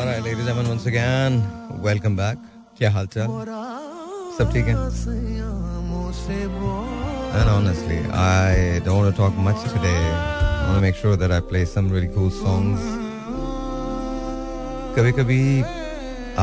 Alright, 0.00 0.22
ladies 0.22 0.38
and 0.38 0.46
gentlemen, 0.46 0.68
once 0.70 0.86
again, 0.86 1.34
welcome 1.86 2.14
back. 2.16 2.36
क्या 2.76 2.90
हाल 2.90 3.06
चाल 3.14 3.26
सब 4.36 4.52
ठीक 4.52 4.66
है 4.66 4.74
I 8.10 8.80
don't 8.86 8.96
want 8.96 9.10
to 9.10 9.16
talk 9.18 9.34
much 9.48 9.60
today. 9.74 10.00
I 10.00 10.64
want 10.68 10.76
to 10.76 10.80
make 10.86 10.96
sure 11.02 11.16
that 11.22 11.30
I 11.30 11.40
play 11.50 11.64
some 11.74 11.90
really 11.94 12.08
cool 12.16 12.30
songs. 12.38 12.80
कभी 14.96 15.12
कभी 15.20 15.40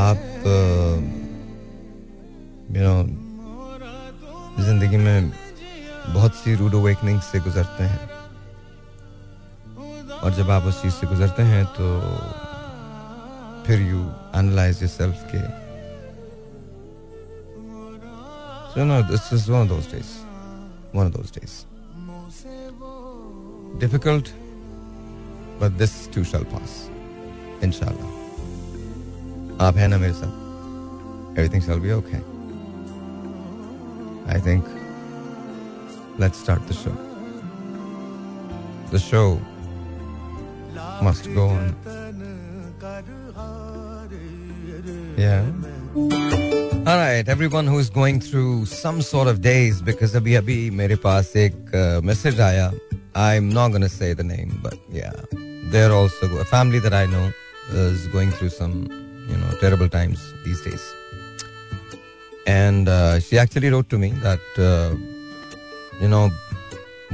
आप 0.05 0.21
यू 2.77 2.83
नो 2.83 2.97
ज़िंदगी 4.65 4.97
में 4.97 5.31
बहुत 6.13 6.35
सी 6.43 6.55
रूड 6.61 6.75
अवेकनिंग 6.81 7.19
से 7.31 7.39
गुजरते 7.47 7.83
हैं 7.93 8.09
और 10.19 10.33
जब 10.37 10.51
आप 10.51 10.63
उस 10.73 10.81
चीज़ 10.81 10.93
से 10.93 11.07
गुजरते 11.07 11.43
हैं 11.53 11.65
तो 11.79 11.87
फिर 13.66 13.80
यू 13.80 14.00
एनालाइज 14.38 14.82
योरसेल्फ 14.82 15.26
के 15.34 15.62
So 18.74 18.84
no, 18.84 19.02
this 19.02 19.30
is 19.32 19.50
one 19.50 19.60
of 19.60 19.68
those 19.68 19.86
days. 19.86 20.10
One 20.92 21.06
of 21.06 21.12
those 21.12 21.30
days. 21.30 21.66
Difficult, 23.82 24.32
but 25.60 25.76
this 25.76 26.06
too 26.06 26.24
shall 26.24 26.46
pass. 26.52 26.76
Inshallah. 27.68 28.08
आप 29.60 29.76
है 29.76 29.88
ना 29.88 29.98
मेरे 29.98 30.12
साथ 30.20 30.40
Everything 31.36 31.62
shall 31.66 31.78
be 31.78 31.92
okay. 31.92 32.22
I 34.26 34.38
think 34.38 34.64
let's 36.18 36.38
start 36.38 36.66
the 36.66 36.74
show. 36.74 36.96
The 38.90 38.98
show 38.98 39.40
must 41.02 41.32
go 41.34 41.48
on. 41.48 42.05
Yeah. 45.16 45.44
All 46.84 46.96
right, 46.98 47.28
everyone 47.28 47.66
who 47.66 47.78
is 47.78 47.90
going 47.90 48.20
through 48.20 48.66
some 48.66 49.02
sort 49.02 49.28
of 49.28 49.40
days 49.40 49.80
because 49.80 50.14
अभी 50.16 50.34
अभी 50.34 50.70
मेरे 50.70 50.96
पास 51.04 51.36
एक 51.36 52.02
message 52.04 52.40
आया. 52.40 52.72
I'm 53.14 53.50
not 53.50 53.72
gonna 53.72 53.88
say 53.88 54.14
the 54.14 54.24
name, 54.24 54.58
but 54.62 54.74
yeah, 54.90 55.12
they're 55.70 55.92
also 55.92 56.26
a 56.38 56.44
family 56.44 56.78
that 56.80 56.94
I 56.94 57.06
know 57.06 57.30
is 57.70 58.06
going 58.08 58.30
through 58.32 58.48
some, 58.50 58.74
you 59.28 59.36
know, 59.36 59.50
terrible 59.60 59.88
times 59.88 60.18
these 60.44 60.60
days. 60.62 60.82
And 62.46 62.88
uh, 62.88 63.20
she 63.20 63.38
actually 63.38 63.70
wrote 63.70 63.88
to 63.90 63.98
me 63.98 64.10
that, 64.22 64.40
uh, 64.58 64.96
you 66.00 66.08
know, 66.08 66.30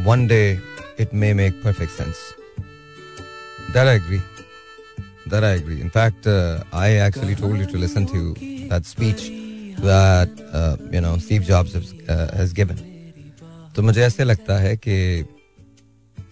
one 0.05 0.27
day 0.27 0.61
it 0.97 1.13
may 1.13 1.33
make 1.33 1.63
perfect 1.63 1.93
sense. 1.93 2.33
That 3.75 3.87
I 3.87 3.95
agree. 3.95 4.23
That 5.32 5.44
I 5.44 5.52
agree. 5.58 5.80
In 5.82 5.90
fact, 5.90 6.28
uh, 6.28 6.64
I 6.74 6.98
actually 6.98 7.36
told 7.36 7.58
you 7.58 7.66
to 7.66 7.78
listen 7.78 8.06
to 8.08 8.22
that 8.70 8.86
speech 8.86 9.22
that 9.86 10.30
uh, 10.52 10.76
you 10.92 11.02
know 11.02 11.18
Steve 11.18 11.44
Jobs 11.44 11.74
has, 11.74 11.94
uh, 12.08 12.28
has 12.40 12.54
given. 12.54 12.82
तो 13.76 13.82
मुझे 13.82 14.02
ऐसे 14.06 14.24
लगता 14.24 14.58
है 14.60 14.76
कि 14.78 14.96
you 15.20 15.26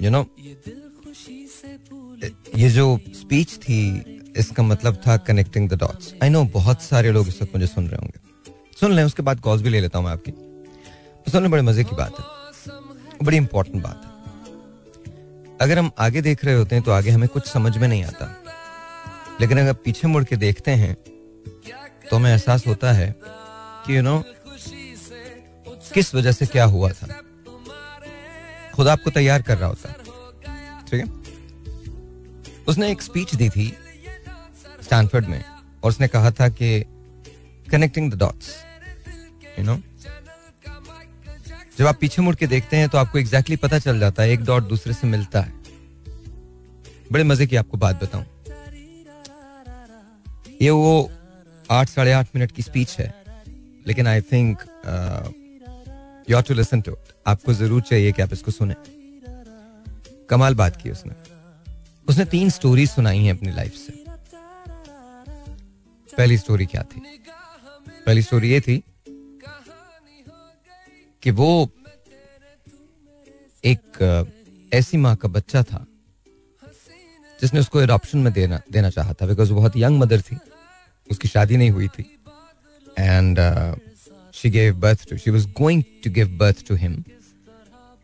you 0.01 0.11
no 0.11 0.21
know, 0.21 0.29
ये 2.55 2.69
जो 2.69 2.99
speech 3.19 3.55
थी 3.63 3.79
इसका 4.37 4.63
मतलब 4.63 5.01
था 5.07 5.17
connecting 5.29 5.69
the 5.69 5.79
dots 5.79 6.13
I 6.23 6.29
know 6.29 6.43
बहुत 6.53 6.81
सारे 6.81 7.11
लोग 7.11 7.27
इस 7.27 7.41
वक्त 7.41 7.55
मुझे 7.55 7.67
सुन 7.67 7.87
रहे 7.87 7.99
होंगे। 8.01 8.19
सुन 8.79 8.91
लें 8.91 9.03
उसके 9.03 9.23
बाद 9.23 9.39
कॉल्स 9.39 9.61
भी 9.61 9.69
ले 9.69 9.79
लेता 9.79 9.97
हूँ 9.97 10.05
मैं 10.05 10.13
आपकी। 10.13 10.31
तो 10.31 11.31
सुनने 11.31 11.49
बड़े 11.49 11.61
मज़े 11.61 11.83
की 11.83 11.95
बात 11.95 12.19
है। 12.19 12.25
बड़ी 13.23 13.37
इंपॉर्टेंट 13.37 13.83
बात 13.83 14.01
है। 14.05 14.09
अगर 15.61 15.79
हम 15.79 15.91
आगे 15.99 16.21
देख 16.21 16.45
रहे 16.45 16.55
होते 16.55 16.75
हैं 16.75 16.83
तो 16.83 16.91
आगे 16.91 17.09
हमें 17.09 17.27
कुछ 17.29 17.47
समझ 17.47 17.77
में 17.77 17.87
नहीं 17.87 18.03
आता। 18.03 18.40
लेकिन 19.41 19.59
अगर 19.59 19.73
पीछे 19.75 20.07
मुड़ 20.07 20.23
के 20.23 20.35
देखते 20.37 20.71
हैं 20.73 20.93
तो 22.09 22.15
हमें 22.15 22.29
एहसास 22.31 22.65
होता 22.67 22.91
है 22.91 23.13
कि 23.19 23.97
यू 23.97 24.01
नो 24.01 24.23
किस 25.93 26.13
वजह 26.15 26.31
से 26.31 26.45
क्या 26.47 26.63
हुआ 26.65 26.89
था। 26.91 27.07
खुद 28.75 28.87
आपको 28.87 29.09
तैयार 29.11 29.41
कर 29.41 29.57
रहा 29.57 29.69
होता 29.69 29.93
ठीक 30.87 30.99
है? 30.99 31.05
उसने 32.67 32.91
एक 32.91 33.01
स्पीच 33.01 33.35
दी 33.35 33.49
थी 33.49 33.67
स्टैनफोर्ड 34.81 35.25
में, 35.25 35.43
और 35.83 35.89
उसने 35.89 36.07
कहा 36.07 36.31
था 36.31 36.47
कि 36.51 36.79
connecting 37.71 38.11
the 38.13 38.17
dots 38.19 38.55
you 39.59 39.65
know 39.65 39.79
जब 41.77 41.87
आप 41.87 41.97
पीछे 42.01 42.21
मुड़ 42.21 42.35
के 42.35 42.47
देखते 42.47 42.77
हैं 42.77 42.89
तो 42.89 42.97
आपको 42.97 43.19
एग्जैक्टली 43.19 43.55
exactly 43.55 43.71
पता 43.71 43.79
चल 43.81 43.99
जाता 43.99 44.23
है, 44.23 44.31
एक 44.31 44.43
डॉट 44.45 44.63
दूसरे 44.63 44.93
से 44.93 45.07
मिलता 45.07 45.41
है। 45.41 45.53
बड़े 47.11 47.23
मज़े 47.23 47.47
की 47.47 47.55
आपको 47.55 47.77
बात 47.77 48.03
बताऊँ। 48.03 48.25
ये 50.61 50.69
वो 50.69 51.11
आठ, 51.71 51.89
साढ़े 51.89 52.11
आठ 52.11 52.27
मिनट 52.35 52.51
की 52.51 52.61
स्पीच 52.61 52.97
है। 52.99 53.13
लेकिन 53.87 54.07
I 54.07 54.21
think 54.23 54.61
you 56.29 56.41
to 56.41 56.53
listen 56.53 56.81
to 56.81 56.95
आपको 57.27 57.53
ज़रूर 57.53 57.81
चाहिए 57.81 58.11
कि 58.11 58.21
आप 58.21 58.33
इसको 58.33 58.51
सुने। 58.51 58.75
कमाल 60.29 60.55
बात 60.55 60.81
की 60.81 60.89
उसने। 60.89 61.13
उसने 62.05 62.25
तीन 62.27 62.49
स्टोरी 62.49 62.85
सुनाई 62.87 63.19
हैं 63.19 63.35
अपनी 63.37 63.51
लाइफ 63.51 63.75
से। 63.75 63.93
पहली 66.09 66.37
स्टोरी 66.37 66.65
क्या 66.65 66.83
थी? 66.83 67.01
पहली 68.05 68.21
स्टोरी 68.21 68.51
ये 68.51 68.61
थी 68.61 68.83
कि 71.23 71.31
वो 71.31 71.69
एक 73.63 73.99
ऐसी 74.71 74.97
माँ 74.97 75.15
का 75.15 75.27
बच्चा 75.29 75.63
था, 75.63 75.85
जिसने 77.39 77.59
उसको 77.59 77.81
एडॉप्शन 77.81 78.17
में 78.19 78.31
देना 78.33 78.61
देना 78.71 78.89
चाहा 78.89 79.13
था 79.13 79.25
बिकॉज़ 79.25 79.51
वो 79.51 79.59
बहुत 79.59 79.77
यंग 79.77 79.99
मदर 79.99 80.21
थी। 80.21 80.37
उसकी 81.11 81.27
शादी 81.27 81.57
नहीं 81.57 81.69
हुई 81.71 81.87
थी। 81.87 82.03
And 82.99 83.39
she 84.33 84.49
gave 84.49 84.75
birth 84.79 85.09
to 85.09 85.17
she 85.17 85.31
was 85.31 85.45
going 85.57 85.83
to 86.03 86.11
give 86.11 86.37
birth 86.37 86.67
to 86.67 86.75
him 86.75 87.03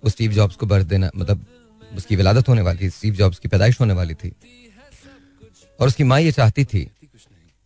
वो 0.04 0.10
स्टीव 0.10 0.32
जॉब्स 0.32 0.56
को 0.56 0.66
बर्थ 0.66 0.88
देना 0.88 1.10
मतलब 1.16 1.46
उसकी 1.98 2.16
विलादत 2.16 2.50
होने 2.50 2.62
वाली 2.62 2.80
थी 2.80 2.90
स्टीव 2.90 3.14
जॉब्स 3.16 3.40
की 3.40 3.48
पैदाइश 3.48 3.80
होने 3.80 3.94
वाली 3.94 4.14
थी। 4.14 4.32
और 5.80 5.88
उसकी 5.88 6.04
माँ 6.04 6.20
ये 6.22 6.32
चाहती 6.32 6.66
थी 6.66 6.84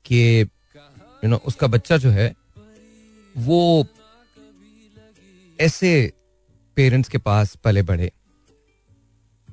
कि 0.06 0.22
यू 0.42 1.30
नो 1.30 1.38
उसका 1.48 1.68
बच्चा 1.68 1.98
जो 1.98 2.10
है, 2.10 2.34
वो 3.36 3.86
ऐसे 5.60 5.92
पेरेंट्स 6.78 7.10
के 7.10 7.18
पास 7.20 7.56
पले 7.64 7.82
बढ़े, 7.84 8.12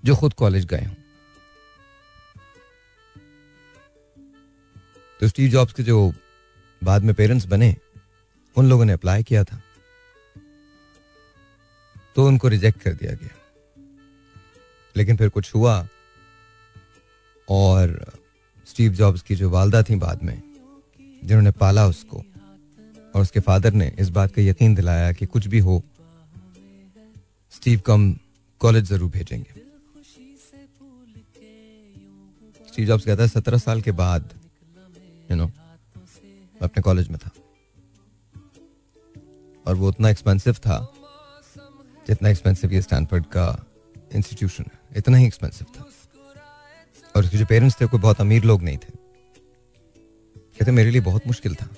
जो 0.04 0.16
खुद 0.16 0.32
कॉलेज 0.34 0.64
गए 0.64 0.84
हों। 0.84 0.94
तो 5.20 5.28
स्टीव 5.28 5.50
जॉब्स 5.50 5.72
के 5.72 5.82
जो 5.82 6.14
बाद 6.84 7.02
में 7.02 7.14
पेरेंट्स 7.14 7.46
बने, 7.46 7.76
उन 8.56 8.68
लोगों 8.68 8.84
ने 8.84 8.92
अप्लाई 8.92 9.22
किया 9.22 9.44
था। 9.44 9.62
तो 12.16 12.26
उनको 12.26 12.48
रिजेक्ट 12.48 12.82
कर 12.82 12.92
दिया 12.92 13.12
गया। 13.12 13.34
लेकिन 14.96 15.16
फिर 15.16 15.28
कुछ 15.28 15.54
हुआ 15.54 15.88
और 17.48 18.12
स्टीव 18.66 18.92
जॉब्स 18.92 19.22
की 19.22 19.34
जो 19.34 19.50
वालदा 19.50 19.82
थी 19.82 19.96
बाद 19.96 20.22
में, 20.22 20.42
जिन्होंने 21.24 21.50
पाला 21.50 21.86
उसको, 21.86 22.24
और 23.14 23.22
उसके 23.22 23.40
फादर 23.40 23.72
ने 23.72 23.96
इस 23.98 24.08
बात 24.08 24.32
का 24.32 24.42
यकीन 24.42 24.74
दिलाया 24.74 25.12
कि 25.12 25.26
कुछ 25.26 25.46
भी 25.46 25.58
हो, 25.58 25.82
स्टीव 27.50 27.80
को 27.80 27.92
हम 27.92 28.18
कॉलेज 28.60 28.84
ज़रूर 28.84 29.10
भेजेंगे। 29.10 29.60
स्टीव 32.72 32.86
जॉब्स 32.86 33.04
कहता 33.04 33.22
है, 33.22 33.28
सत्रह 33.28 33.58
साल 33.58 33.80
के 33.80 33.92
बाद 33.92 34.37
यू 35.30 35.36
नो 35.36 35.46
अपने 36.62 36.82
कॉलेज 36.82 37.08
में 37.08 37.18
था। 37.18 37.30
और 39.66 39.74
वो 39.74 39.88
उतना 39.88 40.10
एक्सपेंसिव 40.10 40.54
था 40.54 40.94
जितना 42.08 42.28
एक्सपेंसिव 42.28 42.72
ये 42.72 42.82
स्टैनफोर्ड 42.82 43.26
का 43.26 43.64
इंस्टीट्यूशन 44.12 44.64
है। 44.74 44.80
इतना 44.96 45.16
ही 45.16 45.26
एक्सपेंसिव 45.26 45.66
था। 45.78 45.88
और 47.16 47.24
उसके 47.24 47.38
जो 47.38 47.46
पेरेंट्स 47.46 47.80
थे, 47.80 47.86
कोई 47.86 48.00
बहुत 48.00 48.20
अमीर 48.20 48.44
लोग 48.44 48.62
नहीं 48.62 48.78
थे। 48.78 48.92
कहते, 50.36 50.70
मेरे 50.70 50.90
लिए 50.90 51.00
बहुत 51.00 51.26
मुश्किल 51.26 51.54
था। 51.54 51.68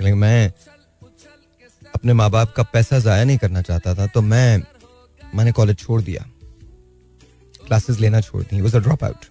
मैं 0.00 0.52
अपने 1.94 2.12
माँ 2.12 2.30
बाप 2.30 2.52
का 2.52 2.62
पैसा 2.62 2.98
जाया 2.98 3.24
नहीं 3.24 3.38
करना 3.38 3.62
चाहता 3.62 3.94
था 3.94 4.06
तो 4.06 4.20
मैं, 4.22 4.62
मैंने 5.34 5.52
कॉलेज 5.52 5.78
छोड़ 5.78 6.02
दिया। 6.02 6.30
क्लासेस 7.66 8.00
लेना 8.00 8.20
छोड़ 8.20 8.42
दी। 8.42 8.60
वॉज़ 8.60 8.76
अ 8.76 8.80
ड्रॉप 8.80 9.04
आउट 9.04 9.26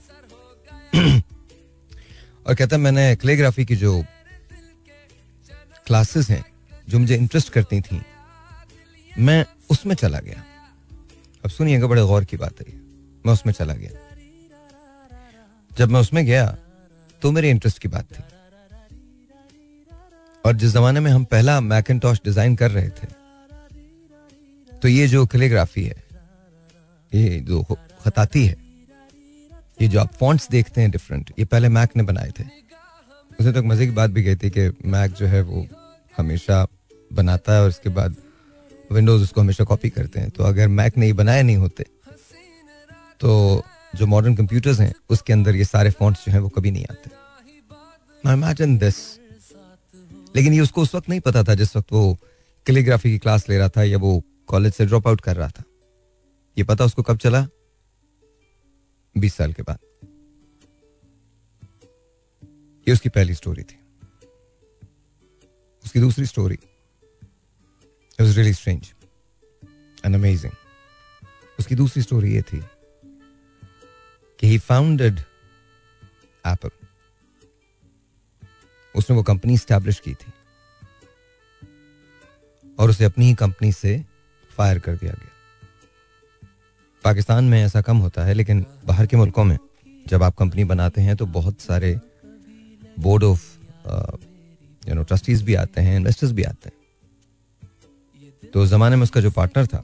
और 2.45 2.56
कहता 2.56 2.78
मैंने 2.78 3.16
क्लेग्राफी 3.16 3.66
की 3.66 3.75
जो 3.75 4.04
क्लासेस 5.88 6.30
हैं, 6.30 6.44
जो 6.88 7.00
मुझे 7.00 7.16
इंटरेस्ट 7.16 7.50
करती 7.54 7.80
थी, 7.81 8.01
मैं 9.12 9.45
उसमें 9.69 9.95
चला 9.95 10.19
गया। 10.19 10.44
अब 11.44 11.50
सुनिएगा, 11.50 11.88
बड़े 11.88 12.01
गौर 12.04 12.25
की 12.25 12.38
बात 12.38 12.60
है 12.60 12.66
मैं 13.25 13.34
उसमें 13.34 13.54
चला 13.54 13.74
गया। 13.74 13.90
जब 15.72 15.90
मैं 15.90 16.00
उसमें 16.00 16.25
गया 16.25 16.45
तो 17.22 17.31
मेरे 17.31 17.50
इंटरेस्ट 17.50 17.80
की 17.80 17.88
बात 17.88 18.06
थी। 18.12 18.24
और 20.44 20.56
जिस 20.56 20.72
जमाने 20.72 21.00
में 21.00 21.12
हम 21.12 21.24
पहला 21.25 21.60
मैकेटॉश 21.62 22.19
डिज़ाइन 22.25 22.56
कर 22.56 22.72
रहे 22.72 22.89
थे 22.89 23.07
तो 24.72 24.88
ये 24.88 25.07
जो 25.07 25.25
कैलीग्राफी 25.25 25.84
है, 25.84 25.96
ये 27.12 27.39
जो 27.42 27.62
खताती 28.01 28.46
है 28.46 28.56
ये 29.80 29.88
जो 29.88 30.00
आप 30.00 30.14
फॉन्ट्स 30.14 30.50
देखते 30.50 30.81
हैं 30.81 30.92
डिफरेंट 30.92 31.31
ये 31.40 31.46
पहले 31.46 31.70
मैक 31.70 31.96
ने 31.98 32.04
बनाए 32.04 32.31
थे। 32.40 32.44
उसे 33.40 33.52
तो 33.52 33.64
मज़े 33.64 33.86
की 33.86 33.92
बात 33.92 34.10
भी 34.10 34.24
कही 34.24 34.36
थी 34.36 34.50
कि 34.50 34.70
मैक 34.86 35.12
जो 35.12 35.25
है 35.28 35.42
वो 35.44 35.66
हमेशा 36.18 36.66
बनाता 37.12 37.54
है 37.54 37.62
और 37.62 37.70
उसके 37.70 37.90
बाद 37.90 38.16
विंडोज़ 38.92 39.24
उसको 39.24 39.42
हमेशा 39.42 39.64
कॉपी 39.64 39.90
करते 39.90 40.20
हैं। 40.20 40.30
तो 40.30 40.44
अगर 40.44 40.68
मैक 40.70 40.98
ने 40.98 41.08
ये 41.08 41.14
बनाए 41.14 41.44
नहीं 41.44 41.58
होते 41.58 41.86
तो 43.20 43.64
जो 43.96 44.06
मॉडर्न 44.08 44.36
कंप्यूटर्स 44.36 44.80
हैं, 44.80 44.94
उसके 45.10 45.34
अंदर 45.34 45.56
ये 45.56 45.66
सारे 45.66 45.90
फॉन्ट्स 45.92 46.25
जो 46.25 46.31
हैं 46.31 46.40
वो 46.40 46.50
कभी 46.50 46.72
नहीं 46.72 46.86
आते। 46.92 48.31
इमेजिन 48.34 48.78
दिस 48.78 48.96
लेकिन 50.36 50.54
ये 50.54 50.60
उसको 50.60 50.81
उस 50.81 50.94
वक्त 50.96 51.10
नहीं 51.10 51.20
पता 51.20 51.44
था, 51.44 51.56
जिस 51.56 51.75
वक्त 51.75 51.92
वो 51.94 52.18
कैलीग्राफी 52.66 53.12
की 53.12 53.18
क्लास 53.18 53.50
ले 53.50 53.58
रहा 53.58 53.70
था 53.70 53.84
या 53.84 53.98
वो 53.98 54.22
कॉलेज 54.48 54.74
से 54.74 54.86
ड्रॉप 54.86 55.08
आउट 55.08 55.22
कर 55.22 55.36
रहा 55.36 55.48
था। 55.50 55.64
ये 56.58 56.64
पता 56.64 56.86
उसको 56.86 57.04
कब 57.04 57.18
चला? 57.18 57.48
बीस 59.15 59.36
साल 59.36 59.54
के 59.54 59.63
बाद। 59.63 59.80
ये 62.88 62.94
उसकी 62.94 63.10
पहली 63.10 63.33
स्टोरी 63.33 63.63
थी। 63.63 63.77
उसकी 65.86 66.00
दूसरी 66.00 66.25
story 66.25 66.57
was 68.19 68.38
really 68.38 68.54
strange 68.54 68.94
and 70.06 70.15
amazing 70.15 70.54
उसकी 71.60 71.75
दूसरी 71.75 72.01
स्टोरी 72.01 72.33
ये 72.33 72.42
थी 72.42 72.60
कि 74.39 74.48
ही 74.48 74.57
फाउंडेड 74.60 75.19
एप्पल 76.45 76.69
उसने 78.95 79.15
वो 79.15 79.24
कंपनी 79.24 79.57
स्टैब्लिश 79.57 80.00
की 80.00 80.13
थी। 80.13 80.31
और 82.80 82.89
उसे 82.89 83.06
अपनी 83.06 83.25
ही 83.25 83.33
कंपनी 83.33 83.71
से 83.71 84.06
फायर 84.51 84.80
कर 84.80 84.95
दिया 84.95 85.13
गया। 85.13 85.33
पाकिस्तान 87.04 87.44
में 87.44 87.62
ऐसा 87.64 87.82
कम 87.82 87.98
होता 87.98 88.24
है, 88.26 88.34
लेकिन 88.34 88.66
बाहर 88.86 89.06
के 89.06 89.18
मुल्कों 89.18 89.44
में 89.44 89.58
जब 90.08 90.24
आप 90.24 90.36
कंपनी 90.36 90.64
बनाते 90.64 91.02
हैं 91.02 91.16
तो 91.16 91.26
बहुत 91.28 91.62
सारे 91.62 92.00
board 93.00 93.24
of 93.24 93.42
you 94.84 94.96
know 94.96 95.04
trustees 95.04 95.42
भी 95.42 95.56
आते 95.56 95.82
हैं 95.82 95.96
इन्वेस्टर्स 95.98 96.32
भी 96.32 96.44
आते 96.44 96.70
हैं। 96.70 96.78
तो 98.54 98.62
उस 98.64 98.70
जमाने 98.70 98.96
में 98.96 99.04
उसका 99.04 99.22
जो 99.22 99.32
पार्टनर 99.32 99.68
था 99.68 99.84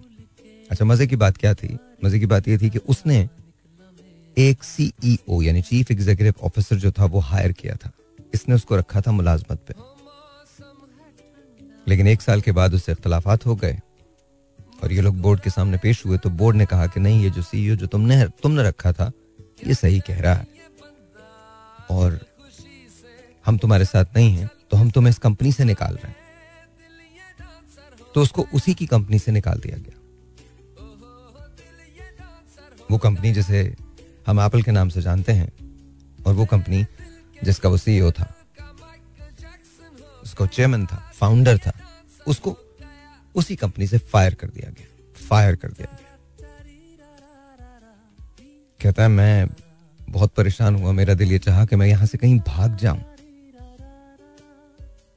अच्छा 0.71 0.85
मज़े 0.85 1.07
की 1.07 1.15
बात 1.15 1.37
क्या 1.37 1.53
थी? 1.53 1.77
मज़े 2.05 2.19
की 2.19 2.25
बात 2.25 2.47
ये 2.47 2.57
थी 2.57 2.69
कि 2.69 2.79
उसने 2.87 3.27
एक 4.37 4.63
सीईओ 4.63 5.41
e 5.41 5.45
यानी 5.45 5.61
चीफ 5.61 5.91
एग्जीक्यूटिव 5.91 6.45
ऑफिसर 6.45 6.75
जो 6.75 6.91
था, 6.91 7.05
वो 7.05 7.19
हायर 7.19 7.51
किया 7.51 7.75
था। 7.75 7.91
इसने 8.33 8.55
उसको 8.55 8.75
रखा 8.77 9.01
था 9.01 9.11
मुलाजमत 9.11 9.59
पे। 9.67 9.73
लेकिन 11.87 12.07
एक 12.07 12.21
साल 12.21 12.41
के 12.41 12.51
बाद 12.51 12.73
उससे 12.73 12.91
इख्तलाफात 12.91 13.45
हो 13.45 13.55
गए। 13.55 13.79
और 14.83 14.91
ये 14.93 15.01
लोग 15.01 15.15
बोर्ड 15.17 15.41
के 15.41 15.49
सामने 15.49 15.77
पेश 15.77 16.05
हुए 16.05 16.17
तो 16.17 16.29
बोर्ड 16.31 16.57
ने 16.57 16.65
कहा 16.65 16.87
कि 16.87 16.99
नहीं, 16.99 17.21
ये 17.23 17.29
जो 17.29 17.41
सीईओ 17.41 17.75
जो 17.75 17.87
तुमने 17.87 18.23
तुमने 18.43 18.63
रखा 18.63 18.91
था, 18.93 19.11
ये 19.67 19.73
सही 19.75 19.99
कह 19.99 20.19
रहा 20.21 20.33
है। 20.33 20.47
और 21.91 22.19
हम 23.45 23.57
तुम्हारे 23.57 23.85
साथ 23.85 24.05
नहीं 24.15 24.35
हैं 24.37 24.49
तो 24.71 24.77
हम 24.77 24.89
तुम्हें 24.91 25.09
इस 25.09 25.17
कंपनी 25.17 25.51
से 25.51 25.63
निकाल 25.63 25.95
रहे 25.95 26.07
हैं। 26.07 26.15
तो 28.15 28.21
उसको 28.21 28.45
उसी 28.53 28.73
की 28.73 28.85
कंपनी 28.87 29.19
से 29.19 29.31
निकाल 29.31 29.59
दिया 29.59 29.77
गया। 29.77 29.97
वो 32.89 32.97
कंपनी 32.97 33.31
जिसे 33.33 33.61
हम 34.27 34.39
एप्पल 34.39 34.61
के 34.63 34.71
नाम 34.71 34.89
से 34.89 35.01
जानते 35.01 35.31
हैं, 35.31 35.51
और 36.25 36.33
वो 36.33 36.45
कंपनी 36.45 36.85
जिसका 37.41 37.69
वो 37.69 37.77
सीईओ 37.77 38.11
था, 38.11 38.33
उसका 40.23 40.45
चेयरमैन 40.47 40.85
था 40.85 40.97
फाउंडर 41.15 41.57
था, 41.57 41.71
उसको 42.27 42.57
उसी 43.35 43.55
कंपनी 43.55 43.87
से 43.87 43.97
फायर 43.97 44.33
कर 44.33 44.47
दिया 44.47 44.69
गया। 44.69 44.87
फायर 45.29 45.55
कर 45.55 45.67
दिया 45.69 45.87
गया। 45.87 46.07
कहता 48.79 49.03
है, 49.03 49.09
मैं 49.09 49.47
बहुत 49.99 50.33
परेशान 50.33 50.75
हुआ, 50.75 50.91
मेरा 50.91 51.13
दिल 51.13 51.31
ये 51.31 51.39
चाहा 51.39 51.65
कि 51.65 51.75
मैं 51.75 51.87
यहाँ 51.87 52.05
से 52.05 52.17
कहीं 52.17 52.39
भाग 52.47 52.75
जाऊँ। 52.77 53.03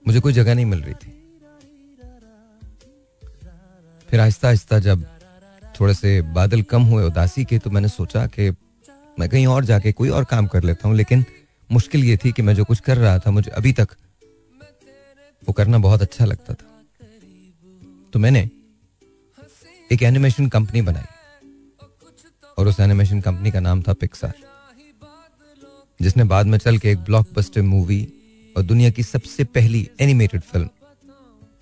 मुझे 0.04 0.20
कोई 0.20 0.32
जगह 0.32 0.54
नहीं 0.54 0.66
मिल 0.66 0.80
रही 0.82 0.94
थी। 0.94 1.10
फिर 4.08 4.20
आहिस्ता 4.20 4.48
आहिस्ता 4.48 4.78
जब 4.78 5.04
थोड़े 5.80 5.94
से 5.94 6.20
बादल 6.32 6.62
कम 6.62 6.82
हुए 6.82 7.04
उदासी 7.04 7.44
के 7.44 7.58
तो 7.58 7.70
मैंने 7.70 7.88
सोचा 7.88 8.26
कि 8.26 8.50
मैं 9.18 9.28
कहीं 9.28 9.46
और 9.46 9.64
जाके 9.64 9.92
कोई 9.92 10.08
और 10.08 10.24
काम 10.24 10.46
कर 10.46 10.62
लेता 10.62 10.88
हूँ, 10.88 10.96
लेकिन 10.96 11.24
मुश्किल 11.70 12.04
ये 12.04 12.16
थी 12.16 12.32
कि 12.32 12.42
मैं 12.42 12.54
जो 12.54 12.64
कुछ 12.64 12.80
कर 12.80 12.96
रहा 12.96 13.18
था, 13.18 13.30
मुझे 13.30 13.50
अभी 13.50 13.72
तक 13.72 13.96
वो 15.42 15.52
करना 15.52 15.78
बहुत 15.78 16.02
अच्छा 16.02 16.24
लगता 16.24 16.54
था। 16.54 16.71
तो 18.12 18.18
मैंने 18.18 18.40
एक 19.92 20.02
एनिमेशन 20.02 20.48
कंपनी 20.48 20.82
बनाई। 20.82 21.04
और 22.58 22.68
उस 22.68 22.80
एनिमेशन 22.80 23.20
कंपनी 23.20 23.50
का 23.50 23.60
नाम 23.60 23.82
था 23.82 23.92
पिक्सार 23.92 24.34
जिसने 26.00 26.24
बाद 26.24 26.46
में 26.46 26.58
चल 26.58 26.78
के 26.78 26.90
एक 26.90 26.98
ब्लॉकबस्टर 27.04 27.62
मूवी 27.62 28.02
और 28.56 28.62
दुनिया 28.62 28.90
की 28.90 29.02
सबसे 29.02 29.44
पहली 29.56 29.88
animated 30.00 30.40
film 30.42 30.68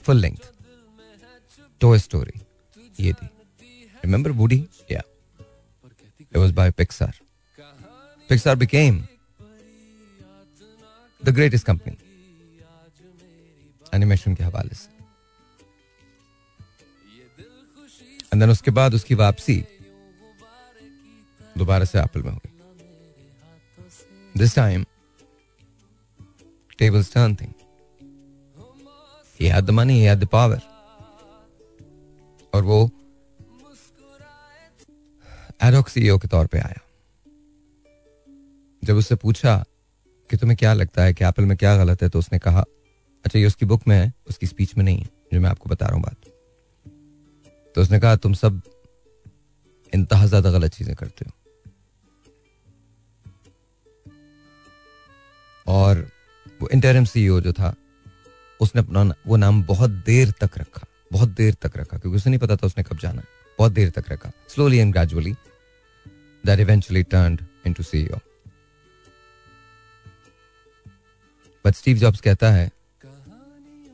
full 0.05 0.17
length 0.17 0.51
toy 1.81 1.97
story 1.99 2.41
ये 3.01 3.13
थी। 3.13 3.27
Remember 4.05 4.33
Woody 4.33 4.65
yeah 4.91 5.03
it 6.21 6.37
was 6.37 6.51
by 6.53 6.71
Pixar 6.71 7.15
Pixar 8.29 8.57
became 8.57 9.03
the 11.23 11.35
greatest 11.35 11.67
company 11.67 11.97
animation 13.95 14.35
के 14.35 14.45
हवाले 14.45 14.75
से। 14.75 15.00
एंड 18.33 18.41
देन 18.43 18.51
उसके 18.51 18.71
बाद 18.71 18.95
उसकी 18.95 19.15
वापसी 19.15 19.57
दोबारा 21.59 21.85
से 21.85 21.99
एप्पल 22.01 22.23
में 22.23 22.31
हुई 22.31 22.51
this 24.37 24.55
time 24.57 24.85
tables 26.81 27.09
turn 27.13 27.33
thing. 27.39 27.51
He 29.41 29.49
had 29.55 29.67
the 29.67 29.75
money. 29.79 29.97
और 32.55 32.63
वो 32.65 32.79
एडॉक 35.63 35.89
सीईओ 35.89 36.19
के 36.19 36.29
तौर 36.29 36.47
पे 36.47 36.59
आया 36.59 36.81
जब 38.83 38.97
उससे 38.97 39.15
पूछा 39.15 39.57
कि 40.31 40.37
तुम्हें 40.37 40.57
क्या 40.59 40.73
लगता 40.73 41.03
है 41.03 41.15
कि 41.15 41.25
एप्पल 41.25 41.45
में 41.45 41.57
क्या 41.57 41.77
गलत 41.77 42.03
है 42.03 42.09
तो 42.09 42.19
उसने 42.19 42.39
कहा 42.39 42.65
अच्छा 43.25 43.39
ये 43.39 43.47
उसकी 43.47 43.67
बुक 43.67 43.87
में 43.89 43.97
है, 43.97 44.13
उसकी 44.29 44.47
स्पीच 44.47 44.77
में 44.77 44.85
नहीं 44.85 44.99
है, 44.99 45.09
जो 45.33 45.41
मैं 45.41 45.51
आपको 45.51 45.71
बता 45.71 45.87
रहा 45.87 45.95
हूँ 45.95 46.03
बात 46.03 46.17
तो 47.75 47.83
उसने 47.83 47.99
कहा, 48.01 48.17
तुम 48.17 48.33
सब 48.35 48.63
इंतहा 49.93 50.27
ज़्यादा 50.27 50.51
गलत 50.51 50.75
चीज़ें 50.75 50.95
करते 50.97 51.25
हो। 51.25 51.33
और 55.67 56.09
वो 56.61 56.69
इंटरम 56.69 57.05
सीईओ 57.05 57.41
जो 57.41 57.53
था, 57.53 57.75
उसने 58.61 58.81
अपना 58.83 59.03
वो 59.27 59.37
नाम 59.37 59.63
बहुत 59.65 59.91
देर 60.07 60.31
तक 60.41 60.59
रखा, 60.59 60.87
बहुत 61.13 61.29
देर 61.31 61.55
तक 61.63 61.77
रखा, 61.77 61.99
क्योंकि 61.99 62.17
उसे 62.17 62.31
नहीं 62.31 62.41
पता 62.41 62.57
था 62.57 62.67
उसने 62.67 62.85
कब 62.85 62.99
जाना 62.99 63.23
बहुत 63.59 63.73
देर 63.73 63.91
तक 63.91 64.11
रखा। 64.11 64.31
Slowly 64.49 64.79
and 64.79 64.93
gradually 64.93 65.33
that 66.45 66.61
eventually 66.61 67.03
turned 67.05 67.41
into 67.67 67.83
CEO 67.83 68.19
but 71.65 71.75
Steve 71.75 71.97
Jobs 71.99 72.21
कहता 72.21 72.51
है 72.51 72.71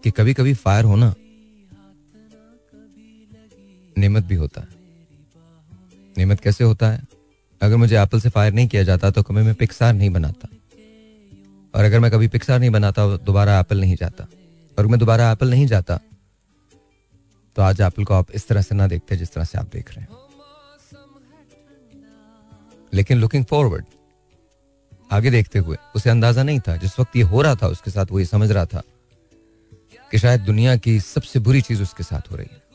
कि 0.05 0.11
कभी 0.11 0.35
कभी 0.35 0.53
फायर 0.55 0.85
होना 0.85 1.15
नेमत 3.97 4.25
भी 4.25 4.35
होता 4.35 4.61
है। 4.61 4.69
नेमत 6.19 6.41
कैसे 6.41 6.65
होता 6.65 6.91
है? 6.91 7.03
अगर 7.61 7.77
मुझे 7.77 7.97
एप्पल 7.99 8.21
से 8.21 8.29
फायर 8.29 8.53
नहीं 8.53 8.69
किया 8.69 8.83
जाता 8.83 9.11
तो 9.11 9.23
कभी 9.23 9.43
मैं 9.43 9.55
पिक्सार 9.55 9.95
नहीं 9.95 10.11
बनाता। 10.11 10.49
और 11.75 11.85
अगर 11.85 12.01
मैं 12.01 12.11
कभी 12.11 12.29
पिक्सार 12.29 12.61
नहीं 12.61 12.71
बनाता, 12.71 13.17
दोबारा 13.17 13.59
एप्पल 13.61 13.81
नहीं 13.81 13.97
जाता। 13.97 14.27
और 14.79 14.87
मैं 14.87 14.99
दोबारा 14.99 15.31
एप्पल 15.33 15.51
नहीं 15.51 15.67
जाता 15.67 15.99
तो 17.57 17.63
आज 17.63 17.81
एप्पल 17.81 18.05
को 18.05 18.15
आप 18.15 18.31
इस 18.31 18.47
तरह 18.49 18.63
से 18.63 18.75
ना 18.75 18.87
देखते 18.87 19.17
जिस 19.17 19.33
तरह 19.33 19.45
से 19.45 19.59
आप 19.59 19.69
देख 19.73 19.91
रहे 19.91 20.01
हैं। 20.01 20.09
लेकिन 22.95 23.19
लुकिंग 23.19 23.45
फॉरवर्ड 23.45 23.85
आगे 25.13 25.31
देखते 25.31 25.59
हुए, 25.59 25.77
उसे 25.97 26.11
अंदाज़ा 26.11 26.43
नहीं 26.43 26.61
था। 26.61 26.77
जिस 26.77 26.99
वक्त 27.01 27.17
ये 27.17 27.23
हो 27.23 27.43
रहा 27.43 27.55
था, 27.55 27.67
उसके 27.67 27.91
साथ 27.91 28.07
वो 28.11 28.19
ये 28.19 28.25
समझ 28.25 28.51
रहा 28.51 28.67
था 28.67 28.83
कि 30.11 30.19
शायद 30.19 30.41
दुनिया 30.41 30.77
की 30.77 30.99
सबसे 31.01 31.41
बुरी 31.41 31.61
चीज़ 31.61 31.83
उसके 31.83 32.03
साथ 32.03 32.31
हो 32.31 32.37
रही 32.37 32.49
है। 32.53 32.66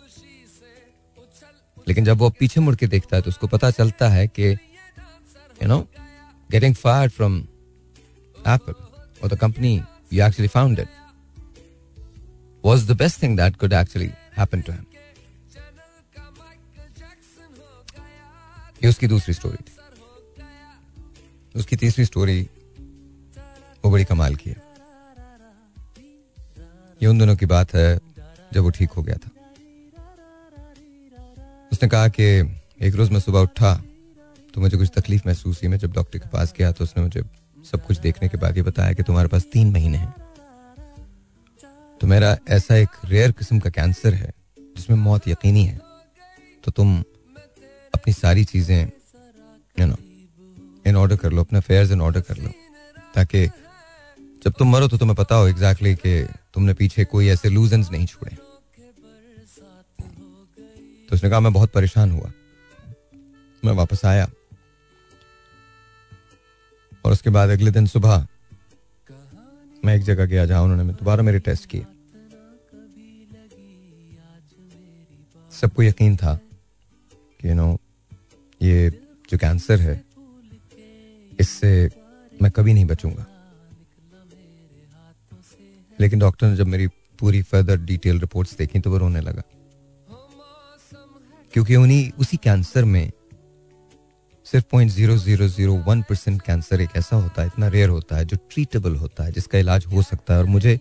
लेकिन 1.87 2.05
जब 2.05 2.17
वो 2.17 2.29
पीछे 2.29 2.61
मुड़ 2.61 2.75
के 2.75 2.87
देखता 2.87 3.15
है 3.15 3.21
तो 3.21 3.29
उसको 3.29 3.47
पता 3.47 3.71
चलता 3.71 4.09
है 4.09 4.27
कि 4.27 4.51
you 4.51 5.67
know 5.67 5.79
getting 6.51 6.75
fire 6.75 7.09
from 7.09 7.39
Apple 8.47 8.73
और 9.23 9.29
the 9.29 9.37
company 9.39 9.81
you 10.13 10.21
actually 10.23 10.49
founded 10.53 10.87
was 12.63 12.81
the 12.87 12.95
best 13.01 13.19
thing 13.19 13.35
that 13.35 13.57
could 13.57 13.73
actually 13.73 14.09
happen 14.37 14.63
to 14.63 14.71
him. 14.71 14.85
ये 18.83 18.89
उसकी 18.89 19.07
दूसरी 19.07 19.33
स्टोरी 19.33 19.57
थी। 19.57 19.71
उसकी 21.55 21.75
तीसरी 21.75 22.05
स्टोरी 22.05 22.41
वो 23.85 23.91
बड़ी 23.91 24.05
कमाल 24.05 24.35
की 24.35 24.49
है। 24.49 24.55
ये 27.03 27.07
उन 27.07 27.19
दोनों 27.19 27.35
की 27.35 27.45
बात 27.45 27.73
है 27.75 27.99
जब 28.53 28.61
वो 28.61 28.69
ठीक 28.69 28.89
हो 28.89 29.03
गया 29.03 29.15
था। 29.15 29.29
उसने 31.71 31.89
कहा 31.89 32.07
कि 32.09 32.23
एक 32.81 32.95
रोज 32.95 33.11
मैं 33.11 33.19
सुबह 33.19 33.39
उठा 33.39 33.73
तो 34.53 34.61
मुझे 34.61 34.77
कुछ 34.77 34.89
तकलीफ़ 34.95 35.21
महसूस 35.27 35.61
हुई। 35.63 35.69
मैं 35.69 35.77
जब 35.77 35.93
डॉक्टर 35.93 36.19
के 36.19 36.29
पास 36.29 36.53
गया 36.57 36.71
तो 36.71 36.83
उसने 36.83 37.03
मुझे 37.03 37.23
सब 37.65 37.85
कुछ 37.85 37.97
देखने 37.99 38.29
के 38.29 38.37
बाद 38.37 38.57
ये 38.57 38.63
बताया 38.63 38.93
कि 38.93 39.03
तुम्हारे 39.03 39.27
पास 39.27 39.45
तीन 39.53 39.71
महीने 39.71 39.97
हैं। 39.97 40.13
तो 42.01 42.07
मेरा 42.07 42.37
ऐसा 42.49 42.75
एक 42.75 42.89
रेयर 43.05 43.31
किस्म 43.31 43.59
का 43.59 43.69
कैंसर 43.69 44.13
है, 44.13 44.31
जिसमें 44.77 44.97
मौत 44.97 45.27
यकीनी 45.27 45.63
है। 45.65 45.79
तो 46.63 46.71
तुम 46.71 46.97
अपनी 47.93 48.13
सारी 48.13 48.43
चीज़ें 48.45 48.81
यू 49.75 49.85
नो 49.85 49.95
इन 50.85 50.95
ऑर्डर 50.95 51.15
कर 51.15 51.31
लो, 51.31 51.41
अपने 51.41 51.59
अफेयर्स 51.59 51.91
इन 51.91 52.01
ऑर्डर 52.01 52.21
कर 52.21 52.37
लो, 52.37 52.49
ताकि 53.15 53.45
जब 54.43 54.53
तुम 54.59 54.71
मरो 54.71 54.87
तो 54.87 54.97
तुम्हें 54.97 55.15
पता 55.15 55.35
हो 55.35 55.47
एग्जैक्टली 55.47 55.93
exactly 55.93 56.27
कि 56.27 56.39
तुमने 56.53 56.73
पीछे 56.73 57.05
कोई 57.05 57.27
ऐसे 57.29 57.49
लूजन 57.49 57.85
नहीं 57.91 58.05
छोड़े। 58.05 58.37
तो 61.11 61.15
उसने 61.15 61.29
कहा, 61.29 61.39
मैं 61.39 61.51
बहुत 61.53 61.71
परेशान 61.71 62.11
हुआ। 62.11 62.31
मैं 63.63 63.73
वापस 63.73 64.05
आया। 64.05 64.29
और 67.05 67.11
उसके 67.11 67.29
बाद 67.29 67.49
अगले 67.49 67.71
दिन 67.71 67.85
सुबह 67.85 68.27
मैं 69.85 69.95
एक 69.95 70.03
जगह 70.03 70.25
गया 70.25 70.45
जहाँ 70.45 70.61
उन्होंने 70.61 70.93
दोबारा 70.93 71.23
मेरे 71.23 71.39
टेस्ट 71.39 71.65
किए। 71.69 71.85
सबको 75.51 75.83
यकीन 75.83 76.15
था 76.17 76.39
कि 77.39 77.49
यू 77.49 77.53
नो 77.53 77.79
ये 78.61 78.89
जो 79.29 79.37
कैंसर 79.37 79.79
है, 79.81 80.03
इससे 81.39 81.89
मैं 82.41 82.51
कभी 82.51 82.73
नहीं 82.73 82.85
बचूँगा। 82.85 83.25
लेकिन 85.99 86.19
डॉक्टर 86.19 86.47
ने 86.47 86.55
जब 86.55 86.67
मेरी 86.67 86.87
पूरी 87.19 87.41
फर्दर 87.43 87.77
डिटेल 87.81 88.19
रिपोर्ट्स 88.19 88.57
देखी 88.57 88.79
तो 88.79 88.91
वो 88.91 88.97
रोने 88.97 89.21
लगा। 89.21 89.43
क्योंकि 91.53 91.75
उन्हीं, 91.75 92.11
उसी 92.11 92.37
कैंसर 92.37 92.85
में 92.85 93.11
सिर्फ़ 94.45 94.65
point 94.71 94.91
zero 94.91 95.17
zero 95.17 95.47
zero 95.47 95.73
one 95.73 96.01
percent 96.01 96.41
cancer 96.41 96.81
एक 96.81 96.89
ऐसा 96.95 97.15
होता 97.15 97.41
है, 97.41 97.47
इतना 97.47 97.67
रेयर 97.67 97.89
होता 97.89 98.15
है, 98.15 98.25
जो 98.25 98.37
ट्रीटेबल 98.37 98.95
होता 98.95 99.23
है, 99.23 99.31
जिसका 99.31 99.57
इलाज 99.57 99.85
हो 99.85 100.01
सकता 100.01 100.33
है, 100.33 100.39
और 100.39 100.45
मुझे 100.45 100.79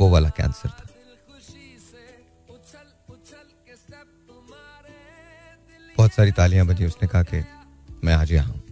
वो 0.00 0.10
वाला 0.10 0.28
कैंसर 0.28 0.68
था। 0.68 0.88
बहुत 5.96 6.12
सारी 6.12 6.32
तालियाँ 6.32 6.66
बजी, 6.66 6.84
उसने 6.84 7.08
कहा 7.08 7.22
कि 7.22 7.44
मैं 8.04 8.14
आज 8.14 8.32
यहाँ 8.32 8.52
हूँ। 8.52 8.62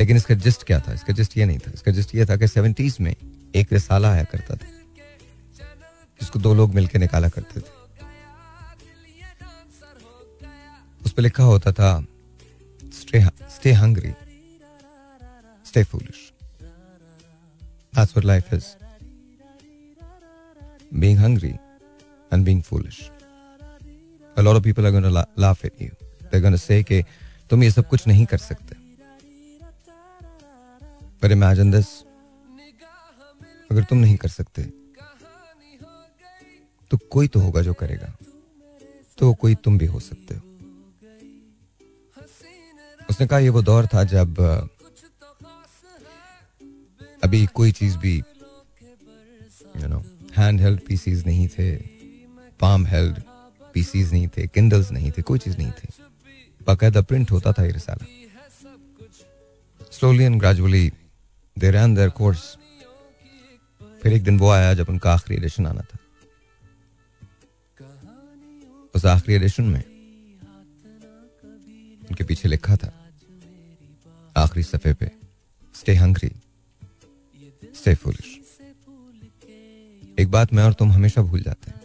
लेकिन 0.00 0.16
इसका 0.16 0.34
जिस्ट 0.34 0.64
क्या 0.64 0.80
था? 0.80 0.92
इसका 0.92 1.12
जिस्ट 1.12 1.38
ये 1.38 1.44
नहीं 1.44 1.58
था। 1.58 1.70
इसका 1.74 1.92
जिस्ट 1.92 2.14
ये 2.14 2.26
था 2.26 2.36
कि 2.36 2.48
सेवेंटीज 2.48 2.96
में 3.00 3.16
एक 3.54 3.72
रिसाला 3.72 4.12
आया 4.12 4.24
करता 4.24 4.56
था। 4.56 4.66
जिसको 6.20 6.38
दो 6.38 6.54
लोग 6.54 6.74
मिलकर 6.74 6.98
निकाला 6.98 7.28
करते 7.28 7.60
थे। 7.60 7.79
पर 11.20 11.24
लिखा 11.24 11.44
होता 11.44 11.70
था 11.76 11.88
stay 13.54 13.72
hungry 13.74 14.12
stay 15.66 15.82
foolish 15.84 16.18
That's 17.92 18.14
what 18.16 18.26
life 18.28 18.50
is. 18.56 18.66
Being 21.02 21.16
hungry 21.22 21.50
and 22.32 22.44
being 22.48 22.60
foolish. 22.62 23.00
A 24.36 24.44
lot 24.46 24.58
of 24.58 24.62
people 24.62 24.86
are 24.86 24.92
going 24.96 25.08
to 25.08 25.24
laugh 25.44 25.64
at 25.64 25.80
you. 25.84 25.90
They're 26.30 26.44
going 26.44 26.56
to 26.58 26.62
say 26.64 26.82
कि 26.90 27.02
तुम 27.50 27.62
ये 27.64 27.70
सब 27.70 27.88
कुछ 27.88 28.06
नहीं 28.08 28.26
कर 28.26 28.38
सकते 28.38 28.76
पर 31.22 31.32
इमेजिन 31.32 31.70
दिस 31.70 31.88
अगर 33.70 33.82
तुम 33.90 33.98
नहीं 33.98 34.16
कर 34.16 34.38
सकते 34.40 34.62
तो 36.90 36.98
कोई 37.16 37.28
तो 37.28 37.40
होगा 37.40 37.62
जो 37.62 37.74
करेगा 37.82 38.14
तो 39.18 39.32
कोई 39.42 39.54
तुम 39.64 39.78
भी 39.78 39.86
हो 39.86 40.00
सकते 40.00 40.34
हो 40.34 40.49
उसने 43.10 43.26
कहा, 43.26 43.38
ये 43.38 43.48
वो 43.48 43.62
दौर 43.62 43.86
था 43.94 44.02
जब, 44.04 44.38
अभी 47.24 47.46
कोई 47.54 47.72
चीज़ 47.72 47.96
भी 47.98 48.16
you 48.16 49.86
know 49.88 49.98
hand 50.36 50.60
held 50.60 50.80
PCs 50.86 51.26
नहीं 51.26 51.48
थे 51.48 51.76
पाम 52.60 52.86
हेल्ड 52.86 53.20
पीसीज 53.74 54.12
नहीं 54.12 54.28
थे 54.28 54.46
किंडल्स 54.46 54.90
नहीं 54.92 55.10
थे, 55.10 55.22
कोई 55.22 55.38
चीज़ 55.38 55.56
नहीं 55.58 55.70
थी। 55.72 55.88
बाकायदा 56.66 57.00
प्रिंट 57.02 57.30
होता 57.30 57.52
था 57.52 57.64
ये 57.64 57.72
रिसाला। 57.72 58.06
Slowly 59.92 60.24
and 60.24 60.38
gradually 60.40 60.92
they 61.56 61.70
run 61.70 61.94
their 61.94 62.10
course 62.18 62.42
फिर 64.02 64.12
एक 64.12 64.24
दिन 64.24 64.38
वो 64.38 64.50
आया 64.50 64.72
जब 64.74 64.88
उनका 64.88 65.12
आखिरी 65.12 65.36
एडिशन 65.36 65.66
आना 65.66 65.82
था। 65.82 65.98
उस 68.94 69.04
आखिरी 69.06 69.34
एडिशन 69.34 69.64
में 69.64 69.84
उनके 72.08 72.24
पीछे 72.24 72.48
लिखा 72.48 72.76
था 72.76 72.92
आखिरी 74.50 74.62
सफे 74.62 74.92
पे। 74.92 75.06
स्टे 75.74 75.94
हंग्री 75.94 76.30
स्टे 77.74 77.94
फुलिश 77.94 78.28
एक 80.18 80.30
बात 80.30 80.52
मैं 80.52 80.64
और 80.64 80.72
तुम 80.72 80.92
हमेशा 80.92 81.22
भूल 81.22 81.42
जाते 81.42 81.70
हैं। 81.70 81.80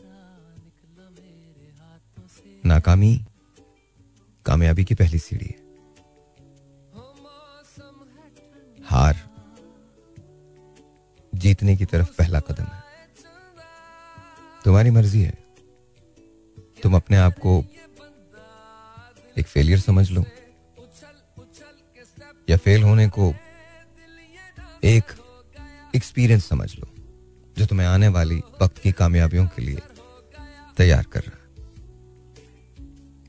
नाकामी, 2.66 3.26
कामयाबी 4.46 4.84
की 4.84 4.96
पहली 4.96 5.20
सीढ़ी 5.20 5.46
है। 5.46 5.60
हार 8.84 9.22
जीतने 11.36 11.78
की 11.78 11.86
तरफ़ 11.86 12.18
पहला 12.18 12.40
कदम 12.40 12.64
है। 12.64 12.82
तुम्हारी 14.66 14.90
मर्ज़ी 14.90 15.22
है। 15.22 15.38
तुम 16.84 16.96
अपने 16.96 17.18
आप 17.18 17.38
को 17.40 17.64
एक 19.38 19.48
फेलियर 19.48 19.80
समझ 19.80 20.12
लो। 20.12 20.26
या 22.50 22.58
फेल 22.58 22.84
होने 22.84 23.08
को 23.08 23.34
एक 24.84 25.04
एक्सपीरियंस 25.96 26.46
समझ 26.46 26.76
लो, 26.76 26.88
जो 27.58 27.66
तुम्हें 27.66 27.88
आने 27.88 28.08
वाली 28.08 28.36
वक्त 28.62 28.78
की 28.78 28.92
कामयाबियों 28.92 29.48
के 29.48 29.62
लिए 29.62 29.80
तैयार 30.78 31.04
कर 31.04 31.20
रहा 31.20 31.38
है 31.38 31.44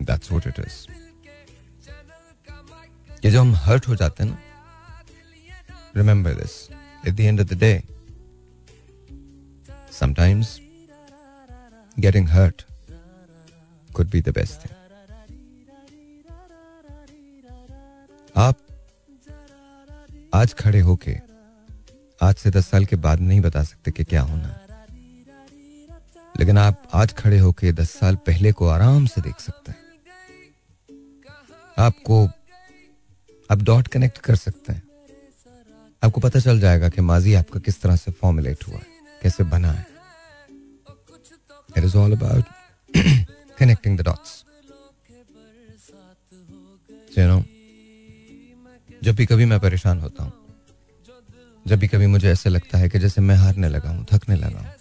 That's 0.06 0.30
what 0.30 0.46
it 0.46 0.58
is. 0.66 0.74
ये 3.24 3.30
जो 3.30 3.40
हम 3.40 3.54
हर्ट 3.54 3.88
हो 3.88 3.96
जाते 3.96 4.22
हैं 4.22 4.30
ना 4.30 4.38
remember 5.96 6.34
this 6.34 6.68
at 7.06 7.14
the 7.14 7.20
end 7.20 7.40
of 7.40 7.48
the 7.48 7.58
day 7.58 7.82
sometimes 9.92 10.60
getting 11.98 12.28
hurt 12.28 12.62
could 13.96 14.10
be 14.10 14.22
the 14.22 14.32
best 14.38 14.62
thing. 14.62 14.72
आप 18.36 18.65
आज 20.36 20.52
खड़े 20.54 20.80
होके 20.80 21.12
आज 22.22 22.34
से 22.34 22.50
दस 22.50 22.66
साल 22.66 22.84
के 22.84 22.96
बाद 22.96 23.20
नहीं 23.20 23.40
बता 23.40 23.62
सकते 23.62 23.90
कि 23.90 24.04
क्या 24.04 24.22
होना। 24.22 24.48
लेकिन 26.40 26.58
आप 26.58 26.82
आज 26.94 27.12
खड़े 27.12 27.38
होके 27.38 27.72
दस 27.72 27.90
साल 27.90 28.16
पहले 28.16 28.52
को 28.52 28.68
आराम 28.68 29.06
से 29.06 29.20
देख 29.20 29.40
सकते 29.40 29.72
हैं। 29.72 29.80
आपको 31.78 32.26
आप 33.50 33.62
डॉट 33.62 33.88
कनेक्ट 33.88 34.18
कर 34.18 34.36
सकते 34.36 34.72
हैं। 34.72 34.82
आपको 36.02 36.20
पता 36.20 36.40
चल 36.40 36.60
जाएगा 36.60 36.88
कि 36.88 37.00
माजी 37.00 37.34
आपका 37.34 37.60
किस 37.60 37.80
तरह 37.82 37.96
से 37.96 38.12
फॉर्मुलेट 38.12 38.68
हुआ 38.68 38.76
है, 38.76 38.86
कैसे 39.22 39.44
बना 39.44 39.72
है। 39.72 39.86
It 41.76 41.84
is 41.84 41.96
all 41.96 42.12
about 42.12 42.44
connecting 43.58 43.98
the 43.98 44.02
dots 44.02 44.44
you 47.18 47.26
know 47.26 47.42
जब 49.04 49.14
भी 49.14 49.26
कभी 49.26 49.44
मैं 49.44 49.58
परेशान 49.60 50.00
होता 50.00 50.22
हूँ, 50.24 50.32
जब 51.66 51.78
भी 51.78 51.88
कभी 51.88 52.06
मुझे 52.06 52.28
ऐसे 52.30 52.50
लगता 52.50 52.78
है 52.78 52.88
कि 52.88 52.98
जैसे 52.98 53.20
मैं 53.20 53.36
हारने 53.36 53.68
लगा 53.68 53.90
हूँ, 53.90 54.06
थकने 54.12 54.36
लगा 54.36 54.58
हूँ 54.58 54.74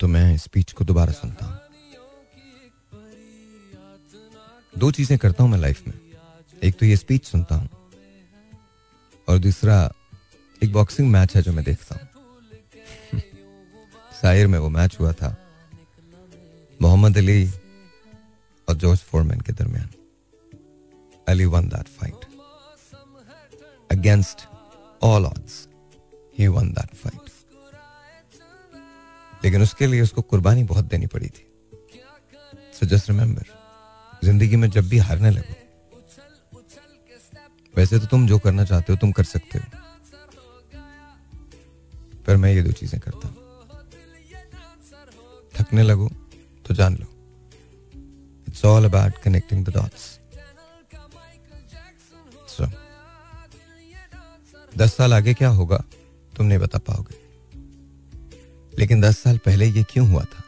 तो 0.00 0.08
मैं 0.08 0.36
स्पीच 0.38 0.72
को 0.72 0.84
दोबारा 0.84 1.12
सुनता 1.12 1.46
हूँ। 1.46 1.58
दो 4.74 4.90
चीज़ें 4.90 5.18
करता 5.18 5.42
हूँ 5.42 5.50
मैं 5.50 5.58
लाइफ 5.58 5.86
में। 5.86 5.94
एक 6.62 6.78
तो 6.78 6.86
ये 6.86 6.96
स्पीच 6.96 7.24
सुनता 7.26 7.54
हूँ 7.54 7.68
और 9.28 9.38
दूसरा 9.38 9.76
एक 10.62 10.72
बॉक्सिंग 10.72 11.10
मैच 11.10 11.36
है 11.36 11.42
जो 11.42 11.52
मैं 11.52 11.64
देखता 11.64 11.94
हूँ। 11.94 12.08
शायर 14.22 14.46
में 14.46 14.58
वो 14.58 14.68
मैच 14.68 14.96
हुआ 15.00 15.12
था, 15.12 15.36
मोहम्मद 16.82 17.16
अली 17.18 17.50
और 18.68 18.74
जॉर्ज 18.76 19.00
फोरमैन 19.00 19.40
के 19.40 19.52
दरमियान। 19.52 19.88
Ali 21.30 21.44
won 21.46 21.68
that 21.68 21.88
fight 21.90 22.24
against 23.90 24.46
all 25.02 25.26
odds 25.26 25.66
he 26.38 26.46
won 26.48 26.72
that 26.72 26.94
fight 26.96 27.28
लेकिन 29.44 29.62
उसके 29.62 29.86
लिए 29.86 30.00
उसको 30.00 30.22
कुर्बानी 30.22 30.64
बहुत 30.64 30.84
देनी 30.84 31.06
पड़ी 31.06 31.28
थी। 31.28 31.46
सो 32.74 32.86
जस्ट 32.86 33.08
रिमेंबर 33.10 33.44
ज़िंदगी 34.24 34.56
में 34.56 34.68
जब 34.70 34.88
भी 34.88 34.98
हारने 34.98 35.30
लगो, 35.30 35.54
वैसे 37.74 37.98
तो 37.98 38.06
तुम 38.06 38.26
जो 38.26 38.38
करना 38.38 38.64
चाहते 38.64 38.92
हो, 38.92 38.98
तुम 38.98 39.12
कर 39.12 39.24
सकते 39.24 39.58
हो। 39.58 39.64
पर 42.26 42.36
मैं 42.36 42.52
ये 42.52 42.62
दो 42.62 42.72
चीज़ें 42.72 43.00
करता 43.00 43.28
हूँ। 43.28 43.36
थकने 45.54 45.82
लगो 45.82 46.08
तो 46.66 46.74
जान 46.74 46.96
लो। 46.96 47.06
It's 48.48 48.64
all 48.64 48.84
about 48.84 49.22
connecting 49.24 49.64
the 49.64 49.74
dots 49.74 50.19
दस 54.80 54.94
साल 54.96 55.14
आगे 55.14 55.32
क्या 55.34 55.48
होगा? 55.50 55.76
तुम 56.32 56.46
नहीं 56.46 56.58
बता 56.58 56.78
पाओगे। 56.78 57.18
लेकिन 58.72 59.00
दस 59.00 59.18
साल 59.18 59.38
पहले 59.38 59.66
ये 59.66 59.82
क्यों 59.82 60.06
हुआ 60.08 60.22
था? 60.24 60.42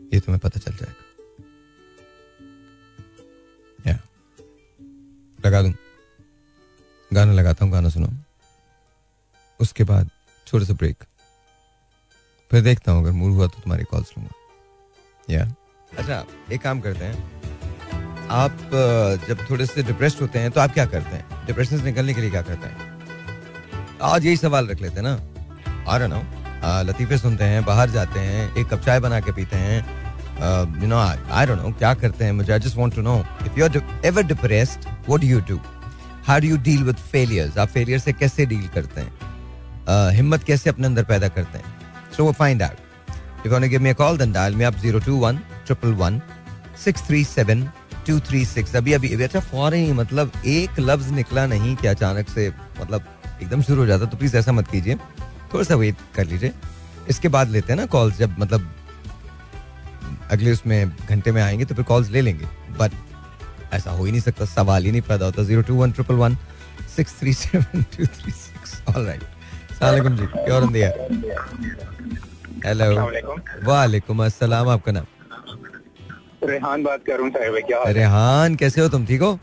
ये 0.00 0.20
तुम्हें 0.20 0.40
पता 0.40 0.60
चल 0.60 0.72
जाएगा। 0.72 1.02
या 3.86 3.98
लगा 5.38 5.62
दूँ। 5.62 5.72
गाना 7.10 7.32
लगाता 7.32 7.64
हूँ, 7.64 7.72
गाना 7.72 7.88
सुनो 7.88 8.08
उसके 9.60 9.84
बाद 9.84 10.10
छोटे 10.46 10.64
से 10.64 10.72
ब्रेक 10.74 11.04
फिर 12.50 12.62
देखता 12.62 12.92
हूँ, 12.92 13.02
अगर 13.02 13.12
मूड 13.12 13.32
हुआ 13.32 13.46
तो 13.46 13.60
तुम्हारी 13.60 13.84
कॉल्स 13.84 14.12
लूँगा। 14.18 14.32
या 15.28 15.44
अच्छा 15.90 16.24
एक 16.52 16.62
काम 16.62 16.80
करते 16.80 17.04
हैं। 17.04 18.28
आप 18.32 18.58
जब 19.28 19.46
थोड़े 19.50 19.66
से 19.66 19.82
डिप्रेस्ड 19.82 20.20
होते 20.20 20.38
हैं 20.38 20.50
तो 20.50 20.60
आप 20.60 20.72
क्या 20.74 20.86
करते 20.86 21.16
हैं? 21.16 21.35
डिप्रेशन 21.46 21.78
से 21.78 21.84
निकलने 21.84 22.14
के 22.14 22.20
लिए 22.20 22.30
क्या 22.30 22.42
करते 22.42 22.68
हैं? 22.68 22.94
आज 24.02 24.26
यही 24.26 24.36
सवाल 24.36 24.66
रख 24.68 24.80
लेते 24.82 25.00
हैं 25.00 25.02
ना। 25.02 25.18
आ 25.88 25.96
रहा 25.96 26.08
ना 26.08 26.82
लतीफे 26.82 27.18
सुनते 27.18 27.44
हैं 27.44 27.64
बाहर 27.64 27.90
जाते 27.90 28.20
हैं 28.20 28.54
एक 28.56 28.66
कप 28.68 28.80
चाय 28.84 29.00
बना 29.00 29.20
के 29.20 29.32
पीते 29.32 29.56
हैं। 29.56 29.78
You 30.82 30.88
know 30.88 30.98
I 30.98 31.46
don't 31.46 31.60
know 31.60 31.72
क्या 31.72 31.92
करते 31.94 32.24
हैं 32.24 32.32
मुझे? 32.32 32.52
I 32.52 32.58
just 32.58 32.76
want 32.76 32.94
to 32.94 33.02
know 33.02 33.18
if 33.46 33.58
you 33.58 33.64
are 33.64 34.02
ever 34.06 34.22
depressed 34.26 34.88
what 35.08 35.20
do 35.20 35.26
you 35.26 35.40
do 35.48 35.60
how 36.26 36.40
do 36.40 36.48
you 36.48 36.56
deal 36.58 36.82
with 36.84 36.96
failures 37.12 37.58
आप 37.58 37.68
फेलियर 37.68 37.98
से 37.98 38.12
कैसे 38.12 38.46
डील 38.46 38.68
करते 38.74 39.00
हैं? 39.00 39.12
uh, 39.86 40.12
हिम्मत 40.14 40.44
कैसे 40.44 40.70
अपने 40.70 40.86
अंदर 40.86 41.04
पैदा 41.04 41.28
करते 41.28 41.58
हैं? 41.58 41.74
सो 42.16 42.24
वो 42.24 42.32
find 42.32 42.62
out 42.62 43.10
if 43.10 43.46
you 43.46 43.52
want 43.52 43.64
to 43.64 43.70
give 43.70 43.82
me 43.82 43.90
a 43.90 43.94
call 43.94 44.18
then 44.18 44.32
dial 44.32 44.56
me 44.56 44.64
up 44.64 44.74
021 44.84 45.38
triple 45.66 45.92
one 45.94 46.20
six 46.84 47.06
three 47.06 47.24
seven 47.24 47.68
two 48.06 48.18
three 48.28 48.44
six 48.44 48.76
अभी 48.76 48.92
अभी 48.92 49.08
अच्छा 49.24 49.40
फॉरन 49.42 49.76
ही 49.76 49.92
मतलब 49.92 50.32
एक 50.46 50.78
लफ्ज 50.80 51.10
निकला 51.12 51.46
नहीं 51.46 51.74
कि 51.76 51.86
अचानक 51.86 52.28
से 52.28 52.48
मतलब 52.80 53.04
एकदम 53.42 53.62
शुरू 53.62 53.80
हो 53.80 53.86
जाता 53.86 54.04
तो 54.04 54.16
प्लीज़ 54.16 54.36
ऐसा 54.36 54.52
मत 54.52 54.68
कीजिए। 54.70 54.96
थोड़ा 55.52 55.64
सा 55.64 55.74
वेट 55.74 55.96
कर 56.14 56.26
लीजिए। 56.26 56.52
इसके 57.08 57.28
बाद 57.28 57.50
लेते 57.50 57.72
हैं 57.72 57.78
ना 57.80 57.86
कॉल्स 57.86 58.18
जब 58.18 58.36
मतलब 58.38 58.72
अगले 60.30 60.52
उसमें 60.52 60.88
घंटे 60.88 61.32
में 61.32 61.42
आएँगे 61.42 61.64
तो 61.64 61.74
फिर 61.74 61.84
कॉल्स 61.84 62.10
ले 62.10 62.20
लेंगे। 62.20 62.46
बट 62.78 62.92
ऐसा 63.74 63.90
हो 63.90 64.04
ही 64.04 64.10
नहीं 64.10 64.20
सकता 64.20 64.44
सवाल 64.44 64.84
ही 64.84 64.90
नहीं 64.90 65.02
पैदा 65.02 65.26
होता। 65.26 65.42
Zero 65.42 65.62
two 65.62 65.74
one 65.74 65.92
triple 65.92 66.14
one 66.14 66.36
six 66.96 67.18
three 67.20 67.32
seven 67.34 67.82
two 67.96 68.06
three 68.06 68.32
six 68.32 68.80
all 68.88 69.06
right 69.06 69.22
सलाम 69.78 70.16
जी। 70.16 70.26
प्योर 70.36 70.62
हेलो 72.66 73.10
वालेकुम 73.64 74.24
अस्सलाम 74.24 74.68
आपका 74.68 74.92
नाम? 74.92 75.04
रेहान 76.46 76.82
बात 76.82 77.04
कर 77.06 77.12
रहा 77.12 77.22
हूँ 77.22 77.30
साहिब 77.32 77.66
क्या 77.66 77.82
रेहान 77.92 78.54
कैसे 78.56 78.80
हो 78.80 78.88
तुम? 78.88 79.06
ठीक 79.06 79.22
हो? 79.22 79.38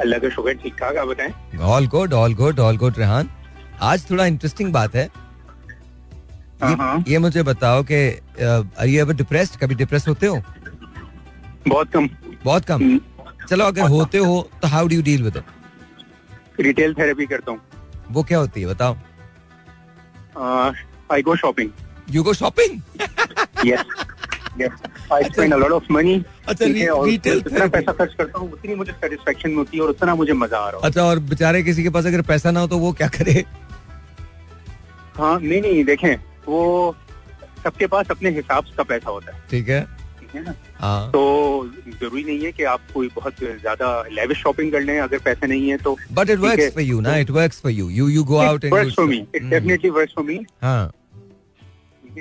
अल्लाह 0.00 0.18
का 0.20 0.28
शुक्र 0.30 0.52
ठीक 0.62 0.74
ठाक 0.80 0.96
आप 0.96 1.08
बताएँ? 1.08 1.32
All 1.74 1.86
good 1.94 2.12
all 2.14 2.34
good 2.34 2.60
all 2.60 2.76
good 2.76 2.98
Rehan. 2.98 3.30
आज 3.82 4.10
थोड़ा 4.10 4.26
इंटरेस्टिंग 4.26 4.72
बात 4.72 4.94
है। 4.94 5.04
ये, 5.04 5.10
हाँ, 6.62 6.76
हाँ। 6.76 7.04
ये 7.08 7.18
मुझे 7.18 7.42
बताओ 7.42 7.82
कि 7.90 7.98
आर 8.44 8.86
यू 8.88 9.00
एवर 9.00 9.14
डिप्रेस्ड 9.14 9.58
कभी 9.60 9.74
डिप्रेस 9.74 10.08
होते 10.08 10.26
हो? 10.26 10.42
बहुत 11.68 11.90
कम। 11.92 12.08
बहुत 12.44 12.64
कम? 12.64 12.82
हम्म। 12.82 13.00
चलो 13.50 13.64
अगर 13.64 13.88
होते 13.90 14.18
हो 14.18 14.40
तो 14.62 14.68
how 14.68 14.88
do 14.88 14.94
you 14.94 15.02
deal 15.02 15.22
with 15.22 15.36
it 15.36 15.44
retail 16.60 16.94
therapy 16.94 17.26
करता 17.26 17.52
हूँ। 17.52 17.60
वो 18.10 18.22
क्या 18.22 18.38
होती 18.38 18.60
है 18.60 18.66
बताओ। 18.66 18.96
I 21.12 21.22
go 21.22 21.36
shopping 21.36 21.70
you 22.10 22.22
go 22.22 22.32
shopping 22.34 22.80
yes 23.66 23.84
I 24.64 25.24
spend 25.24 25.54
a 25.54 25.56
lot 25.56 25.72
of 25.72 25.92
money 25.92 26.14
अच्छा 26.48 26.66
जितना 26.66 27.66
पैसा 27.66 27.92
खर्च 27.92 28.14
करता 28.18 28.38
हूँ 28.38 28.50
उतनी 28.52 28.74
मुझे 28.74 28.92
सेटिस्फेक्शन 28.92 29.54
होती 29.54 29.76
है 29.76 29.82
और 29.82 29.90
उतना 29.90 30.14
मुझे 30.14 30.32
मज़ा 30.32 30.58
आ 30.58 30.68
रहा 30.70 30.80
है। 30.80 30.88
अच्छा 30.88 31.04
और 31.04 31.18
बेचारे 31.28 31.62
किसी 31.62 31.82
के 31.82 31.90
पास 31.90 32.06
अगर 32.06 32.22
पैसा 32.28 32.50
ना 32.50 32.60
हो 32.60 32.66
तो 32.66 32.78
वो 32.78 32.92
क्या 32.92 33.08
करे? 33.18 33.44
हाँ 35.16 35.38
नहीं 35.40 35.60
नहीं 35.62 35.84
देखें 35.84 36.14
वो 36.48 36.94
सबके 37.64 37.86
पास 37.86 38.10
अपने 38.10 38.30
हिसाब 38.30 38.64
का 38.76 38.82
पैसा 38.82 39.10
होता 39.10 39.32
है। 39.32 39.42
ठीक 39.50 39.68
है। 39.68 39.80
ठीक 40.20 40.34
है 40.34 40.54
हाँ। 40.80 41.10
तो 41.10 41.22
ज़रूरी 42.00 42.24
नहीं 42.24 42.44
है 42.44 42.52
कि 42.52 42.62
आप 42.64 42.80
कोई 42.94 43.08
बहुत 43.14 43.40
ज़्यादा 43.40 43.88
लेविश 44.12 44.38
शॉपिंग 44.42 44.72
कर 44.72 44.80
लें 44.80 44.98
अगर 45.00 45.18
पैसे 45.24 45.46
नहीं 45.46 45.68
है 45.70 45.76
तो। 45.78 45.96
But 46.12 46.30
it 46.30 46.38
works 46.38 46.72
for 46.74 46.82
you 46.82 47.00
ना 47.00 47.16
it 47.16 47.30
works 47.30 47.60
for 47.62 47.72
you 47.72 47.88
you 47.90 48.08
you 48.08 48.24
go 48.24 48.36
out 48.38 48.64
and 48.64 48.74
works 48.74 48.94
for 48.96 49.06
me 49.06 49.26
it 49.34 49.42
definitely 49.42 49.90
works 49.90 50.14
for 50.16 50.24
me 50.24 50.38
हाँ। 50.62 50.92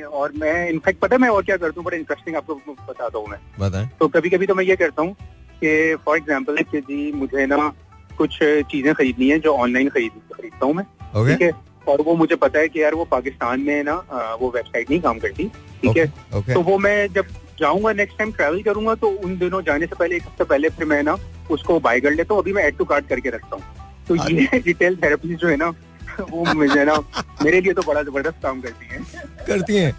और 0.02 0.32
मैं 0.36 0.70
इनफैक्ट 0.70 1.00
पता 1.00 1.16
है 1.16 1.22
मैं 1.22 1.30
और 1.30 1.44
क्या 1.44 1.58
करता 1.58 1.74
हूँ? 1.78 1.86
बड़ा 1.86 1.98
इंटरेस्टिंग 1.98 2.36
आपको 2.36 2.56
बताता 2.90 3.18
हूँ 3.18 3.28
मैं। 3.28 3.40
बताएँ। 3.60 3.90
तो 4.00 4.08
कभी 4.08 4.30
कभी 4.30 4.46
तो 4.46 4.56
मैं 4.56 4.64
ये 4.64 4.76
करता 4.76 5.02
हूँ 5.02 5.14
कि 5.62 5.96
फॉर 6.06 6.18
एग्ज़ाम्पल 6.18 6.62
कि 6.72 6.82
जी 6.82 7.12
मुझे 7.12 7.46
ना 7.46 7.72
कुछ 8.18 8.38
चीज़ें 8.42 8.94
खरीदनी 8.94 9.30
है 9.30 9.40
जो 9.40 9.54
ऑनलाइन 9.56 9.90
खरीद 9.90 10.12
खरीदता 10.34 10.66
हूँ 10.66 10.74
मैं। 10.74 10.86
ठीक 11.28 11.42
है? 11.42 11.52
और 11.88 12.02
वो 12.02 12.16
मुझे 12.16 12.36
पता 12.36 12.60
है 12.60 12.68
कि 12.70 12.82
यार 12.82 12.96
वो 12.96 13.06
पाकिस्तान 13.06 13.62
में 13.62 13.84
ना 13.84 13.94
वो 14.42 14.50
वेबसाइट 14.52 14.90
नहीं 14.90 15.00
काम 15.02 15.20
करती। 15.20 15.48
ठीक 15.82 15.98
है? 15.98 16.06
तो 16.54 16.62
वो 16.62 16.78
मैं 16.78 17.08
जब 17.14 17.26
जाऊँगा 17.60 17.92
नेक्स्ट 17.94 18.18
टाइम 18.18 18.32
ट्रैवल 18.32 18.62
करूँगा 18.64 18.96
तो 18.96 19.08
उन 19.08 19.38
दिनों 19.38 19.62
जाने 19.62 19.86
से 19.86 19.96
पहले 19.96 20.16
एक 20.16 20.24
हफ़्ते 20.24 20.44
पहले 20.44 20.70
फिर 20.70 20.86
मैं 20.88 21.02
ना 21.04 21.18
उसको 21.52 21.80
बाय 21.80 22.00
कर 22.00 22.12
लेता 22.12 22.34
हूँ। 22.34 22.42
अभी 22.42 22.54
मैं 22.54 22.64
एड 22.64 22.78
टू 22.78 22.86
कार्ड 22.86 23.08
करके 23.08 23.30
रखता 23.30 23.56
हूँ। 23.56 23.64
तो 24.08 24.16
ये 24.16 24.50
रिटेल 24.56 24.96
थेरेपी 25.04 25.36
जो 25.42 25.48
है 25.48 25.56
ना 25.58 25.72
वो 26.32 26.54
मुझे 26.54 26.84
ना 26.86 26.96
मेरे 27.44 27.62
लिए 27.62 27.74
तो 27.74 27.82
बड़ा 27.88 28.02
ज़बरदस्त 28.04 28.42
काम 28.44 28.62
करती 28.62 28.88
है। 28.92 29.00
करती 29.48 29.76
है। 29.76 29.94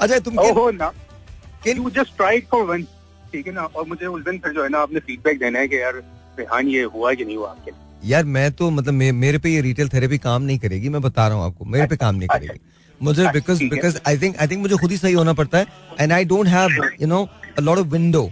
अच्छा 0.00 0.18
तुम 0.18 0.38
ओहो 0.38 0.70
ना। 0.70 0.92
You 1.66 1.90
just 1.90 2.16
try 2.16 2.40
for 2.50 2.64
one 2.66 2.82
ठीक 3.32 3.46
है 3.46 3.52
ना? 3.52 3.62
और 3.62 3.86
मुझे 3.88 4.06
उस 4.06 4.24
दिन 4.24 4.38
फिर 4.38 4.52
जो 4.52 4.62
है 4.62 4.68
ना 4.68 4.78
आपने 4.78 5.00
फीडबैक 5.00 5.38
देना 5.38 5.58
है 5.58 5.68
कि 5.68 5.80
यार 5.80 6.02
रेहान 6.38 6.68
ये 6.68 6.82
हुआ 6.94 7.12
कि 7.14 7.24
नहीं 7.24 7.36
हुआ 7.36 7.50
आपके 7.50 7.72
यार 8.08 8.24
मैं 8.24 8.50
तो 8.52 8.70
मतलब 8.70 8.94
मे, 8.94 9.10
मेरे 9.12 9.38
पे 9.38 9.50
ये 9.50 9.60
रिटेल 9.60 9.88
थेरेपी 9.88 10.18
काम 10.18 10.42
नहीं 10.42 10.58
करेगी 10.58 10.88
मैं 10.88 11.00
बता 11.02 11.26
रहा 11.28 11.36
हूँ 11.36 11.44
आपको। 11.44 11.64
मेरे 11.64 11.86
पे 11.86 11.96
काम 11.96 12.14
नहीं 12.14 12.28
अच्छा, 12.28 12.46
करेगी। 12.46 12.60
मुझे 13.00 13.26
because 13.32 13.62
because 13.70 13.98
I 14.08 14.18
think 14.18 14.36
I 14.40 14.48
think 14.48 14.60
मुझे 14.62 14.76
खुद 14.76 14.90
ही 14.90 14.96
सही 14.96 15.12
होना 15.12 15.32
पड़ता 15.32 15.58
है। 15.58 15.66
And 16.00 16.12
I 16.12 16.24
don't 16.24 16.48
have 16.48 16.70
you 17.02 17.06
know 17.06 17.22
a 17.58 17.60
lot 17.60 17.78
of 17.78 17.86
window 17.86 18.22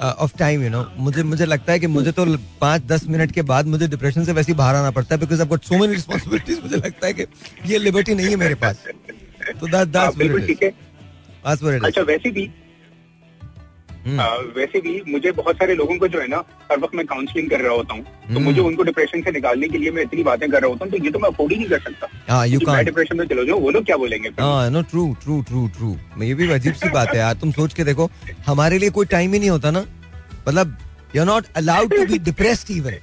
of 0.00 0.38
time 0.38 0.62
you 0.62 0.70
know 0.70 0.92
मुझे 0.98 1.22
मुझे 1.22 1.46
लगता 1.46 1.72
है 1.72 1.78
कि 1.78 1.86
मुझे 1.86 2.12
तो 2.12 2.24
पाँच 2.60 2.82
दस 2.82 3.06
मिनट 3.06 3.32
के 3.32 3.42
बाद 3.42 3.66
मुझे 3.66 3.88
डिप्रेशन 3.88 4.24
से 4.24 4.32
वैसे 4.32 4.52
बाहर 4.52 4.74
आना 4.74 4.90
पड़ता 4.90 5.14
है 5.14 5.20
because 5.20 5.42
I 5.42 5.56
so 5.62 5.78
many 5.78 5.94
responsibilities 5.94 6.60
मुझे 6.62 6.76
लगता 6.76 7.06
है 7.06 7.12
कि 7.12 7.26
ये 7.66 7.78
लिबर्टी 7.78 8.14
नहीं 8.14 8.28
है 8.28 8.36
मेरे 8.36 8.54
पास। 8.54 8.84
तो 9.60 9.68
दस 9.68 9.86
दस 9.86 10.14
मिनट 10.18 10.62
है। 10.62 10.72
अच्छा 11.84 12.02
वैसे 12.02 12.30
भी। 12.30 12.50
वैसे 14.06 14.80
भी 14.80 15.00
मुझे 15.08 15.30
बहुत 15.32 15.56
सारे 15.56 15.74
लोगों 15.74 15.96
को 15.98 16.08
जो 16.08 16.20
है 16.20 16.26
ना 16.28 16.42
हर 16.70 16.78
वक्त 16.80 16.94
मैं 16.94 17.04
काउंसलिंग 17.06 17.50
कर 17.50 17.60
रहा 17.60 17.72
होता 17.72 17.94
हूँ 17.94 18.02
तो 18.02 18.34
हम्म। 18.34 18.42
मुझे 18.44 18.60
उनको 18.60 18.82
डिप्रेशन 18.82 19.22
से 19.22 19.30
निकालने 19.30 19.68
के 19.68 19.78
लिए 19.78 19.90
मैं 19.90 20.02
इतनी 20.02 20.22
बातें 20.22 20.50
कर 20.50 20.60
रहा 20.60 20.70
होता 20.70 20.84
हूँ 20.84 20.92
तो 20.92 21.04
ये 21.04 21.10
तो 21.10 21.18
मैं 21.18 21.28
अफोर्ड 21.28 21.52
ही 21.52 21.58
नहीं 21.58 21.68
कर 21.68 21.78
सकता 21.80 22.44
यू 22.44 22.60
हाँ, 22.66 22.76
मैं 22.76 22.84
डिप्रेशन 22.84 23.16
में 23.18 23.26
चलो 23.26 23.44
जाओ 23.44 23.58
वो 23.60 23.70
लोग 23.70 23.84
क्या 23.86 23.96
बोलेंगे 23.96 24.30
no 24.70 24.82
true 24.90 25.06
true 25.24 25.40
true 25.42 25.66
true 25.76 25.96
ये 26.22 26.34
भी 26.34 26.50
अजीब 26.52 26.74
सी 26.74 26.88
बात 26.90 27.08
है 27.08 27.18
यार 27.18 27.34
तुम 27.40 27.52
सोच 27.52 27.74
के 27.74 27.84
देखो 27.84 28.10
हमारे 28.46 28.78
लिए 28.78 28.90
कोई 28.90 29.06
टाइम 29.16 29.32
ही 29.32 29.38
नहीं 29.38 29.50
होता 29.50 29.70
ना 29.70 29.84
मतलब 30.48 30.76
you 31.16 31.22
are 31.22 31.28
not 31.28 31.56
allowed 31.56 31.96
to 31.96 32.06
be 32.06 32.18
depressed 32.30 32.70
even 32.70 32.98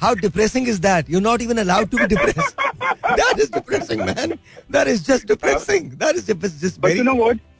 how 0.00 0.14
depressing 0.16 0.66
is 0.66 0.80
that? 0.80 1.08
You're 1.08 1.20
not 1.20 1.42
even 1.42 1.58
allowed 1.58 1.90
to 1.90 1.96
be 1.96 2.06
depressed. 2.06 2.56
that 3.02 3.34
is 3.38 3.50
depressing, 3.50 3.98
man. 4.00 4.38
That 4.70 4.86
is 4.86 5.02
just 5.02 5.26
depressing. 5.26 5.90
That 5.96 6.14
is 6.14 6.26
just, 6.26 6.80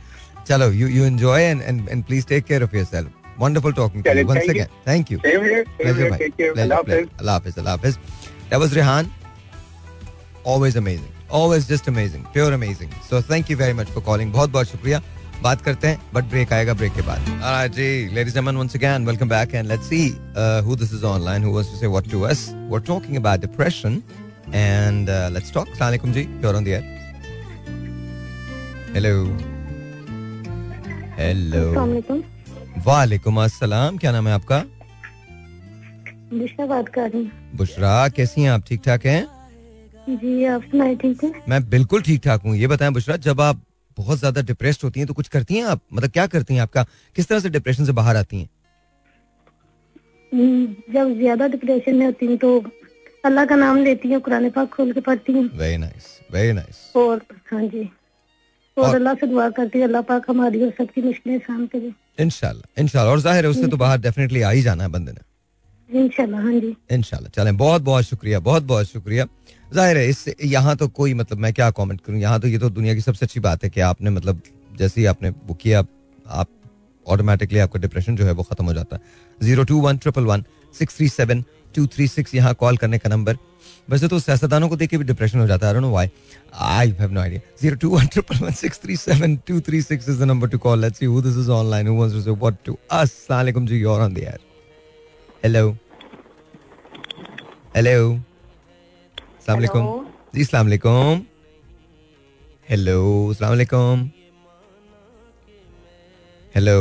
Chalo, 0.45 0.75
you 0.75 0.87
you 0.87 1.03
enjoy 1.03 1.39
and, 1.39 1.61
and, 1.61 1.87
and 1.89 2.05
please 2.05 2.25
take 2.25 2.45
care 2.45 2.63
of 2.63 2.73
yourself. 2.73 3.07
Wonderful 3.39 3.73
talking 3.73 4.03
to 4.03 4.15
you 4.15 4.27
once 4.27 4.47
again. 4.47 4.67
Thank 4.85 5.09
you. 5.11 5.19
Same 5.23 5.43
here. 5.43 5.65
Same 5.81 5.95
here. 5.95 6.17
Take 6.17 6.37
care. 6.37 6.51
Allah 6.51 6.75
Hafiz. 6.75 7.09
Allah 7.19 7.31
Hafiz. 7.31 7.57
Allah 7.57 7.71
Hafiz. 7.71 7.97
That 8.49 8.59
was 8.59 8.75
Rehan. 8.75 9.11
Always 10.43 10.75
amazing. 10.75 11.11
Always 11.29 11.67
just 11.67 11.87
amazing. 11.87 12.27
Pure 12.33 12.53
amazing. 12.53 12.91
So 13.03 13.21
thank 13.21 13.49
you 13.49 13.57
very 13.57 13.73
much 13.73 13.89
for 13.89 14.01
calling. 14.01 14.31
बहुत 14.31 14.49
बहुत 14.51 14.67
शुक्रिया. 14.67 15.01
बात 15.42 15.60
करते 15.62 15.88
हैं 15.88 15.98
but 16.14 16.24
break 16.30 16.52
आएगा 16.52 16.74
break 16.74 16.92
के 16.94 17.02
बाद। 17.02 17.70
जी 17.74 17.88
ladies 18.14 18.38
and 18.38 18.48
once 18.48 18.76
again 18.76 19.06
welcome 19.06 19.28
back 19.28 19.54
and 19.54 19.66
let's 19.68 19.88
see 19.88 20.06
who 20.66 20.76
this 20.76 20.92
is 20.94 21.04
online 21.06 21.44
who 21.44 21.52
wants 21.54 21.70
to 21.70 21.76
say 21.78 21.86
what 21.86 22.10
to 22.10 22.20
us 22.22 22.48
we 22.50 22.74
are 22.74 22.80
talking 22.86 23.16
about 23.16 23.40
depression 23.40 24.02
and 24.54 25.10
let's 25.34 25.52
talk 25.52 25.68
अस्सलाम 25.68 25.88
वालेकुम 25.88 26.12
जी 26.12 26.20
you 26.22 26.48
are 26.48 26.54
on 26.54 26.64
the 26.64 26.68
air 26.68 26.98
hello 28.94 29.14
hello 31.18 32.20
वालेकुम 32.86 33.42
अस्सलाम 33.42 33.96
क्या 33.98 34.12
नाम 34.12 34.28
है 34.28 34.34
आपका 34.34 34.62
बुशरा 36.32 36.66
बात 36.66 36.88
कर 36.88 37.08
रही 37.10 37.22
हूँ 37.22 37.56
बुशरा 37.56 38.08
कैसी 38.16 38.42
हैं 38.42 38.50
आप? 38.50 38.62
ठीक 38.68 38.80
ठाक 38.84 39.06
हैं? 39.06 39.26
जी 40.10 40.44
आप 40.44 40.62
सुनाए 40.70 40.94
ठीक 40.96 41.24
है 41.24 41.32
मैं 41.48 41.62
बिल्कुल 41.70 42.02
ठीक 42.02 42.20
ठाक 42.24 42.42
हूँ। 42.44 42.54
ये 42.56 42.66
बताएँ 42.66 42.92
बुशरा 42.92 43.16
जब 43.26 43.40
आप 43.40 43.62
बहुत 44.00 44.18
ज़्यादा 44.18 44.42
डिप्रेस्ड 44.48 44.84
होती 44.84 45.00
हैं 45.00 45.06
तो 45.08 45.14
कुछ 45.14 45.28
करती 45.28 45.56
हैं 45.56 45.64
आप? 45.66 45.80
मतलब 45.92 46.10
क्या 46.10 46.26
करती 46.34 46.54
हैं 46.54 46.62
आपका? 46.62 46.82
किस 47.16 47.28
तरह 47.28 47.40
से 47.40 47.48
डिप्रेशन 47.50 47.84
से 47.84 47.92
बाहर 47.92 48.16
आती 48.16 48.40
हैं? 48.40 48.48
हम्म, 50.32 50.66
जब 50.94 51.16
ज़्यादा 51.18 51.46
डिप्रेशन 51.48 51.96
में 51.96 52.04
होती 52.06 52.26
हूँ 52.26 52.36
तो 52.38 52.58
अल्लाह 53.24 53.44
का 53.44 53.56
नाम 53.56 53.78
लेती 53.84 54.12
हूँ 54.12 54.20
कुरान 54.20 54.50
पाक 54.50 54.68
खोल 54.74 54.92
के 54.92 55.00
पढ़ती 55.06 55.32
हूँ। 55.32 55.48
वेरी 55.54 55.76
नाइस 55.78 56.06
वेरी 56.32 56.52
नाइस 56.52 56.76
और 56.96 57.22
हाँ 57.52 57.62
जी। 57.64 57.88
और 58.76 58.94
अल्लाह 58.94 59.14
से 59.14 59.26
दुआ 59.26 59.48
करती 59.56 59.78
हूँ 59.78 59.86
अल्लाह 59.86 60.02
पाक 60.08 60.30
हमारी 60.30 60.62
और 60.64 60.70
सबकी 60.78 61.02
मुश्किलें 61.02 61.38
शाम 61.38 61.66
के 61.66 61.78
लिए 61.80 61.92
इंशाल्लाह 62.20 62.80
इंशाल्लाह। 62.82 63.12
और 63.12 63.20
ज़ाहिर 63.20 63.44
है 63.44 63.50
उससे 63.50 63.66
तो 63.68 63.76
बाहर 63.76 63.98
डेफिनेटली 64.00 64.42
आ 64.42 64.50
ही 64.50 64.62
जाना 64.62 64.82
है 64.84 64.90
बंदे 64.90 65.12
ने। 65.12 65.98
इंशाल्लाह 66.00 66.40
हाँ 66.42 66.52
जी। 66.54 66.74
इंशाल्लाह 66.92 67.30
चलें 67.34 67.56
बहुत 67.56 67.82
बहुत 67.82 68.04
शुक्रिया 68.04 68.40
बहुत 68.40 68.62
बहुत 68.64 68.86
शुक्रिया। 68.86 69.24
ज़ाहिर 69.70 69.96
है, 69.96 70.08
इससे 70.08 70.34
यहाँ 70.42 70.76
तो 70.76 70.88
कोई 70.90 71.14
मतलब 71.14 71.38
मैं 71.38 71.52
क्या 71.54 71.70
कमेंट 71.72 72.00
करूँ? 72.00 72.18
यहाँ 72.20 72.40
तो 72.40 72.48
ये 72.48 72.58
तो 72.58 72.70
दुनिया 72.70 72.94
की 72.94 73.00
सबसे 73.00 73.26
अच्छी 73.26 73.40
बात 73.40 73.64
है 73.64 73.70
कि 73.70 73.80
आपने 73.82 74.10
मतलब 74.10 74.42
जैसे 74.78 75.00
ही 75.00 75.06
आपने 75.06 75.30
वो 75.30 75.54
किया, 75.54 75.84
आप 76.26 76.48
ऑटोमेटिकली 77.06 77.58
आपका 77.58 77.80
डिप्रेशन 77.80 78.16
जो 78.16 78.24
है 78.24 78.32
वो 78.32 78.42
खत्म 78.42 78.64
हो 78.64 78.72
जाता 78.74 78.96
है। 78.96 79.02
Zero 79.40 79.64
two 79.64 79.80
one 79.80 79.96
triple 79.98 80.24
one 80.24 80.44
six 80.74 80.96
three 80.96 81.08
seven 81.08 81.44
two 81.74 81.86
three 81.86 82.06
six 82.08 82.34
यहाँ 82.34 82.54
कॉल 82.54 82.76
करने 82.76 82.98
का 82.98 83.10
नंबर 83.10 83.36
वैसे 83.88 84.08
तो 84.08 84.18
सियासतदानों 84.20 84.68
को 84.68 84.76
देख 84.76 84.90
के 84.90 84.98
भी 84.98 85.04
डिप्रेशन 85.04 85.40
हो 85.40 85.46
जाता 85.46 85.68
है। 85.68 85.80
Why 85.80 86.08
I 86.54 86.94
have 87.00 87.12
no 87.12 87.20
idea 87.20 87.40
zero 87.62 87.76
two 87.76 87.88
one 87.90 88.06
triple 88.06 88.44
one 88.44 88.52
six 88.54 88.80
three 88.82 88.96
seven 88.96 89.36
two 89.48 89.60
three 89.60 89.82
six 89.82 90.08
is 90.08 90.20
the 90.20 90.26
number 90.28 90.48
to 90.48 90.58
call 90.58 90.80
let's 90.80 90.98
see 90.98 91.06
who 91.06 91.22
this 91.22 91.36
is 91.38 91.50
online 91.50 91.88
who 91.88 91.96
wants 91.96 92.24
what 92.24 92.34
to 92.34 92.56
to 92.64 92.78
अस्सलाम 92.92 93.38
वालेकुम 93.38 93.66
जी 93.66 93.80
you 93.80 93.92
are 93.92 94.00
on 94.00 94.14
the 94.14 94.18
air 94.18 94.38
hello 95.44 95.70
hello 97.76 98.29
अस्सलाम 99.50 99.58
वालेकुम 99.58 99.86
जी 100.34 100.40
अस्सलाम 100.42 100.66
वालेकुम 100.66 101.22
hello 102.70 102.98
अस्सलाम 103.30 103.50
वालेकुम 103.50 104.04
hello 106.54 106.76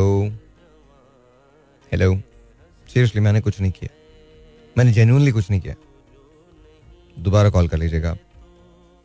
hello 1.91 2.09
seriously 2.89 3.21
मैंने 3.21 3.41
कुछ 3.41 3.59
नहीं 3.61 3.71
किया। 3.71 3.89
मैंने 4.77 4.91
जेन्यूनली 4.93 5.31
कुछ 5.31 5.49
नहीं 5.49 5.61
किया। 5.61 5.75
दोबारा 7.19 7.49
कॉल 7.49 7.67
कर 7.67 7.77
लीजिएगा 7.77 8.15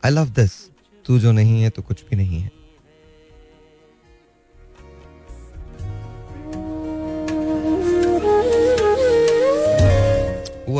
आई 0.03 0.11
लव 0.11 0.29
दिस 0.39 0.53
तू 1.05 1.19
जो 1.19 1.31
नहीं 1.31 1.61
है 1.61 1.69
तो 1.69 1.81
कुछ 1.81 2.05
भी 2.09 2.15
नहीं 2.15 2.41
है। 2.41 2.51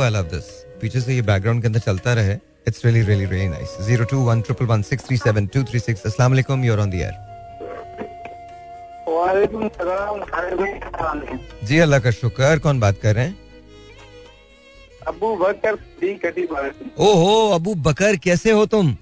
आई 0.02 0.10
लव 0.10 0.24
दिस 0.34 0.44
पीछे 0.80 1.00
से 1.00 1.14
ये 1.14 1.22
बैकग्राउंड 1.22 1.62
के 1.62 1.66
अंदर 1.66 1.80
चलता 1.80 2.12
रहे। 2.14 2.38
One 4.66 4.82
six 4.82 5.06
three 5.06 5.16
seven 5.16 5.46
two 5.46 5.62
three 5.64 5.78
six 5.78 6.06
अस्सलाम 6.06 6.30
वालेकुम 6.32 6.64
यूर 6.64 6.80
ऑन 6.80 6.90
द 6.90 6.94
जी 11.64 11.78
अल्लाह 11.78 12.00
का 12.00 12.10
शुक्र 12.10 12.58
कौन 12.58 12.80
बात 12.80 12.98
कर 13.02 13.14
रहे 13.14 13.24
हैं? 13.24 13.38
अबू 15.06 15.36
बकर 15.36 15.76
ओहो 16.98 17.34
अबू 17.54 17.74
बकर 17.74 18.16
कैसे 18.24 18.50
हो 18.50 18.66
तुम? 18.66 18.96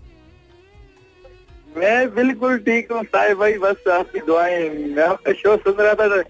मैं 1.76 2.14
बिल्कुल 2.14 2.58
ठीक 2.68 2.92
हूँ 2.92 3.02
साहिब 3.04 3.38
भाई 3.38 3.58
बस 3.58 3.88
आपकी 3.92 4.20
दुआएँ 4.26 4.68
मैं 4.96 5.06
आपका 5.08 5.32
शो 5.32 5.56
सुन 5.56 5.74
रहा 5.80 5.94
था 5.94 6.20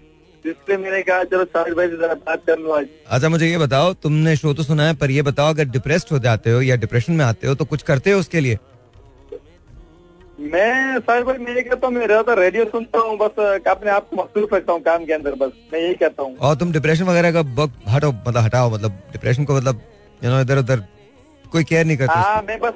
इसलिए 0.45 0.77
मैंने 0.77 1.01
कहा 1.03 1.23
चलो 1.23 1.43
साहिब 1.45 1.75
भाई 1.77 1.87
से 1.87 1.97
जरा 1.97 2.13
बात 2.27 2.41
कर 2.47 2.59
लो 2.59 2.71
आज। 2.73 2.85
अच्छा 3.07 3.29
मुझे 3.29 3.47
ये 3.47 3.57
बताओ 3.57 3.93
तुमने 4.03 4.35
शो 4.35 4.53
तो 4.53 4.63
सुना 4.63 4.87
है 4.87 4.93
पर 5.03 5.11
ये 5.11 5.21
बताओ 5.29 5.53
अगर 5.53 5.65
डिप्रेस्ड 5.75 6.11
हो 6.11 6.19
जाते 6.25 6.51
हो 6.51 6.61
या 6.61 6.75
डिप्रेशन 6.85 7.13
में 7.13 7.25
आते 7.25 7.47
हो 7.47 7.55
तो 7.55 7.65
कुछ 7.65 7.83
करते 7.91 8.11
हो 8.11 8.19
उसके 8.19 8.39
लिए? 8.39 8.57
मैं 10.53 10.99
सर 10.99 11.23
भाई 11.23 11.37
मैं 11.37 11.55
ये 11.55 11.61
कहता 11.61 11.87
हूँ 11.87 11.95
मैं 11.95 12.07
रहता 12.07 12.33
रेडियो 12.39 12.65
सुनता 12.71 12.99
हूँ 12.99 13.17
बस 13.17 13.39
अपने 13.67 13.91
आप 13.91 14.09
को 14.09 14.15
मसरूफ 14.21 14.53
रखता 14.53 14.73
हूँ 14.73 14.81
काम 14.83 15.05
के 15.05 15.13
अंदर 15.13 15.35
बस 15.43 15.51
मैं 15.73 15.79
यही 15.81 15.93
कहता 16.01 16.23
हूँ। 16.23 16.35
और 16.37 16.55
तुम 16.55 16.71
डिप्रेशन 16.71 17.03
वगैरह 17.05 17.31
का 17.33 17.41
वक्त 17.61 17.87
हटो 17.89 18.11
मतलब 18.11 18.41
हटाओ 18.43 18.69
मतलब 18.73 18.99
डिप्रेशन 19.13 19.45
को 19.45 19.55
मतलब 19.57 19.81
यू 20.21 20.29
नो 20.31 20.41
इधर 20.41 20.57
उधर 20.59 20.83
कोई 21.51 21.63
केयर 21.63 21.85
नहीं 21.85 21.97
करता 21.97 22.13
हाँ 22.13 22.41
मैं 22.47 22.59
बस 22.59 22.73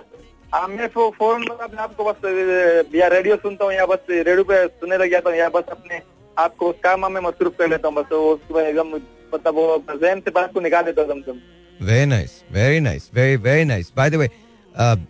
हाँ 0.54 0.68
मैं 0.68 0.88
फ़ोन 0.96 1.44
अपने 1.48 1.82
आप 1.82 1.96
को 1.96 2.04
बस 2.12 2.96
या 2.96 3.08
रेडियो 3.08 3.36
सुनता 3.44 3.66
हूँ 3.66 3.74
या 3.74 3.86
बस 3.86 4.06
रेडियो 4.10 4.44
पे 4.44 4.66
सुनने 4.68 4.98
लग 4.98 5.12
जाता 5.12 5.30
हूँ 5.30 5.38
या 5.38 5.50
बस 5.58 5.64
अपने 5.72 6.00
आपको 6.40 6.70
उस 6.70 6.76
काम 6.84 7.12
में 7.14 7.22
मसरूफ 7.22 7.54
कर 7.58 7.70
लेता 7.70 7.88
हूँ, 7.88 7.96
बस 7.96 8.12
उसको 8.14 8.60
एकदम 8.62 8.96
मतलब 9.34 9.56
वो 9.56 9.84
जहन 9.92 10.20
से 10.20 10.32
बात 10.32 10.54
को 10.54 10.60
निकाल 10.62 10.84
देता 10.84 11.02
हूँ 11.04 11.18
एकदम। 11.18 11.86
Very 11.86 12.06
nice 12.06 12.32
very 12.52 12.80
nice 12.80 13.10
very 13.14 13.36
very 13.38 13.66
nice 13.66 13.92
by 13.98 14.10
the 14.10 14.16
way 14.16 14.30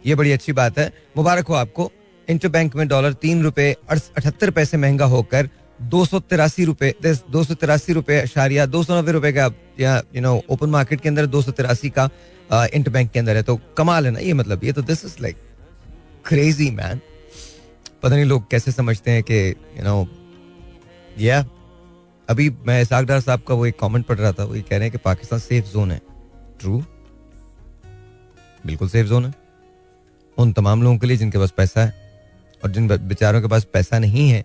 ये 0.05 0.15
बड़ी 0.15 0.31
अच्छी 0.31 0.53
बात 0.53 0.77
है। 0.79 0.91
मुबारक 1.17 1.47
हो 1.47 1.53
आपको। 1.55 1.91
इंटर 2.27 2.47
बैंक 2.49 2.75
में 2.75 2.87
डॉलर 2.87 3.13
तीन 3.21 3.43
रुपए 3.43 3.71
अठहत्तर 3.89 4.51
पैसे 4.51 4.77
महँगा 4.77 5.05
होकर 5.07 5.49
दो 5.79 6.03
सौ 6.05 6.19
तिरासी 6.21 6.65
रुपए 6.65 6.93
दो 7.03 7.43
सौ 7.43 7.53
तिरासी 7.53 7.93
रुपए 7.93 8.19
अशारिया, 8.19 8.65
दो 8.65 8.83
सौ 8.83 8.97
नब्बे 8.97 9.11
रुपए 9.11 9.31
का 9.33 9.49
या 9.79 10.01
यू 10.15 10.21
नो 10.21 10.41
ओपन 10.49 10.69
मार्केट 10.69 11.01
के 11.01 11.09
अंदर 11.09 11.25
दो 11.27 11.41
सौ 11.41 11.51
तिरासी 11.51 11.89
का 11.89 12.09
इंटर 12.51 12.91
बैंक 12.91 13.11
के 13.11 13.19
अंदर 13.19 13.35
है। 13.35 13.43
तो 13.43 13.59
कमाल 13.77 14.05
है 14.05 14.11
ना 14.11 14.19
ये 14.19 14.33
मतलब? 14.33 14.63
ये 14.63 14.71
तो 14.71 14.81
this 14.83 15.05
is 15.05 15.15
like 15.21 15.37
crazy 16.25 16.69
man 16.71 17.01
पता 18.03 18.15
नहीं 18.15 18.25
लोग 18.25 18.49
कैसे 18.51 18.71
समझते 18.71 19.11
हैं 19.11 19.23
कि 19.23 19.39
यू 19.49 19.83
नो 19.83 20.07
या 21.19 21.39
अभी 22.29 22.49
मैं 22.67 22.82
इसाकडार 22.82 23.19
साहब 23.21 23.41
का 23.41 23.53
वो 23.53 23.65
एक 23.65 23.79
कमेंट 23.79 24.05
पढ़ 24.05 24.17
रहा 24.17 24.32
था 24.32 24.43
वो 24.43 24.55
ये 24.55 24.62
कह 24.62 24.71
रहे 24.71 24.82
हैं 24.82 24.91
कि 24.91 24.97
पाकिस्तान 24.97 25.39
सेफ़ 25.39 25.65
जोन 25.65 25.91
है। 25.91 26.01
ट्रू 26.60 26.84
बिल्कुल 28.65 28.89
सेफ़ 28.89 29.08
जोन 29.08 29.25
है। 29.25 29.34
उन 30.38 30.51
तमाम 30.53 30.84
लोगों 30.84 30.97
के 30.97 31.08
लिए 31.08 31.17
जिनके 31.17 31.38
पास 31.38 31.51
पैसा 31.51 31.82
है 31.82 31.93
और 32.63 32.71
जिन 32.71 32.88
बेचारों 32.88 33.41
के 33.41 33.47
पास 33.47 33.63
पैसा 33.63 33.99
नहीं 33.99 34.29
है 34.29 34.43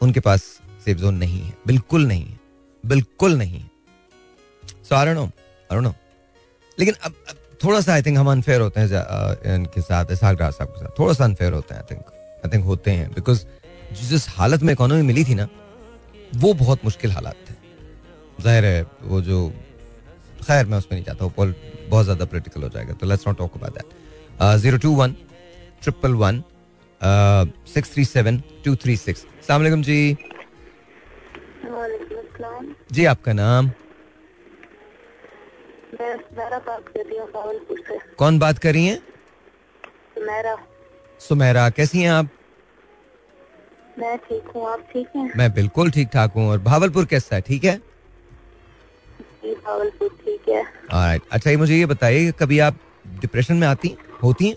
उनके 0.00 0.20
पास 0.20 0.40
सेफ़ 0.84 0.98
जोन 0.98 1.14
नहीं 1.14 1.40
है। 1.42 1.52
बिल्कुल 1.66 2.06
नहीं 2.06 2.24
है। 2.24 2.40
बिल्कुल 2.86 3.36
नहीं 3.38 3.60
है। 3.60 3.70
सो 4.84 4.94
आई 4.94 5.14
लेकिन 6.78 6.94
अब, 6.94 7.14
अब 7.28 7.36
थोड़ा 7.64 7.80
सा 7.80 7.92
आई 7.92 8.02
थिंक 8.02 8.18
हम 8.18 8.30
अनफेयर 8.30 8.60
होते 8.60 8.80
हैं 8.80 8.86
इनके 9.54 9.80
साथ 9.80 10.14
सागराज 10.14 10.52
साहब 10.52 10.70
के 10.70 10.80
साथ। 10.80 10.98
थोड़ा 10.98 11.12
सा 11.12 11.24
अनफेयर 11.24 11.52
होते 11.52 11.74
हैं 11.74 11.82
आई 11.82 11.94
थिंक 11.94 12.04
आई 12.46 12.50
थिंक 12.50 12.64
होते 12.64 12.90
हैं। 12.90 13.12
बिकॉज़ 13.12 13.44
जिस 14.02 14.28
हालत 14.28 14.62
में 14.62 14.72
इकोनॉमी 14.72 15.02
मिली 15.02 15.24
थी 15.24 15.34
ना 15.34 15.48
वो 16.36 16.52
बहुत 16.54 16.84
मुश्किल 16.84 17.10
हालात 17.12 17.36
थे। 17.48 17.54
ज़ाहिर 18.42 18.64
है 18.64 18.82
वो 19.02 19.20
जो 19.22 19.48
खैर 20.46 20.66
मैं 20.66 20.78
उसमें 20.78 20.92
नहीं 20.92 21.04
चाहता 21.04 21.24
हूँ 21.24 21.32
बहुत 21.88 22.04
ज़्यादा 22.04 22.24
पोलिटिकल 22.24 22.62
हो 22.62 22.68
जाएगा 22.68 22.92
तो 22.94 23.06
let's 23.06 23.26
not 23.28 23.38
talk 23.38 23.56
about 23.56 23.72
that 23.74 24.58
zero 24.60 24.78
two 24.78 24.94
one 24.94 25.12
triple 25.82 26.14
one 26.22 26.42
six 27.74 27.92
three 27.94 28.04
seven 28.04 28.42
two 28.64 28.74
three 28.84 28.96
six 28.96 29.26
सलामकुम 29.46 29.82
जी 29.82 30.16
जी 32.92 33.04
आपका 33.04 33.32
नाम? 33.32 33.70
कौन 38.18 38.38
बात 38.38 38.58
कर 38.58 38.72
रही 38.72 38.86
हैं? 38.86 38.98
सुमेरा 40.14 40.56
सुमेरा 41.20 41.68
कैसी 41.70 42.02
हैं 42.02 42.10
आप? 42.10 42.28
मैं 43.98 44.16
ठीक 44.18 44.48
हूँ 44.54 44.66
आप 44.68 44.86
ठीक 44.92 45.06
हैं? 45.16 45.30
मैं 45.36 45.52
बिल्कुल 45.54 45.90
ठीक 45.90 46.08
ठाक 46.08 46.32
हूँ। 46.32 46.48
और 46.50 46.58
भावलपुर 46.62 47.04
कैसा 47.04 47.36
है? 47.36 47.42
ठीक 47.42 47.64
है? 47.64 47.76
भावलपुर 49.44 50.08
ठीक 50.24 50.48
है। 50.48 51.18
अच्छा 51.32 51.50
ये 51.50 51.56
मुझे 51.56 51.76
ये 51.76 51.86
बताइए 51.86 52.30
कभी 52.38 52.58
आप 52.58 52.78
डिप्रेशन 53.20 53.56
में 53.56 53.66
आती 53.68 53.96
होती 54.22 54.48
हैं? 54.48 54.56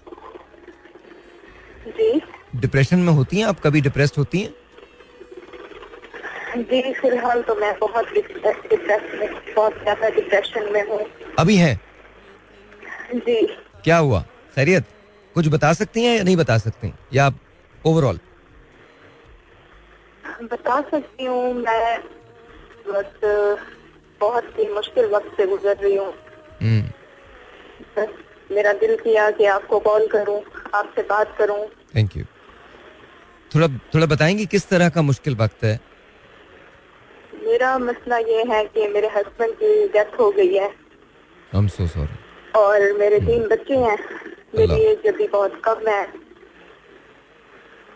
जी। 1.88 2.22
डिप्रेशन 2.56 3.00
में 3.00 3.14
होती 3.14 3.38
हैं? 3.38 3.46
आप 3.46 3.60
कभी 3.60 3.82
डिप्रेस्ड 3.82 4.18
होती 4.18 4.42
हैं? 4.42 4.54
जी 6.60 6.94
फ़िलहाल 6.94 7.42
तो 7.42 7.56
मैं 7.56 7.74
बहुत 7.80 8.06
बहुत 9.56 9.74
ज़्यादा 9.74 10.10
डिप्रेशन 10.10 10.72
में 10.74 10.84
हूँ। 10.88 11.00
अभी 11.40 11.56
है? 11.58 11.76
जी। 13.16 13.46
क्या 13.84 13.98
हुआ? 13.98 14.24
खैरियत? 14.56 14.86
कुछ 15.36 15.48
बता 15.48 15.72
सकती 15.74 16.04
हैं 16.04 16.18
या 16.18 16.24
नहीं 16.24 16.36
बता 16.38 16.58
सकती? 16.58 16.94
या 17.14 17.26
आप 17.26 17.40
ओवरऑल 17.86 18.20
बता 20.44 20.82
सकती 20.82 21.26
हूँ 21.26 21.54
मैं 21.54 22.04
बस 22.88 23.12
बहुत 24.22 24.44
ही 24.60 24.74
मुश्किल 24.74 25.06
वक्त 25.06 25.38
से 25.38 25.48
गुजर 25.48 25.78
रही 25.78 25.96
हूँ। 25.96 26.14
हम्म। 26.62 26.84
मेरा 28.52 28.74
दिल 28.74 28.96
किया 28.96 29.32
कि 29.32 29.46
आपको 29.46 29.80
कॉल 29.80 30.08
करूँ 30.08 30.42
आपसे 30.76 31.02
बात 31.02 31.36
करूँ। 31.38 31.66
थैंक 31.66 32.18
यू 32.18 32.24
थोड़ा 33.56 33.68
थोड़ा 33.68 34.06
बताएँगे 34.06 34.46
किस 34.46 34.70
तरह 34.70 34.90
का 34.90 35.02
मुश्किल 35.02 35.36
वक्त 35.36 35.64
है? 35.64 35.80
मेरा 37.44 37.78
मसला 37.78 38.18
ये 38.18 38.44
है 38.44 38.66
कि 38.66 38.88
मेरे 38.88 39.08
हस्बैंड 39.08 39.54
की 39.54 39.88
डेथ 39.88 40.20
हो 40.20 40.32
गई 40.32 40.54
है। 40.54 40.76
I'm 41.56 41.68
so 41.68 41.82
sorry. 41.82 42.56
और 42.56 42.94
मेरे. 42.94 43.20
तीन 43.20 43.48
बच्चे 43.48 43.76
हैं। 43.76 43.98
मेरी 44.56 44.82
एज 44.82 45.08
अभी 45.08 45.28
बहुत 45.28 45.62
कम 45.66 45.88
है। 45.88 46.21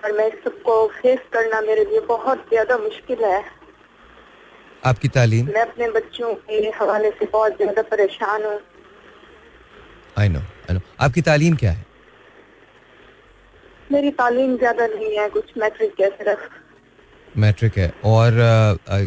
और 0.05 0.11
मैं 0.11 0.25
इस 0.27 0.33
सबको 0.43 0.73
फेस 0.95 1.19
करना 1.33 1.59
मेरे 1.61 1.83
लिए 1.85 1.99
बहुत 2.07 2.41
ज़्यादा 2.49 2.77
मुश्किल 2.77 3.23
है। 3.25 3.43
आपकी 4.85 5.07
तालीम? 5.07 5.45
मैं 5.47 5.61
अपने 5.61 5.89
बच्चों 5.91 6.33
के 6.41 6.57
हवाले 6.75 7.09
से 7.11 7.25
बहुत 7.25 7.55
ज़्यादा 7.57 7.81
परेशान 7.83 8.43
हूँ। 8.45 8.59
आई 10.17 10.29
नो 10.29 10.39
आई 10.39 10.75
नो 10.75 10.81
आपकी 11.01 11.21
तालीम 11.23 11.55
क्या 11.55 11.71
है? 11.71 11.85
मेरी 13.89 14.11
तालीम 14.21 14.55
ज़्यादा 14.57 14.87
नहीं 14.87 15.17
है 15.17 15.27
कुछ 15.29 15.51
मैट्रिक 15.57 16.01
है 16.01 16.09
सिर्फ़। 16.11 16.47
मैट्रिक 17.39 17.77
है। 17.77 17.89
और 18.05 18.39
आ, 18.41 18.99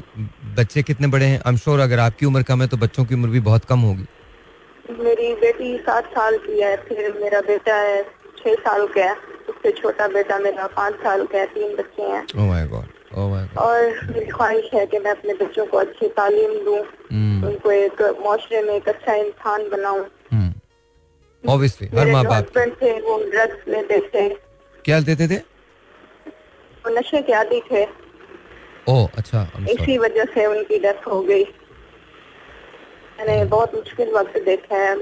बच्चे 0.58 0.82
कितने 0.82 1.06
बड़े 1.08 1.26
हैं? 1.26 1.38
आई 1.38 1.52
एम 1.52 1.56
श्योर 1.58 1.80
अगर 1.80 1.98
आपकी 2.00 2.26
उम्र 2.26 2.42
कम 2.50 2.62
है 2.62 2.68
तो 2.68 2.76
बच्चों 2.78 3.04
की 3.04 3.14
उम्र 3.14 3.28
भी 3.30 3.40
बहुत 3.46 3.64
कम 3.64 3.88
होगी। 3.90 4.06
मेरी 5.04 5.32
बेटी 5.40 5.76
सात 5.78 6.12
साल 6.12 6.38
की 6.46 6.60
है 6.60 6.76
फिर 6.84 7.12
मेरा 7.22 7.40
बेटा 7.46 7.74
है 7.76 8.02
छह 8.38 8.54
साल 8.66 8.86
का 8.88 9.04
है। 9.04 9.27
उससे 9.68 9.80
छोटा 9.80 10.06
बेटा 10.08 10.38
मेरा 10.38 10.66
पाँच 10.76 10.94
साल 11.02 11.24
का 11.26 11.38
है 11.38 11.46
तीन 11.46 11.74
बच्चे 11.76 12.02
हैं 12.02 12.22
oh 12.32 12.46
my 12.48 12.62
God. 12.66 12.86
Oh 13.12 13.26
my 13.28 13.42
God. 13.44 13.58
और 13.58 14.06
मेरी 14.06 14.26
ख्वाहिश 14.26 14.70
है 14.74 14.86
कि 14.86 14.98
मैं 14.98 15.10
अपने 15.10 15.34
बच्चों 15.34 15.66
को 15.66 15.76
अच्छी 15.78 16.08
तालीम 16.16 16.54
दूँ 16.64 16.78
Hmm. 17.08 17.44
उनको 17.44 17.70
एक 17.72 18.02
माशरे 18.26 18.62
में 18.62 18.74
एक 18.74 18.88
अच्छा 18.88 19.14
इंसान 19.16 19.68
बनाऊँ 19.70 20.04
Hmm. 20.32 20.50
Obviously, 21.44 21.88
हर 21.88 21.94
मेरे 21.96 22.12
माँ 22.12 22.24
बाप 22.24 22.58
थे 22.82 22.92
वो 23.00 23.18
ड्रग्स 23.30 23.68
लेते 23.68 24.00
थे 24.08 24.28
क्या 24.84 25.00
देते 25.02 25.28
थे 25.28 25.38
वो 26.84 26.98
नशे 26.98 27.22
के 27.22 27.32
आदि 27.34 27.62
थे 27.70 27.84
ओह 28.88 29.08
अच्छा 29.18 29.46
इसी 29.70 29.98
वजह 29.98 30.24
से 30.34 30.46
उनकी 30.46 30.78
डेथ 30.78 31.06
हो 31.06 31.20
गई 31.22 31.44
मैंने 33.18 33.44
बहुत 33.46 33.74
मुश्किल 33.74 34.12
वक्त 34.12 34.38
देखा 34.44 34.76
है 34.78 34.94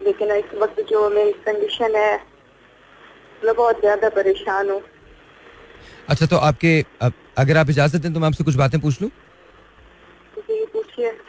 लेकिन 0.00 0.30
इस 0.32 0.54
वक्त 0.62 0.80
जो 0.90 1.08
मेरी 1.10 1.32
कंडीशन 1.46 1.96
है 1.96 2.31
मैं 3.44 3.54
बहुत 3.54 3.80
ज़्यादा 3.80 4.08
परेशान 4.10 4.70
हूँ। 4.70 4.80
अच्छा 6.08 6.26
तो 6.26 6.36
आपके 6.48 6.78
अगर 7.38 7.56
आप 7.56 7.70
इजाज़त 7.70 8.00
दें 8.00 8.12
तो 8.14 8.20
मैं 8.20 8.26
आपसे 8.26 8.44
कुछ 8.44 8.54
बातें 8.56 8.80
पूछ 8.80 9.02
लूँ? 9.02 9.10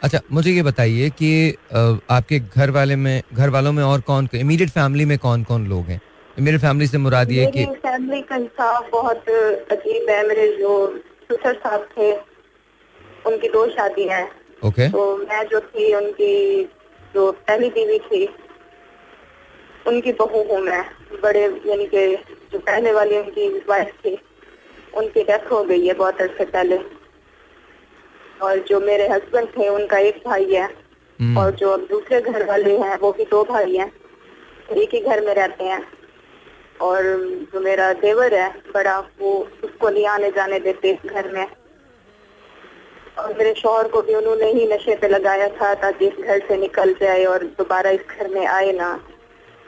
अच्छा 0.02 0.20
मुझे 0.32 0.50
ये 0.50 0.62
बताइए 0.62 1.08
कि 1.10 1.28
आपके 2.10 2.38
घर 2.38 2.70
वाले 2.70 2.96
में 2.96 3.22
घर 3.32 3.50
वालों 3.50 3.72
में 3.72 3.82
और 3.84 4.00
कौन 4.08 4.28
इमीडिएट 4.34 4.70
फैमिली 4.70 5.04
में 5.04 5.16
कौन 5.18 5.44
कौन 5.44 5.66
लोग 5.68 5.86
हैं? 5.86 6.00
मेरे 6.36 6.58
फैमिली 6.58 6.86
से 6.86 6.98
मुराद 6.98 7.30
ये 7.30 7.44
मेरी 7.44 7.64
कि 7.64 7.74
फैमिली 7.78 8.20
का 8.22 8.36
हिसाब 8.36 8.88
बहुत 8.92 9.28
अजीब 9.72 10.10
है। 10.10 10.26
मेरे 10.28 10.46
जो 10.58 10.72
ससुर 11.24 11.54
साहब 11.54 11.88
थे 11.96 12.12
उनकी 13.26 13.48
दो 13.48 13.66
शादियाँ 13.70 14.18
हैं। 14.18 14.30
ओके 14.62 14.88
तो 14.90 15.16
मैं 15.18 15.42
जो 15.48 15.60
थी 15.60 15.92
उनकी 15.94 16.64
जो 17.14 17.30
पहली 17.32 17.68
बीवी 17.70 17.98
थी 18.00 18.26
उनकी 19.86 20.12
बहू 20.12 20.42
हूँ 20.50 20.60
मैं। 20.62 20.84
बड़े 21.22 21.42
यानी 21.66 21.86
कि 21.86 22.06
जो 22.52 22.58
पहले 22.58 22.92
वाली 22.92 23.18
उनकी 23.18 23.48
वाइफ 23.68 23.94
थी 24.04 24.16
उनकी 24.96 25.22
डेथ 25.22 25.50
हो 25.52 25.62
गई 25.64 25.86
है 25.86 25.94
बहुत 25.94 26.20
अरसे 26.20 26.44
पहले। 26.44 26.78
और 28.42 28.58
जो 28.68 28.80
मेरे 28.80 29.08
हस्बैंड 29.08 29.48
थे 29.48 29.68
उनका 29.68 29.98
एक 29.98 30.22
भाई 30.26 30.52
है 30.52 30.64
हम्म, 30.64 31.38
और 31.38 31.50
जो 31.50 31.70
अब 31.70 31.86
दूसरे 31.90 32.20
घर 32.20 32.46
वाले 32.46 32.76
हैं 32.78 32.98
वो 32.98 33.12
भी 33.12 33.24
दो 33.24 33.42
भाई 33.44 33.76
हैं 33.76 33.90
एक 34.72 34.94
ही 34.94 35.00
घर 35.00 35.24
में 35.26 35.34
रहते 35.34 35.64
हैं। 35.64 35.82
और 36.80 37.02
जो 37.52 37.60
मेरा 37.60 37.92
देवर 37.92 38.34
है 38.34 38.48
बड़ा 38.74 38.98
वो 39.18 39.32
उसको 39.64 39.88
नहीं 39.88 40.06
आने 40.06 40.30
जाने 40.30 40.58
देते 40.60 40.98
घर 41.06 41.30
में। 41.32 41.46
और 43.18 43.36
मेरे 43.38 43.54
शोहर 43.54 43.88
को 43.88 44.00
भी 44.02 44.14
उन्होंने 44.14 44.50
ही 44.52 44.66
नशे 44.66 44.96
पे 44.96 45.08
लगाया 45.08 45.48
था 45.50 45.74
ताकि 45.74 46.06
इस 46.06 46.24
घर 46.24 46.38
से 46.48 46.56
निकल 46.56 46.92
जाए 46.94 47.24
और 47.24 47.44
दोबारा 47.58 47.90
इस 47.90 48.00
घर 48.10 48.28
में 48.28 48.46
आए 48.46 48.72
ना। 48.72 48.88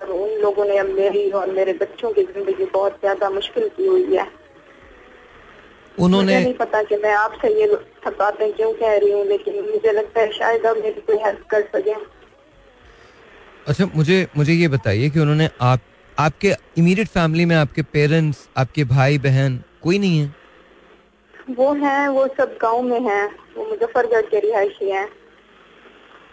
और 0.02 0.10
उन 0.10 0.40
लोगों 0.40 0.64
ने 0.64 0.76
अब 0.78 0.88
मेरी 0.90 1.30
और 1.32 1.50
मेरे 1.50 1.72
बच्चों 1.74 2.12
की 2.12 2.22
ज़िंदगी 2.24 2.64
बहुत 2.64 2.98
ज़्यादा 3.00 3.30
मुश्किल 3.30 3.68
की 3.76 3.86
हुई 3.86 4.16
है। 4.16 4.26
उन्होंने 5.98 6.38
नहीं 6.40 6.54
पता 6.54 6.82
कि 6.82 6.96
मैं 6.96 7.12
आपसे 7.14 7.48
ये 7.60 7.66
सब 8.04 8.16
बातें 8.18 8.52
क्यों 8.52 8.72
कह 8.74 8.96
रही 8.96 9.12
हूँ 9.12 9.24
लेकिन 9.26 9.54
मुझे 9.64 9.92
लगता 9.92 10.20
है 10.20 10.32
शायद 10.32 10.66
अब 10.66 10.76
मेरी 10.76 11.00
कोई 11.00 11.16
हेल्प 11.16 11.46
कर 11.50 11.62
सके। 11.74 11.94
अच्छा 13.66 13.86
मुझे 13.94 14.26
मुझे 14.36 14.52
ये 14.52 14.68
बताइए 14.68 15.08
कि 15.10 15.20
उन्होंने 15.20 15.48
आप 15.62 15.80
आपके 16.18 16.52
इमीडिएट 16.78 17.08
फैमिली 17.08 17.44
में 17.44 17.56
आपके 17.56 17.82
पेरेंट्स 17.92 18.48
आपके 18.56 18.84
भाई 18.86 19.18
बहन 19.18 19.58
कोई 19.82 19.98
नहीं 19.98 20.18
है? 20.18 20.34
वो 21.56 21.72
हैं 21.74 22.08
वो 22.08 22.26
सब 22.36 22.56
गाँव 22.62 22.82
में 22.82 23.00
हैं 23.00 23.26
वो 23.56 23.64
मुजफ्फरगढ़ 23.64 24.26
के 24.26 24.40
रिहायशी 24.40 24.90
हैं। 24.90 25.08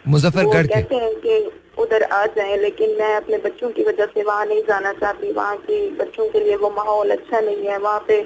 मुजफ्फरगढ़ 0.07 0.67
के? 0.67 0.73
कहते 0.73 0.95
हैं 0.95 1.13
कि 1.15 1.39
उधर 1.77 2.03
आ 2.03 2.25
जाएँ 2.25 2.57
लेकिन 2.57 2.89
मैं 2.89 3.15
अपने 3.15 3.37
बच्चों 3.37 3.69
की 3.69 3.83
वजह 3.83 4.05
से 4.05 4.23
वहाँ 4.23 4.45
नहीं 4.45 4.61
जाना 4.61 4.93
चाहती। 4.93 5.31
वहाँ 5.31 5.55
की 5.57 5.89
बच्चों 5.89 6.29
के 6.29 6.39
लिए 6.39 6.55
वो 6.55 6.69
माहौल 6.69 7.11
अच्छा 7.11 7.39
नहीं 7.39 7.65
है। 7.65 7.77
वहाँ 7.77 7.99
पे 8.07 8.21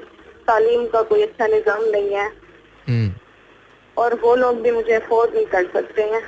तालीम 0.47 0.87
का 0.87 1.01
कोई 1.01 1.21
अच्छा 1.21 1.47
निज़ाम 1.47 1.83
नहीं 1.83 2.13
है। 2.13 2.27
हम्म, 2.87 3.13
और 3.97 4.15
वो 4.15 4.35
लोग 4.35 4.61
भी 4.61 4.71
मुझे 4.71 4.93
अफोर्ड 4.93 5.33
नहीं 5.35 5.45
कर 5.45 5.69
सकते 5.73 6.01
हैं। 6.01 6.21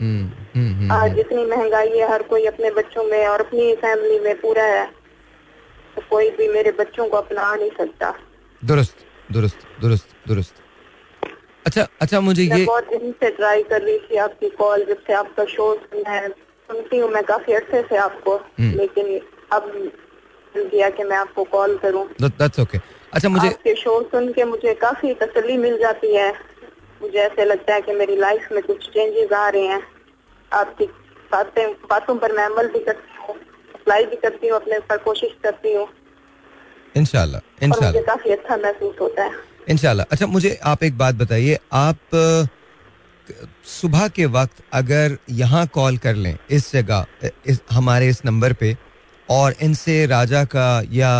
हम्म, 0.00 0.26
हम्म, 0.54 0.92
आज 0.92 1.14
जितनी 1.14 1.44
महँगाई 1.44 1.88
है 1.88 2.10
हर 2.10 2.22
कोई 2.22 2.44
अपने 2.44 2.70
बच्चों 2.70 3.04
में 3.04 3.26
और 3.26 3.40
अपनी 3.40 3.74
फैमिली 3.74 4.18
में 4.18 4.40
पूरा 4.40 4.64
है। 4.64 4.86
तो 5.96 6.02
कोई 6.10 6.30
भी 6.30 6.48
मेरे 6.48 6.72
बच्चों 6.72 7.08
को 7.08 7.16
अपना 7.16 7.54
नहीं 7.54 7.70
सकता। 7.70 8.14
दुरुस्त 8.64 8.96
दुरुस्त 9.32 9.66
दुरुस्त 9.80 10.08
दुरुस्त। 10.28 10.63
अच्छा 11.76 11.86
अच्छा 12.00 12.20
मुझे 12.20 12.42
ये 12.42 12.64
बहुत 12.64 12.88
दिन 12.88 13.12
से 13.12 13.30
ट्राई 13.30 13.62
कर 13.62 13.82
रही 13.82 13.98
थी 13.98 14.16
आपकी 14.16 14.48
कॉल 14.48 14.84
जब 14.84 14.98
से 15.06 15.12
आपका 15.12 15.44
शो 15.44 15.64
सुना 15.74 16.10
है। 16.10 16.28
सुनती 16.28 16.98
हूँ 16.98 17.08
मैं 17.10 17.22
काफ़ी 17.24 17.52
अरसे 17.52 17.80
से 17.82 17.96
आपको 17.96 18.36
हम्म। 18.36 18.76
लेकिन 18.76 19.20
अब 19.52 19.64
किया 20.54 20.90
कि 20.90 21.04
मैं 21.04 21.16
आपको 21.16 21.44
कॉल 21.44 21.76
करूँ। 21.78 22.06
दैट्स 22.20 22.60
ओके 22.60 22.78
अच्छा 23.12 23.28
मुझे 23.28 23.48
आपके 23.48 23.74
शो 23.74 24.00
सुन 24.02 24.32
के 24.32 24.44
मुझे 24.44 24.74
काफ़ी 24.74 25.12
तसली 25.14 25.56
मिल 25.56 25.78
जाती 25.78 26.14
है। 26.14 26.30
मुझे 27.02 27.18
ऐसे 27.18 27.44
लगता 27.44 27.74
है 27.74 27.80
कि 27.80 27.92
मेरी 27.92 28.16
लाइफ 28.16 28.48
में 28.52 28.62
कुछ 28.62 28.88
चेंजेस 28.88 29.32
आ 29.32 29.48
रहे 29.48 29.66
हैं। 29.66 29.82
आपकी 30.52 30.86
बातें 31.32 31.72
बातों 31.90 32.16
पर 32.16 32.32
मैं 32.32 32.44
अमल 32.44 32.68
भी 32.68 32.78
करती 32.78 33.16
हूँ 33.22 33.34
अप्लाई 33.74 34.04
भी 34.04 34.16
करती 34.16 34.48
हूँ 34.48 34.56
अपने 34.56 34.78
ऊपर 34.78 34.98
कोशिश 34.98 35.36
करती 35.42 35.74
हूँ। 35.74 35.86
और 37.72 37.84
मुझे 37.84 38.02
काफ़ी 38.02 38.30
अच्छा 38.30 38.56
महसूस 38.56 38.96
होता 39.00 39.24
है। 39.24 39.53
इंशाल्लाह। 39.66 40.06
अच्छा 40.12 40.26
मुझे 40.26 40.58
आप 40.64 40.82
एक 40.84 40.96
बात 40.98 41.14
बताइए 41.14 41.58
आप 41.72 41.98
सुबह 43.64 44.08
के 44.08 44.24
वक्त 44.28 44.62
अगर 44.72 45.16
यहाँ 45.32 45.66
कॉल 45.74 45.96
कर 45.98 46.14
लें 46.16 46.36
इस 46.50 46.72
जगह 46.72 47.28
इस 47.46 47.60
हमारे 47.70 48.08
इस 48.08 48.24
नंबर 48.26 48.52
पे 48.52 48.76
और 49.28 49.54
इनसे 49.62 50.04
राजा 50.06 50.44
का 50.46 50.66
या 50.92 51.12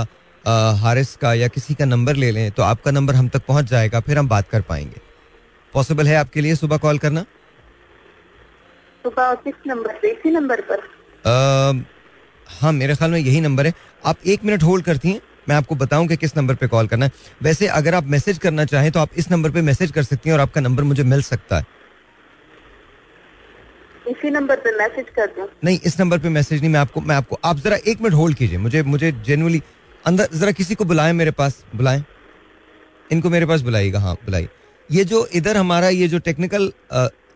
हारिस 0.79 1.15
का 1.17 1.33
या 1.35 1.49
किसी 1.49 1.75
का 1.75 1.85
नंबर 1.85 2.17
ले 2.17 2.31
लें 2.31 2.51
तो 2.51 2.63
आपका 2.63 2.91
नंबर 2.91 3.15
हम 3.15 3.29
तक 3.29 3.47
पहुँच 3.49 3.65
जाएगा 3.65 4.01
फिर 4.01 4.19
हम 4.19 4.29
बात 4.29 4.49
कर 4.49 4.61
पाएँगे। 4.63 5.01
पॉसिबल 5.75 6.07
है 6.09 6.17
आपके 6.17 6.41
लिए 6.41 6.55
सुबह 6.55 6.77
कॉल 6.79 6.99
करना? 6.99 7.25
सुबह 9.05 9.35
किस 9.45 9.55
नंबर 9.67 9.93
पे? 9.93 10.11
इसी 10.11 10.31
नंबर 10.31 10.61
पर। 10.61 10.79
अ, 11.25 11.85
हाँ 12.53 12.73
मेरे 12.73 12.95
ख्याल 12.95 13.11
में 13.11 13.19
यही 13.19 13.41
नंबर 13.41 13.67
है। 13.67 13.73
आप 14.05 14.17
एक 14.27 14.45
मिनट 14.45 14.63
होल्ड 14.63 14.85
करती 14.85 15.09
हैं। 15.09 15.21
मैं 15.49 15.57
आपको 15.57 15.75
बताऊँ 15.75 16.07
कि 16.09 16.17
किस 16.17 16.37
नंबर 16.37 16.55
पे 16.55 16.67
कॉल 16.69 16.87
करना 16.87 17.05
है। 17.05 17.13
वैसे 17.43 17.67
अगर 17.69 17.95
आप 17.95 18.07
मैसेज 18.07 18.39
करना 18.39 18.65
चाहें 18.65 18.91
तो 18.93 19.01
आप 19.01 19.11
इस 19.17 19.31
नंबर 19.31 19.51
पे 19.51 19.63
मैसेज 19.63 19.91
कर 19.93 20.03
सकती 20.03 20.29
हैं 20.29 20.35
और 20.37 20.41
आपका 20.43 20.61
नंबर 20.61 20.83
मुझे 20.85 21.03
मिल 21.05 21.23
सकता 21.23 21.59
है। 21.59 21.67
इसी 24.07 24.31
नंबर 24.31 24.57
पे 24.57 24.71
मैसेज 24.79 25.07
कर 25.17 25.27
दूँ? 25.29 25.47
नहीं 25.65 25.79
इस 25.85 25.99
नंबर 26.01 26.19
पे 26.19 26.29
मैसेज 26.29 26.61
नहीं 26.61 26.71
मैं 26.71 26.81
आपको 26.81 27.01
मैं 27.01 27.17
आपको 27.17 27.39
आप 27.45 27.59
जरा 27.59 27.77
एक 27.77 28.01
मिनट 28.01 28.15
होल्ड 28.15 28.37
कीजिए। 28.37 28.59
मुझे 28.59 28.83
मुझे 28.85 29.13
जेनुअली 29.27 29.63
अंदर 30.05 30.29
जरा 30.35 30.53
किसी 30.53 30.75
को 30.75 30.85
बुलाएँ 30.85 31.13
मेरे 31.13 31.31
पास 31.33 31.65
बुलाएँ। 31.75 32.05
इनको 33.11 33.31
मेरे 33.31 33.47
पास 33.47 33.61
बुलाइएगा 33.61 34.01
हाँ 34.01 34.15
बुलाइए। 34.17 34.49
ये 34.91 35.05
जो 35.05 35.27
इधर 35.35 35.57
हमारा 35.57 35.89
ये 35.91 36.09
जो 36.09 36.19
टेक्निकल 36.21 36.73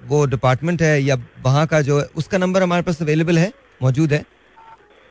वो 0.05 0.25
डिपार्टमेंट 0.27 0.83
है 0.83 1.01
या 1.03 1.17
वहाँ 1.43 1.67
का 1.67 1.81
जो 1.83 1.99
है 2.01 2.05
उसका 2.17 2.39
नंबर 2.39 2.63
हमारे 2.63 2.83
पास 2.83 3.01
अवेलेबल 3.03 3.39
है 3.39 3.53
मौजूद 3.83 4.13
है। 4.13 4.25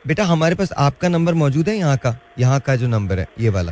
बेटा, 0.08 0.24
हमारे 0.24 0.56
पास 0.56 0.72
आपका 0.78 1.08
नंबर 1.10 1.34
मौजूद 1.34 1.70
है 1.70 1.76
यहाँ 1.78 1.96
का। 1.98 2.16
यहाँ 2.40 2.60
का 2.60 2.76
जो 2.76 2.88
नंबर 2.88 3.20
है, 3.20 3.28
ये 3.40 3.50
वाला। 3.50 3.72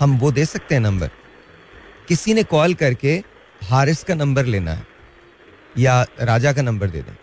हम 0.00 0.16
वो 0.18 0.30
दे 0.32 0.44
सकते 0.44 0.74
हैं 0.74 0.82
नंबर। 0.82 1.10
किसी 2.08 2.34
ने 2.34 2.42
कॉल 2.42 2.74
करके 2.74 3.14
हारिस 3.60 4.02
का 4.04 4.14
नंबर 4.14 4.44
लेना 4.44 4.72
है, 4.72 4.86
या 5.78 6.02
राजा 6.20 6.52
का 6.52 6.62
नंबर 6.62 6.90
दे 6.90 7.02
दें। 7.02 7.16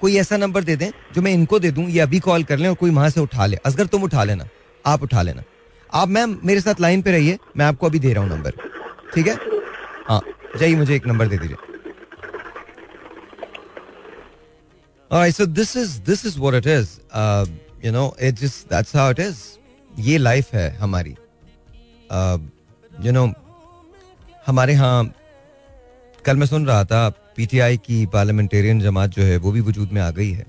कोई 0.00 0.16
ऐसा 0.16 0.36
नंबर 0.36 0.64
दे 0.64 0.76
दें 0.76 0.90
जो 1.14 1.22
मैं 1.22 1.32
इनको 1.32 1.58
दे 1.58 1.70
दूँ, 1.70 1.84
ये 1.84 2.00
अभी 2.00 2.20
कॉल 2.20 2.44
कर 2.44 2.58
लें 2.58 2.68
और 2.68 2.74
कोई 2.74 2.90
वहाँ 2.90 3.10
से 3.10 3.20
उठा 3.20 3.46
ले। 3.46 3.56
असगर 3.56 3.86
तुम 3.86 4.02
उठा 4.02 4.24
लेना, 4.24 4.46
आप 4.84 5.02
उठा 5.02 5.22
लेना। 5.22 5.42
आप 5.92 6.08
मैम, 6.08 6.38
मेरे 6.44 6.60
साथ 6.60 6.80
लाइन 6.80 7.02
पे 7.02 7.12
रहिए, 7.12 7.38
मैं 7.56 7.66
आपको 7.66 7.86
अभी 7.86 7.98
दे 7.98 8.12
रहा 8.12 8.24
हूँ 8.24 8.30
नंबर। 8.30 8.50
ठीक 9.14 9.26
है? 9.26 9.34
हाँ 10.08 10.20
जाइए 10.58 10.74
मुझे 10.74 10.94
एक 10.96 11.06
नंबर 11.06 11.26
दे 11.26 11.38
दीजिए। 11.38 11.56
Alright, 15.12 15.34
so 15.34 15.44
this 15.44 15.76
is 15.76 16.00
this 16.00 16.24
is 16.24 16.38
what 16.40 16.54
it 16.54 16.64
is. 16.64 17.00
Uh, 17.12 17.44
you 17.82 17.92
know, 17.92 18.14
it 18.18 18.34
just 18.34 18.70
that's 18.70 18.92
how 18.92 19.10
it 19.10 19.18
is. 19.18 19.58
ये 19.90 20.18
लाइफ 20.18 20.52
है 20.54 20.68
हमारी 20.76 21.14
यू 23.04 23.12
नो 23.12 23.24
हमारे 24.46 24.72
यहाँ 24.72 25.12
कल 26.24 26.36
मैं 26.36 26.46
सुन 26.46 26.66
रहा 26.66 26.84
था 26.84 27.08
पीटीआई 27.36 27.76
की 27.76 28.04
पार्लियामेंटेरियन 28.14 28.80
जमात 28.80 29.10
जो 29.10 29.22
है 29.22 29.36
वो 29.36 29.52
भी 29.52 29.60
वजूद 29.60 29.92
में 29.92 30.00
आ 30.02 30.10
गई 30.10 30.30
है 30.30 30.46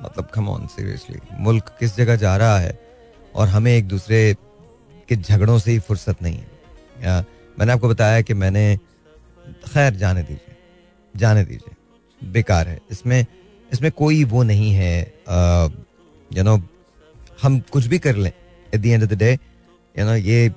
मतलब 0.00 0.30
कम 0.34 0.48
ऑन 0.48 0.66
सीरियसली 0.76 1.20
मुल्क 1.46 1.74
किस 1.80 1.96
जगह 1.96 2.16
जा 2.26 2.36
रहा 2.36 2.58
है 2.58 2.78
और 3.34 3.48
हमें 3.48 3.72
एक 3.76 3.88
दूसरे 3.88 4.22
के 5.08 5.16
झगड़ों 5.16 5.58
से 5.58 5.70
ही 5.70 5.78
फुर्सत 5.78 6.22
नहीं 6.22 6.36
है 6.36 7.04
या, 7.04 7.24
मैंने 7.58 7.72
आपको 7.72 7.88
बताया 7.88 8.20
कि 8.20 8.34
मैंने 8.34 8.64
खैर 9.72 9.94
जाने 10.02 10.22
दीजिए 10.22 10.56
जाने 11.14 11.44
दीजिए 11.44 12.30
बेकार 12.32 12.68
है 12.68 12.80
इसमें 12.90 13.24
इसमें 13.72 13.90
कोई 13.92 14.22
वो 14.24 14.42
नहीं 14.42 14.72
है 14.74 14.94
यू 16.30 16.42
नो 16.42 16.56
हम 17.42 17.58
कुछ 17.72 17.86
भी 17.86 17.98
कर 17.98 18.16
लें 18.16 18.32
at 18.74 18.80
the 18.80 18.86
end 18.86 19.02
of 19.02 19.10
the 19.10 19.18
day 19.18 19.32
you 19.32 20.04
know 20.06 20.14
ये 20.14 20.50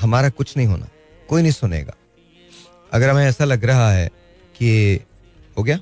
हमारा 0.00 0.28
कुछ 0.30 0.56
नहीं 0.56 0.66
होना 0.66 0.88
कोई 1.28 1.42
नहीं 1.42 1.52
सुनेगा। 1.52 1.94
अगर 2.92 3.10
हमें 3.10 3.24
ऐसा 3.26 3.44
लग 3.44 3.64
रहा 3.64 3.90
है 3.92 4.08
कि 4.54 5.00
हो 5.58 5.62
गया? 5.62 5.78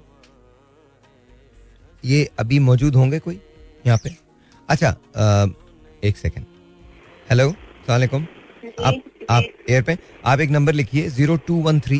ये 2.04 2.28
अभी 2.38 2.58
मौजूद 2.58 2.94
होंगे 2.96 3.18
कोई 3.18 3.40
यहाँ 3.86 3.98
पे? 4.04 4.10
अच्छा 4.68 4.88
आ, 4.88 5.46
एक 6.04 6.16
सेकेंड 6.16 6.46
हेलो 7.30 7.50
सलामकुम 7.86 8.26
आप 8.84 9.02
आप 9.30 9.44
एयर 9.70 9.82
पे 9.82 9.96
आप 10.24 10.40
एक 10.40 10.50
नंबर 10.50 10.72
लिखिए 10.72 11.08
zero 11.10 11.36
two 11.46 11.54
one 11.62 11.80
three 11.80 11.98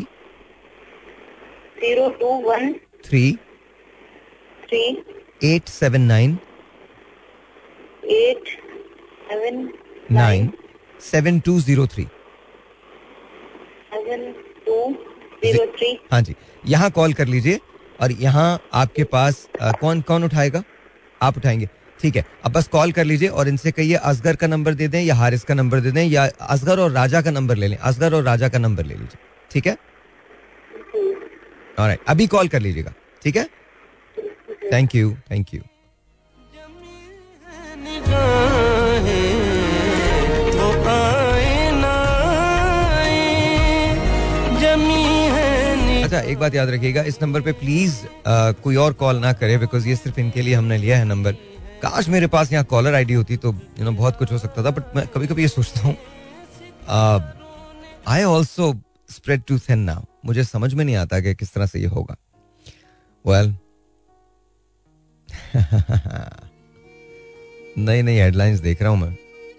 zero 1.81 2.09
two 2.19 2.29
one 2.49 2.73
three 3.05 3.23
three 4.71 4.81
eight 5.43 5.69
seven 5.69 6.01
nine 6.01 6.37
eight 8.11 8.47
seven 9.29 9.67
nine 10.11 10.51
seven 11.01 11.39
two 11.39 11.59
zero 11.61 11.87
three 11.87 12.03
seven 13.93 14.31
two 14.65 14.77
zero 15.43 15.65
three 15.77 15.91
हाँ 16.11 16.21
जी। 16.21 16.35
यहाँ 16.67 16.89
कॉल 16.91 17.13
कर 17.13 17.27
लीजिए 17.27 17.59
और 18.01 18.11
यहाँ 18.11 18.59
आपके 18.73 19.03
पास 19.03 19.47
आ, 19.61 19.71
कौन 19.71 20.01
कौन 20.01 20.23
उठाएगा? 20.23 20.63
आप 21.21 21.37
उठाएँगे। 21.37 21.67
ठीक 21.99 22.15
है। 22.15 22.25
अब 22.45 22.51
बस 22.51 22.67
कॉल 22.67 22.91
कर 22.91 23.05
लीजिए 23.05 23.27
और 23.29 23.47
इनसे 23.47 23.71
कहिए 23.71 23.95
असगर 23.95 24.35
का 24.35 24.47
नंबर 24.47 24.73
दे 24.73 24.87
दें 24.87 25.01
या 25.01 25.15
हारिस 25.15 25.43
का 25.43 25.53
नंबर 25.53 25.79
दे 25.79 25.91
दें 25.91 26.03
या 26.03 26.25
असगर 26.41 26.79
और 26.79 26.91
राजा 26.91 27.21
का 27.21 27.31
नंबर 27.31 27.55
ले 27.55 27.67
लें। 27.67 27.77
असगर 27.77 28.13
और 28.13 28.23
राजा 28.23 28.49
का 28.49 28.59
नंबर 28.59 28.85
ले 28.85 28.93
लीजिए। 28.93 29.19
ठीक 29.51 29.67
है? 29.67 29.77
और 31.79 31.95
अभी 32.07 32.27
कॉल 32.27 32.47
कर 32.47 32.59
लीजिएगा। 32.59 32.93
ठीक 33.23 33.35
है? 33.37 33.47
थैंक 34.71 34.95
यू 34.95 35.11
थैंक 35.31 35.53
यू 35.53 35.61
अच्छा 46.03 46.19
एक 46.21 46.37
बात 46.39 46.55
याद 46.55 46.69
रखिएगा, 46.69 47.01
इस 47.03 47.21
नंबर 47.21 47.41
पे 47.41 47.51
प्लीज़ 47.53 47.95
कोई 48.63 48.75
और 48.75 48.93
कॉल 48.93 49.17
ना 49.19 49.31
करे 49.33 49.57
बिकॉज़ 49.57 49.87
ये 49.87 49.95
सिर्फ़ 49.95 50.19
इनके 50.19 50.41
लिए 50.41 50.53
हमने 50.53 50.77
लिया 50.77 50.97
है 50.97 51.05
नंबर। 51.05 51.33
काश 51.81 52.07
मेरे 52.09 52.27
पास 52.27 52.51
यहाँ 52.51 52.65
कॉलर 52.69 52.95
आईडी 52.95 53.13
होती 53.13 53.37
तो 53.37 53.53
यू 53.79 53.85
नो 53.85 53.91
बहुत 53.91 54.17
कुछ 54.17 54.31
हो 54.31 54.37
सकता 54.37 54.63
था 54.65 54.71
बट 54.71 54.95
मैं 54.95 55.05
कभी 55.07 55.27
कभी 55.27 55.41
ये 55.41 55.47
सोचता 55.47 55.79
हूँ। 55.87 55.95
I 58.07 58.23
also 58.23 58.73
spread 59.09 59.43
to 59.47 59.59
now 59.69 60.03
मुझे 60.25 60.43
समझ 60.43 60.73
में 60.73 60.83
नहीं 60.85 60.95
आता 60.95 61.19
कि 61.19 61.33
किस 61.35 61.53
तरह 61.53 61.65
से 61.65 61.79
ये 61.79 61.87
होगा। 61.87 62.15
वेल 63.25 63.55
नई 67.77 68.01
नई 68.01 68.15
हेडलाइंस 68.15 68.59
देख 68.59 68.81
रहा 68.81 68.91
हूँ 68.91 68.99
मैं। 68.99 69.15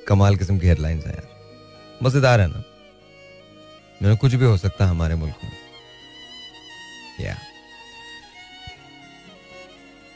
कमाल 0.08 0.36
किस्म 0.36 0.58
की 0.58 0.66
हेडलाइंस 0.66 1.04
है 1.06 1.12
यार। 1.12 1.28
मज़ेदार 2.02 2.40
है 2.40 2.46
ना। 2.48 4.14
कुछ 4.16 4.34
भी 4.34 4.44
हो 4.44 4.56
सकता 4.56 4.84
है 4.84 4.90
हमारे 4.90 5.14
मुल्क 5.14 5.34
में। 5.44 5.50
या 7.20 7.36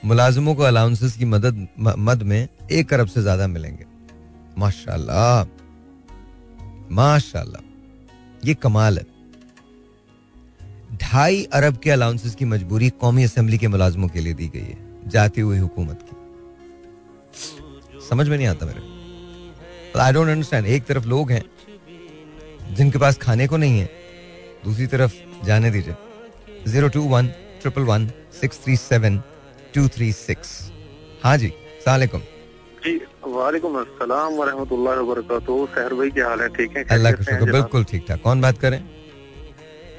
मुलाजमों 0.02 0.54
को 0.54 0.62
अलाउंसेस 0.62 1.16
की 1.16 1.24
मदद 1.24 1.66
मद 1.78 2.22
में 2.22 2.48
एक 2.72 2.92
अरब 2.94 3.06
से 3.08 3.22
ज़्यादा 3.22 3.46
मिलेंगे। 3.46 3.84
माशाल्लाह। 4.58 5.44
माशाल्लाह। 6.92 7.62
ये 8.44 8.54
कमाल 8.56 8.98
है। 8.98 9.04
ढाई 10.96 11.42
अरब 11.52 11.76
के 11.76 11.90
अलाउंसेस 11.90 12.34
की 12.34 12.44
मजबूरी 12.44 12.90
कौमी 13.00 13.24
असम्बली 13.24 13.58
के 13.58 13.68
मुलाजमों 13.68 14.08
के 14.08 14.20
लिए 14.20 14.34
दी 14.34 14.48
गई 14.48 14.60
है। 14.60 14.85
जाती 15.06 15.40
हुई 15.40 15.58
हुकूमत 15.58 15.98
की। 16.02 16.14
समझ 18.08 18.28
में 18.28 18.36
नहीं 18.36 18.46
आता 18.46 18.66
मेरे। 18.66 18.80
आई 20.00 20.12
डोंट 20.12 20.28
अंडरस्टैंड 20.28 20.66
एक 20.68 20.84
तरफ़ 20.86 21.06
लोग 21.08 21.30
हैं 21.30 21.44
जिनके 22.76 22.98
पास 22.98 23.18
खाने 23.18 23.46
को 23.48 23.56
नहीं 23.56 23.78
है 23.80 23.88
दूसरी 24.64 24.86
तरफ़ 24.86 25.14
जाने 25.46 25.70
दीजिए। 25.70 25.94
Zero 26.68 26.88
two 26.88 27.02
one 27.08 27.26
triple 27.62 27.82
one 27.84 28.10
six 28.40 28.62
three 28.64 28.76
seven 28.78 29.22
two 29.74 29.86
three 29.96 30.12
six. 30.14 30.50
हाँ 31.24 31.36
जी 31.38 31.52
सलामकुम 31.84 32.20
जी 32.84 32.92
वालेकुम 33.28 33.78
अस्सलाम 33.80 34.34
वरहमतुल्लाहि 34.34 34.98
वबरकातुहू। 34.98 35.66
सहर 35.66 35.94
भाई 35.94 36.10
क्या 36.10 36.28
हाल 36.28 36.40
है? 36.40 36.48
ठीक 36.48 36.76
है? 36.76 36.84
अल्लाह 36.90 37.12
का 37.12 37.22
शुक्र 37.24 37.52
बिल्कुल 37.52 37.84
ठीक 37.84 38.04
ठाक। 38.08 38.20
कौन 38.22 38.40
बात 38.40 38.58
करें? 38.58 38.78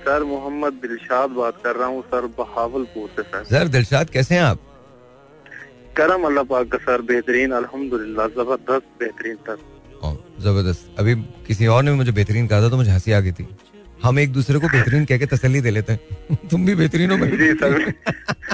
सर 0.05 0.23
मोहम्मद 0.23 0.73
दिलशाद 0.83 1.29
बात 1.31 1.61
कर 1.63 1.75
रहा 1.75 1.87
हूँ 1.87 2.01
सर 2.03 2.25
बहावलपुर 2.37 3.09
से 3.15 3.23
सर। 3.23 3.43
सर 3.49 3.67
दिलशाद 3.69 4.09
कैसे 4.09 4.35
हैं 4.35 4.41
आप? 4.43 4.59
करम 5.97 6.23
अल्लाह 6.23 6.43
पाक 6.49 6.67
का 6.71 6.77
सर 6.77 7.01
बेहतरीन 7.11 7.51
अल्हम्दुलिल्लाह 7.59 8.27
ज़बरदस्त 8.37 8.87
बेहतरीन 8.99 9.35
सर 9.47 9.57
ज़बरदस्त। 10.41 10.99
अभी 10.99 11.15
किसी 11.47 11.67
और 11.67 11.83
ने 11.83 11.91
मुझे 11.93 12.11
बेहतरीन 12.11 12.47
कहा 12.47 12.61
था 12.61 12.69
तो 12.69 12.77
मुझे 12.77 12.91
हँसी 12.91 13.11
आ 13.11 13.19
गई 13.19 13.31
थी। 13.31 13.47
हम 14.03 14.19
एक 14.19 14.31
दूसरे 14.33 14.59
को 14.59 14.67
बेहतरीन 14.67 15.05
कह 15.05 15.17
के 15.17 15.25
तसली 15.25 15.61
दे 15.61 15.71
लेते 15.71 15.93
हैं। 15.93 16.37
तुम 16.51 16.65
भी 16.65 16.75
बेहतरीन 16.75 17.11
हो 17.11 17.17
जी 17.27 17.47
सर। 17.61 17.79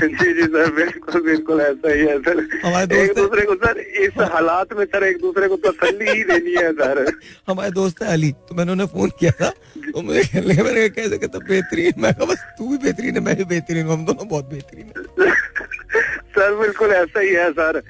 जी 0.03 0.33
जी 0.33 0.45
सर 0.53 0.71
बिल्कुल 0.75 1.21
बिल्कुल 1.21 1.61
ऐसा 1.61 1.93
ही 1.93 2.05
है 2.07 2.17
सर। 2.19 2.39
हमारे 2.65 3.01
एक 3.03 3.13
दूसरे 3.15 3.45
को 3.45 3.55
सर 3.65 3.79
इस 4.05 4.21
हालात 4.33 4.73
में 4.77 4.85
सर 4.85 5.03
एक 5.03 5.17
दूसरे 5.21 5.47
को 5.47 5.57
तसली 5.67 6.09
ही 6.11 6.23
देनी 6.23 6.55
है 6.57 6.71
सर। 6.73 7.05
हमारे 7.49 7.71
दोस्त 7.71 8.03
है 8.03 8.13
अली 8.13 8.31
तो 8.47 8.55
मैंने 8.55 8.71
उन्हें 8.71 8.87
फ़ोन 8.87 9.09
किया 9.19 9.31
था। 9.41 9.49
तो 9.91 10.01
मुझे 10.01 10.23
खेलने 10.23 10.61
मैंने 10.63 10.89
कैसे 10.89 11.17
कहता 11.17 11.39
बेहतरीन? 11.51 11.93
मैं 11.97 12.13
बस 12.23 12.45
तू 12.57 12.69
भी 12.69 12.77
बेहतरीन 12.77 13.15
है 13.15 13.23
मैं 13.23 13.35
भी 13.35 13.43
बेहतरीन 13.53 13.87
हम 13.87 14.05
दोनों 14.05 14.27
बहुत 14.27 14.49
बेहतरीन 14.49 14.91
है। 14.97 15.31
सर 15.95 16.55
बिल्कुल 16.55 16.91
ऐसा 16.91 17.19
ही 17.19 17.29
है 17.29 17.51
सर। 17.51 17.81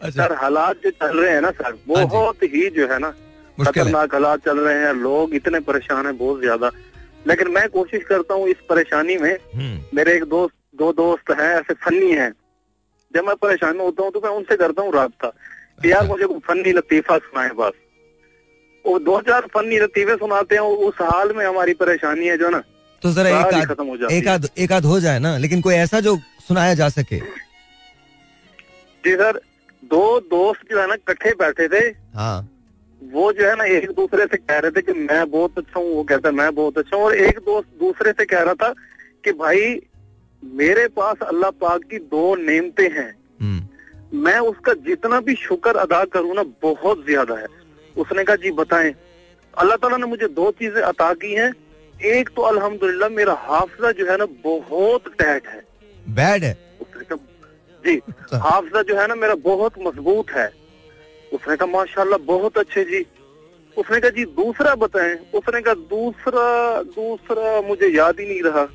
अच्छा। 0.00 0.26
सर 0.26 0.32
हालात 0.32 0.76
जो 0.84 0.90
चल 0.90 1.18
रहे 1.18 1.32
हैं 1.32 1.40
ना 1.40 1.50
सर 1.50 1.74
हाँ 1.96 2.06
बहुत 2.06 2.42
ही 2.42 2.68
जो 2.70 2.86
है 2.88 2.98
ना 2.98 3.10
खतरनाक 3.58 4.14
हालात 4.14 4.44
चल 4.44 4.58
रहे 4.58 4.78
हैं 4.78 4.92
लोग 4.94 5.34
इतने 5.34 5.60
परेशान 5.60 6.06
हैं 6.06 6.16
बहुत 6.18 6.40
ज़्यादा। 6.40 6.70
लेकिन 7.26 7.48
मैं 7.48 7.68
कोशिश 7.68 8.04
करता 8.04 8.34
हूँ 8.34 8.48
इस 8.48 8.56
परेशानी 8.68 9.16
में 9.16 9.32
हम्म। 9.54 9.80
मेरे 9.94 10.14
एक 10.14 10.24
दोस्त 10.24 10.54
दो 10.78 10.92
दोस्त 10.92 11.30
हैं 11.30 11.50
ऐसे 11.56 11.74
फनी 11.74 12.10
हैं। 12.12 12.32
जब 13.14 13.26
मैं 13.26 13.36
परेशान 13.36 13.80
होता 13.80 14.02
हूँ 14.02 14.12
तो 14.12 14.20
मैं 14.24 14.30
उनसे 14.30 14.56
करता 14.56 14.82
हूँ 14.82 14.92
कि 14.92 15.90
यार 15.92 16.00
अच्छा। 16.00 16.12
मुझे 16.12 16.26
कोई 16.26 16.38
फनी 16.38 16.72
लतीफा 16.72 17.18
सुनाए 17.18 17.48
बस। 17.48 17.72
वो 18.84 18.98
दो 18.98 19.20
चार 19.20 19.46
फनी 19.54 19.78
लतीफे 19.78 20.14
सुनाते 20.16 20.54
हैं 20.54 20.62
उस 20.86 20.94
हाल 21.02 21.32
में 21.36 21.44
हमारी 21.46 21.74
परेशानी 21.74 22.26
है 22.26 22.36
जो 22.38 22.48
ना 22.50 22.62
तो 23.02 23.12
जरा 23.12 23.30
एक 23.30 23.54
आध 23.54 23.68
खत्म 23.68 23.86
हो 23.86 23.96
जाए 23.96 24.16
एक 24.18 24.28
आध 24.28 24.48
एक 24.58 24.72
आध 24.72 24.84
हो 24.84 25.00
जाए 25.00 25.18
ना 25.18 25.36
लेकिन 25.38 25.60
कोई 25.60 25.74
ऐसा 25.74 26.00
जो 26.00 26.16
सुनाया 26.50 26.74
जा 26.74 26.88
सके। 26.90 27.18
जी 29.04 29.14
सर 29.16 29.40
दो 29.82 30.04
दोस्त 30.30 30.70
जो 30.70 30.80
है 30.80 30.86
ना 30.86 30.94
इकट्ठे 30.94 31.30
बैठे 31.38 31.68
थे। 31.68 31.84
हाँ। 32.14 32.38
वो 33.02 33.32
जो 33.32 33.46
है 33.46 33.54
ना 33.56 33.64
एक 33.66 33.90
दूसरे 33.92 34.24
से 34.26 34.36
कह 34.36 34.58
रहे 34.58 34.70
थे 34.70 34.82
कि 34.82 34.92
मैं 34.94 35.30
बहुत 35.30 35.58
अच्छा 35.58 35.80
हूँ 35.80 35.94
वो 35.94 36.02
कहता 36.04 36.30
मैं 36.32 36.54
बहुत 36.54 36.78
अच्छा 36.78 36.96
हूँ। 36.96 37.04
और 37.04 37.14
एक 37.18 37.38
दोस्त 37.46 37.68
दूसरे 37.80 38.12
से 38.12 38.24
कह 38.24 38.42
रहा 38.42 38.54
था 38.54 38.72
कि 39.24 39.32
भाई 39.34 39.80
मेरे 40.42 40.86
पास 40.88 41.22
अल्लाह 41.28 41.50
पाक 41.62 41.84
की 41.84 41.98
दो 42.10 42.34
नेमते 42.42 42.86
हैं। 42.88 43.08
हम्म। 43.40 44.18
मैं 44.18 44.38
उसका 44.42 44.72
जितना 44.86 45.20
भी 45.20 45.34
शुक्र 45.36 45.76
अदा 45.76 46.04
करूँ 46.12 46.34
ना 46.34 46.42
बहुत 46.62 47.04
ज़्यादा 47.06 47.34
है। 47.36 47.46
उसने 47.94 48.24
कहा 48.24 48.36
जी 48.36 48.50
बताएँ। 48.58 48.94
अल्लाह 49.54 49.76
ताला 49.76 49.96
ने 49.96 50.06
मुझे 50.06 50.28
दो 50.34 50.50
चीज़ें 50.50 50.82
अता 50.82 51.12
की 51.14 51.32
हैं। 51.34 51.52
एक 51.94 52.28
तो 52.36 52.42
अल्हम्दुलिल्लाह 52.42 53.08
मेरा 53.08 53.32
हाफजा 53.40 53.90
जो 53.92 54.10
है 54.10 54.16
ना 54.16 54.26
बहुत 54.44 55.08
टैट 55.18 55.46
है। 55.46 55.62
बैड 56.08 56.44
है? 56.44 56.58
उसने 56.80 57.04
कहा 57.04 57.16
जी 57.84 57.96
अच्छा। 57.96 58.38
हाफजा 58.38 58.82
जो 58.82 59.00
है 59.00 59.06
ना 59.06 59.14
मेरा 59.14 59.34
बहुत 59.34 59.72
मज़बूत 59.78 60.30
है। 60.30 60.52
उसने 61.32 61.56
कहा 61.56 61.66
माशाल्लाह 61.66 62.18
बहुत 62.18 62.58
अच्छे 62.58 62.84
जी। 62.84 63.06
उसने 63.78 64.00
कहा 64.00 64.10
जी 64.10 64.24
दूसरा 64.24 64.74
बताएँ। 64.74 65.14
उसने 65.34 65.60
कहा 65.60 65.74
दूसरा 65.74 66.82
दूसरा 66.82 67.60
मुझे 67.68 67.88
याद 67.96 68.20
ही 68.20 68.26
नहीं 68.26 68.42
रहा। 68.42 68.68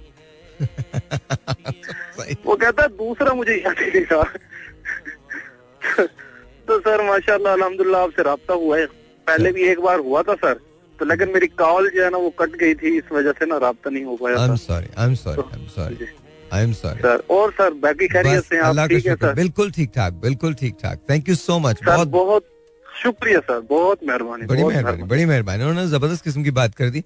वो 2.46 2.56
कहता 2.56 2.88
दूसरा 2.88 3.34
मुझे 3.34 3.56
याद 3.56 3.80
ही 3.80 3.92
नहीं 3.92 4.06
रहा। 4.12 4.24
तो 6.68 6.80
सर 6.80 7.04
माशाल्लाह 7.08 7.54
अल्हम्दुलिल्लाह 7.54 8.04
आपसे 8.04 8.24
रहा 8.24 8.54
हुआ 8.54 8.78
है। 8.78 8.86
पहले 9.28 9.52
भी 9.52 9.62
एक 9.62 9.80
बार 9.80 10.00
हुआ 10.00 10.22
था 10.24 10.34
सर। 10.34 10.60
तो 11.00 11.06
लेकिन 11.06 11.30
मेरी 11.30 11.48
कॉल 11.48 11.90
जो 11.90 12.04
है 12.04 12.10
ना 12.10 12.18
वो 12.18 12.30
कट 12.30 12.50
गई 12.50 12.76
थी 12.76 12.98
इस 12.98 13.12
वजह 13.12 13.32
से 13.32 13.46
ना 13.46 13.58
रहा 13.58 13.90
नहीं 13.90 14.04
हो 14.04 14.16
पाया 14.16 14.36
I'm 14.36 14.58
sorry, 14.58 14.90
I'm 14.98 15.16
sorry, 15.16 15.36
तो 15.36 15.50
I'm 15.54 15.68
sorry. 15.68 16.25
I 16.54 16.64
am 16.64 16.74
sorry 16.74 17.00
sir 17.02 17.24
और 17.32 17.52
सर 17.52 17.74
बाकी 17.84 18.08
खैरियत 18.08 18.44
से 18.46 18.60
आप 18.60 18.88
ठीक 18.90 19.08
है 19.08 19.16
सर 19.16 19.34
बिल्कुल 19.36 19.72
ठीक 19.72 19.92
ठाक 19.96 20.14
बिल्कुल 20.26 20.54
ठीक 20.56 20.76
ठाक। 20.84 21.00
थैंक 21.10 21.30
यू 21.30 21.36
सो 21.36 21.58
मच 21.60 21.84
बहुत 21.86 22.08
बहुत 22.10 22.46
शुक्रिया 22.86 23.40
सर 23.48 23.60
बहुत 23.70 24.04
मेहरबानी 24.08 24.46
बड़ी 24.46 24.64
मेहरबानी 24.64 25.04
बड़ी 25.04 25.26
मेहरबानी। 25.26 25.64
उन्होंने 25.64 25.88
ज़बरदस्त 25.90 26.24
किस्म 26.24 26.44
की 26.44 26.52
बात 26.52 26.76
कर 26.76 26.90
दी। 26.90 27.04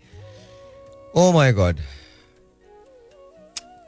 ओ 1.15 1.31
माय 1.33 1.53
गॉड 1.53 1.79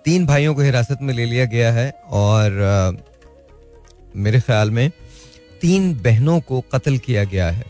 तीन 0.05 0.25
भाइयों 0.25 0.53
को 0.55 0.61
हिरासत 0.61 0.99
में 1.01 1.13
ले 1.13 1.25
लिया 1.25 1.45
गया 1.45 1.71
है 1.71 1.89
और 2.11 2.61
आ, 2.61 2.91
मेरे 4.15 4.39
ख्याल 4.41 4.71
में 4.71 4.89
तीन 5.61 5.93
बहनों 6.03 6.39
को 6.41 6.61
कत्ल 6.73 6.97
किया 6.97 7.23
गया 7.25 7.49
है। 7.49 7.65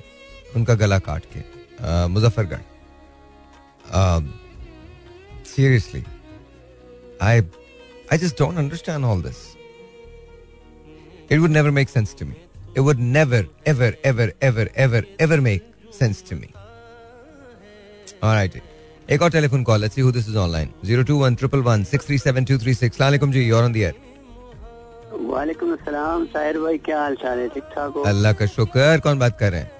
उनका 0.56 0.74
गला 0.76 1.00
काट 1.00 1.24
के। 1.34 2.08
Muzaffargarh. 2.08 2.60
Seriously 5.48 6.04
I 7.22 7.42
I 8.12 8.18
just 8.18 8.36
don't 8.36 8.58
understand 8.58 9.06
all 9.06 9.18
this. 9.18 9.56
It 11.30 11.40
would 11.40 11.52
never 11.52 11.72
make 11.72 11.88
sense 11.90 12.14
to 12.16 12.26
me. 12.26 12.36
It 12.76 12.82
would 12.82 13.00
never, 13.00 13.48
ever, 13.66 13.94
ever, 14.04 14.34
ever, 14.42 14.68
ever, 14.76 15.04
ever 15.18 15.40
make 15.42 15.64
sense 15.92 16.22
to 16.24 16.36
me. 16.36 16.50
All 18.22 18.34
right. 18.34 18.62
एक 19.10 19.22
और 19.22 19.32
telephone 19.32 19.64
call 19.64 19.80
let's 19.82 19.96
see 19.96 20.02
who 20.02 20.12
this 20.12 20.28
is 20.30 20.38
online 20.38 20.70
021 20.86 21.38
111 21.44 21.86
637 21.86 22.46
236 22.50 22.98
सलाम 22.98 23.32
जी 23.32 23.42
you 23.44 23.56
are 23.56 23.64
on 23.64 23.74
the 23.74 23.78
air 23.78 23.94
वालेकुम 25.32 25.72
अस्सलाम 25.74 26.26
साहिर 26.34 26.60
भाई 26.60 26.78
क्या 26.86 27.00
हाल 27.00 27.16
चाल 27.24 27.40
है 27.40 27.48
ठीक 27.56 27.64
ठाक 27.76 27.94
हो 27.96 28.04
अल्लाह 28.12 28.34
का 28.42 28.46
शुक्र 28.56 29.00
कौन 29.04 29.20
बात 29.20 29.38
कर 29.40 29.52
रहे 29.52 29.62
हैं 29.62 29.72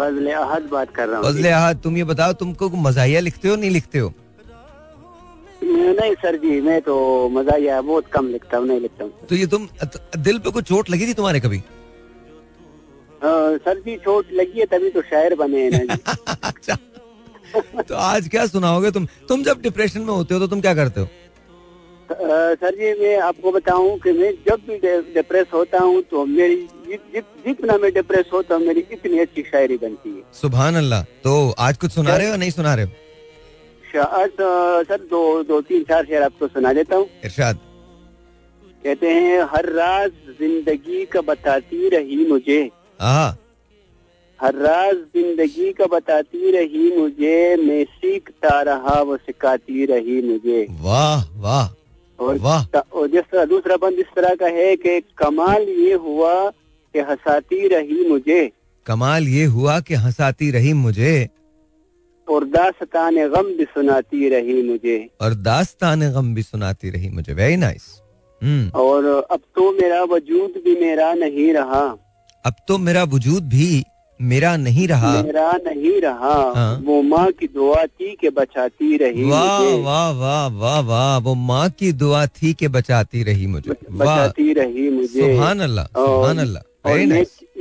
फजल 0.00 0.30
अहद 0.32 0.68
बात 0.72 0.94
कर 0.96 1.08
रहा 1.08 1.18
हूँ 1.18 1.26
फजल 1.26 1.48
अहद 1.50 1.80
तुम 1.84 1.96
ये 1.96 2.04
बताओ 2.12 2.32
तुमको 2.42 2.68
मजाहिया 2.88 3.20
लिखते 3.28 3.48
हो 3.48 3.56
नहीं 3.56 3.70
लिखते 3.70 3.98
हो 3.98 4.12
नहीं 5.64 6.14
सर 6.22 6.36
जी 6.36 6.60
मैं 6.60 6.80
तो 6.82 6.94
मजाहिया 7.32 7.80
बहुत 7.80 8.06
कम 8.12 8.28
लिखता 8.28 8.56
हूँ 8.58 8.66
नहीं 8.68 8.80
लिखता 8.80 9.04
हूँ। 9.04 9.26
तो 9.28 9.34
ये 9.34 9.46
तुम 9.46 9.68
दिल 10.18 10.38
पे 10.38 10.50
कोई 10.50 10.62
चोट 10.62 10.90
लगी 10.90 11.06
थी 11.06 11.14
तुम्हारे 11.14 11.40
कभी? 11.40 11.58
सर 13.64 13.78
जी 13.86 13.96
चोट 14.04 14.32
लगी 14.32 14.58
है 14.60 14.66
तभी 14.72 14.90
तो 14.90 15.02
शायर 15.02 15.34
बने 15.34 15.62
हैं 15.70 15.86
अच्छा 16.42 16.76
तो 17.88 17.94
आज 17.94 18.28
क्या 18.28 18.46
सुनाओगे 18.46 18.90
तुम? 18.90 19.06
तुम 19.28 19.42
जब 19.42 19.60
डिप्रेशन 19.62 20.00
में 20.00 20.12
होते 20.14 20.34
हो 20.34 20.40
तो 20.40 20.46
तुम 20.46 20.60
क्या 20.60 20.74
करते 20.74 21.00
हो? 21.00 21.08
सर 22.10 22.74
जी 22.74 22.92
मैं 23.00 23.16
आपको 23.20 23.52
बताऊँ 23.52 23.98
कि 24.00 24.12
मैं 24.12 24.30
जब 24.48 24.60
भी 24.68 24.78
डिप्रेस 25.14 25.46
होता 25.54 25.78
हूँ 25.82 26.02
तो 26.10 26.24
मेरी 26.26 26.56
जितना 27.46 27.76
मैं 27.82 27.92
डिप्रेस 27.94 28.30
होता 28.32 28.54
हूँ 28.54 28.66
मेरी 28.66 28.84
इतनी 28.92 29.18
अच्छी 29.18 29.42
शायरी 29.42 29.76
बनती 29.76 30.10
है। 30.16 30.22
सुबह 30.40 30.68
अल्लाह। 30.78 31.02
तो 31.24 31.32
आज 31.58 31.76
कुछ 31.76 31.92
सुना 31.92 32.16
रहे 32.16 32.30
हो 32.30 32.36
नहीं 32.36 32.50
सुना 32.50 32.74
रहे 32.74 32.84
हो? 32.84 32.90
आज 33.98 34.30
सर 34.88 35.06
दो 35.10 35.42
दो 35.44 35.60
तीन 35.60 35.82
चार 35.84 36.04
शेर 36.04 36.22
आपको 36.22 36.48
सुना 36.48 36.72
देता 36.72 36.96
हूँ। 36.96 37.06
इरशाद। 37.24 37.58
कहते 38.82 39.10
हैं 39.10 39.42
हर 39.52 39.68
राज 39.72 40.10
ज़िंदगी 40.40 41.04
का 41.12 41.20
बताती 41.22 41.88
रही 41.88 42.26
मुझे। 42.28 42.60
हर 44.38 44.54
राज 44.56 44.96
ज़िंदगी 45.14 45.72
का 45.72 45.86
बताती 45.86 46.50
रही 46.50 46.90
मुझे 46.96 47.56
मैं 47.58 47.84
सीखता 47.86 48.60
रहा 48.62 49.00
वो 49.02 49.16
सिखाती 49.16 49.84
रही 49.86 50.20
मुझे। 50.22 50.66
वाह 50.80 51.24
वाह 51.40 51.68
और 52.18 52.38
और 52.92 53.08
जिस 53.08 53.24
तरह 53.32 53.44
दूसरा 53.44 53.76
बंद 53.76 53.98
इस 53.98 54.14
तरह 54.16 54.34
का 54.34 54.46
है 54.54 54.74
कि 54.76 55.00
कमाल 55.18 55.62
ये 55.62 55.94
हुआ 55.94 56.34
कि 56.50 57.00
हंसाती 57.00 57.66
रही 57.68 58.08
मुझे। 58.08 58.50
कमाल 58.86 59.28
ये 59.28 59.44
हुआ 59.46 59.78
कि 59.80 59.94
हंसाती 59.96 60.50
रही 60.50 60.72
मुझे। 60.74 61.28
और 62.28 62.44
दास्तान 62.44 63.16
गम 63.28 63.46
भी 63.58 63.64
सुनाती 63.64 64.28
रही 64.28 64.62
मुझे। 64.62 64.98
और 65.20 65.34
दास्तान 65.34 66.12
गम 66.12 66.34
भी 66.34 66.42
सुनाती 66.42 66.90
रही 66.90 67.08
मुझे। 67.08 67.32
Very 67.32 67.56
nice 67.56 67.84
hmm. 68.42 68.70
और 68.78 69.04
अब 69.30 69.40
तो 69.56 69.72
मेरा 69.72 70.02
वजूद 70.02 70.62
भी 70.64 70.80
मेरा 70.80 71.12
नहीं 71.14 71.52
रहा। 71.52 71.84
अब 72.44 72.54
तो 72.68 72.78
मेरा 72.78 73.04
वजूद 73.04 73.42
भी 73.42 73.84
मेरा 74.20 74.56
नहीं 74.56 74.86
रहा। 74.88 75.22
मेरा 75.22 75.52
नहीं 75.52 76.00
रहा। 76.00 76.52
हाँ। 76.56 76.82
वो 76.84 77.02
माँ 77.02 77.30
की 77.30 77.46
दुआ 77.46 77.84
थी 77.86 78.16
के 78.20 78.30
बचाती 78.30 78.96
रही 78.96 79.24
वाह 79.24 79.76
वाह 79.76 80.10
वाह 80.10 80.46
वाह 80.48 80.80
वाह। 80.80 81.18
वो 81.18 81.34
माँ 81.34 81.68
की 81.70 81.92
दुआ 81.92 82.26
थी 82.26 82.52
के 82.54 82.68
बचाती 82.68 83.22
रही 83.22 83.46
मुझे। 83.46 83.70
बचाती 83.90 84.52
रही 84.52 84.90
मुझे। 84.90 85.20
सुभान 85.20 85.60
अल्लाह 85.60 85.86
सुभान 85.86 86.38
अल्लाह 86.38 86.62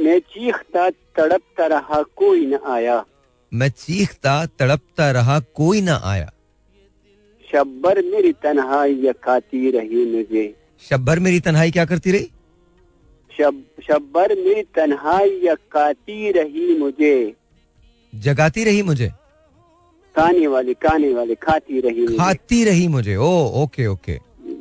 मैं 0.03 0.19
चीखता 0.19 0.89
तड़पता 0.89 1.65
रहा 1.67 2.01
कोई 2.15 2.45
न 2.45 2.59
आया। 2.67 3.05
मैं 3.53 3.69
चीखता 3.69 4.45
तड़पता 4.45 5.11
रहा 5.11 5.39
कोई 5.39 5.81
ना 5.81 6.01
आया। 6.03 6.31
शब्बर 7.51 8.01
मेरी 8.01 8.33
तन्हाई 8.33 9.13
खाती 9.23 9.71
रही 9.71 10.05
मुझे। 10.05 10.55
शब्बर 10.89 11.19
मेरी 11.19 11.39
तन्हाई 11.39 11.71
क्या 11.71 11.85
करती 11.85 12.11
रही? 12.11 12.31
शब, 13.37 13.63
शब्बर 13.87 14.35
में 14.35 14.63
तन्हाई 14.63 15.41
काती 15.71 16.31
रही 16.31 16.77
मुझे। 16.77 17.33
जगाती 18.15 18.63
रही 18.63 18.81
मुझे? 18.81 19.07
खाने 20.15 20.47
वाली 20.47 20.73
खाने 20.73 21.13
वाली 21.13 21.35
खाती 21.35 21.79
रही 21.79 22.17
खाती 22.17 22.59
मुझे। 22.59 22.71
रही 22.71 22.87
मुझे। 22.87 23.15
Oh 23.15 23.63
okay 23.63 23.87
okay. 23.87 24.19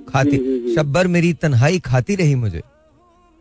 खाती 0.09 0.74
शब्बर 0.76 1.07
मेरी 1.07 1.32
तन्हाई 1.32 1.78
खाती 1.78 2.14
रही 2.14 2.35
मुझे। 2.35 2.62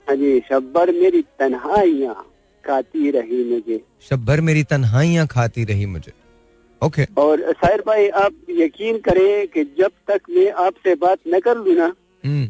हाँ 0.09 0.15
जी 0.15 0.41
शब्बर 0.49 0.91
मेरी 0.91 1.21
तन्हाइया। 1.21 2.23
खाती 2.65 3.11
रही 3.11 3.43
मुझे। 3.45 3.81
शब्बर 4.01 4.41
मेरी 4.41 4.63
तन्हाइया 4.65 5.25
खाती 5.25 5.63
रही 5.63 5.85
मुझे। 5.85 6.11
ओके 6.81 7.05
और 7.17 7.41
साहिर 7.51 7.81
भाई 7.87 8.07
आप 8.21 8.33
यकीन 8.51 8.97
करें 8.99 9.47
कि 9.47 9.63
जब 9.79 9.91
तक 10.07 10.21
मैं 10.29 10.51
आपसे 10.61 10.95
बात 10.95 11.19
न 11.27 11.39
कर 11.39 11.57
लू 11.57 11.75
ना 11.75 11.93
हम्म। 12.23 12.47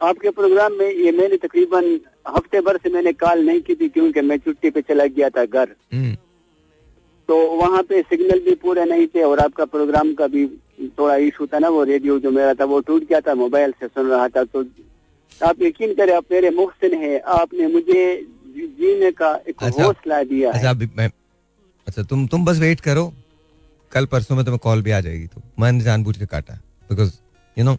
आपके 0.00 0.30
प्रोग्राम 0.30 0.72
में 0.72 0.88
ये 0.88 1.12
मैंने 1.12 1.36
तकरीबन 1.36 1.98
हफ़्ते 2.28 2.60
भर 2.60 2.76
से 2.76 2.90
मैंने 2.90 3.12
कॉल 3.14 3.44
नहीं 3.46 3.60
की 3.60 3.74
थी 3.74 3.88
क्योंकि 3.88 4.20
मैं 4.20 4.38
छुट्टी 4.38 4.70
पे 4.70 4.80
चला 4.82 5.06
गया 5.08 5.28
था 5.30 5.44
घर। 5.44 5.74
हम्म। 5.92 6.14
तो 7.28 7.36
वहाँ 7.56 7.82
पे 7.88 8.00
सिग्नल 8.02 8.40
भी 8.44 8.54
पूरे 8.62 8.84
नहीं 8.84 9.06
थे 9.06 9.22
और 9.22 9.40
आपका 9.40 9.64
प्रोग्राम 9.72 10.12
का 10.14 10.26
भी 10.26 10.46
थोड़ा 10.98 11.16
इशू 11.26 11.46
था 11.46 11.58
ना 11.58 11.68
वो 11.68 11.82
रेडियो 11.84 12.18
जो 12.18 12.30
मेरा 12.30 12.54
था 12.54 12.64
वो 12.64 12.80
टूट 12.80 13.08
गया 13.08 13.20
था 13.20 13.34
मोबाइल 13.34 13.72
से 13.80 13.86
सुन 13.88 14.08
रहा 14.08 14.28
था। 14.28 14.44
तो 14.44 14.64
आप 15.40 15.62
यकीन 15.62 15.94
करें 15.94 16.12
आप 16.14 16.24
मेरे 16.32 16.50
मुहसिन 16.50 16.94
है 16.94 17.18
आपने 17.34 17.66
मुझे 17.66 18.02
जीने 18.66 19.10
का 19.12 19.34
एक 19.48 19.62
अच्छा, 19.62 19.84
हौसला 19.84 20.22
दिया 20.22 20.52
अच्छा, 20.52 20.68
है। 20.68 20.90
मैं, 20.96 21.10
अच्छा 21.88 22.02
तुम 22.02 22.26
तुम 22.26 22.44
बस 22.44 22.58
वेट 22.58 22.80
करो। 22.80 23.12
कल 23.92 24.06
परसों 24.06 24.36
में 24.36 24.44
तुम्हें 24.44 24.58
कॉल 24.58 24.82
भी 24.82 24.90
आ 24.90 25.00
जाएगी 25.00 25.26
तो। 25.26 25.42
मैंने 25.58 25.80
जानबूझ 25.80 26.18
के 26.18 26.26
काटा 26.26 26.54
बिकॉज़ 26.90 27.14
यू 27.58 27.64
नो 27.64 27.76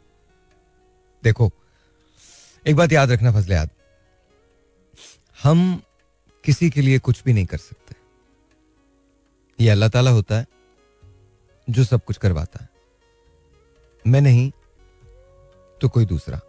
देखो 1.24 1.52
एक 2.66 2.76
बात 2.76 2.92
याद 2.92 3.12
रखना 3.12 3.32
फजले 3.32 3.56
याद 3.56 3.70
हम 5.44 5.82
किसी 6.44 6.70
के 6.70 6.82
लिए 6.82 7.00
कुछ 7.00 7.24
भी 7.24 7.34
नहीं 7.34 7.46
कर 7.46 7.58
सकते। 7.58 7.96
ये 9.60 9.70
अल्लाह 9.70 9.90
ताला 9.90 10.12
होता 10.12 10.38
है 10.38 10.46
जो 11.70 11.84
सब 11.84 12.04
कुछ 12.06 12.18
करवाता 12.18 12.64
है। 12.64 12.70
मैं 14.06 14.22
नहीं 14.22 14.52
तो 15.82 15.90
कोई 15.90 16.06
दूसरा। 16.06 16.40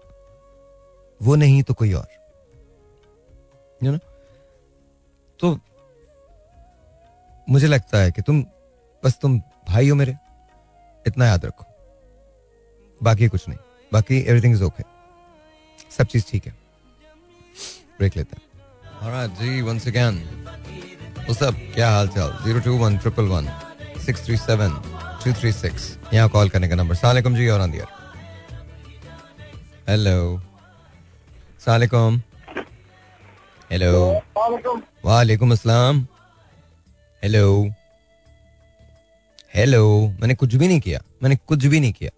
वो 1.23 1.35
नहीं 1.37 1.63
तो 1.63 1.75
कोई 1.75 1.93
और। 1.93 2.07
यू 3.83 3.93
you 3.93 3.99
नो 3.99 4.12
तो 5.43 5.59
मुझे 7.49 7.67
लगता 7.67 7.99
है 7.99 8.11
कि 8.11 8.23
तुम 8.23 8.43
बस 9.05 9.19
तुम 9.23 9.39
भाई 9.69 9.89
हो 9.89 9.95
मेरे। 9.97 10.15
इतना 11.07 11.27
याद 11.27 11.45
रखो। 11.45 11.65
बाकी 13.03 13.29
कुछ 13.29 13.49
नहीं। 13.49 13.59
बाकी 13.93 14.21
एवरीथिंग 14.21 14.55
इज़ 14.55 14.63
ओके 14.63 14.85
सब 15.97 16.07
चीज़ 16.07 16.25
ठीक 16.31 16.47
है। 16.47 16.53
ब्रेक 17.99 18.17
लेते 18.17 18.37
हैं। 18.37 18.43
Alright, 19.03 19.41
जी 19.41 19.51
once 19.63 19.87
again. 19.91 20.17
What's 21.27 21.43
up? 21.49 21.55
क्या 21.75 21.91
हाल 21.91 22.09
चाल? 22.09 22.39
Zero 22.45 22.61
two 22.61 22.77
one 22.79 22.99
triple 22.99 23.25
one 23.25 23.49
six 24.07 24.25
three 24.25 24.37
seven 24.37 24.71
two 25.25 25.33
three 25.41 25.53
six 25.53 25.97
यहाँ 26.15 26.29
कॉल 26.29 26.49
करने 26.49 26.69
का 26.69 26.75
नंबर 26.75 26.95
सलामकुम 26.95 27.37
जी 27.37 27.49
और 27.49 27.69
हेलो 29.89 30.41
सलामकुम 31.65 32.23
हेलो 33.73 34.01
वालेकुम 35.05 35.53
अस्सलाम 35.53 36.01
हेलो 37.23 37.45
हेलो 39.55 39.85
मैंने 40.21 40.35
कुछ 40.35 40.55
भी 40.55 40.69
नहीं 40.69 40.81
किया। 40.81 41.01
मैंने 41.23 41.37
कुछ 41.37 41.65
भी 41.65 41.81
नहीं 41.81 41.93
किया। 41.93 42.11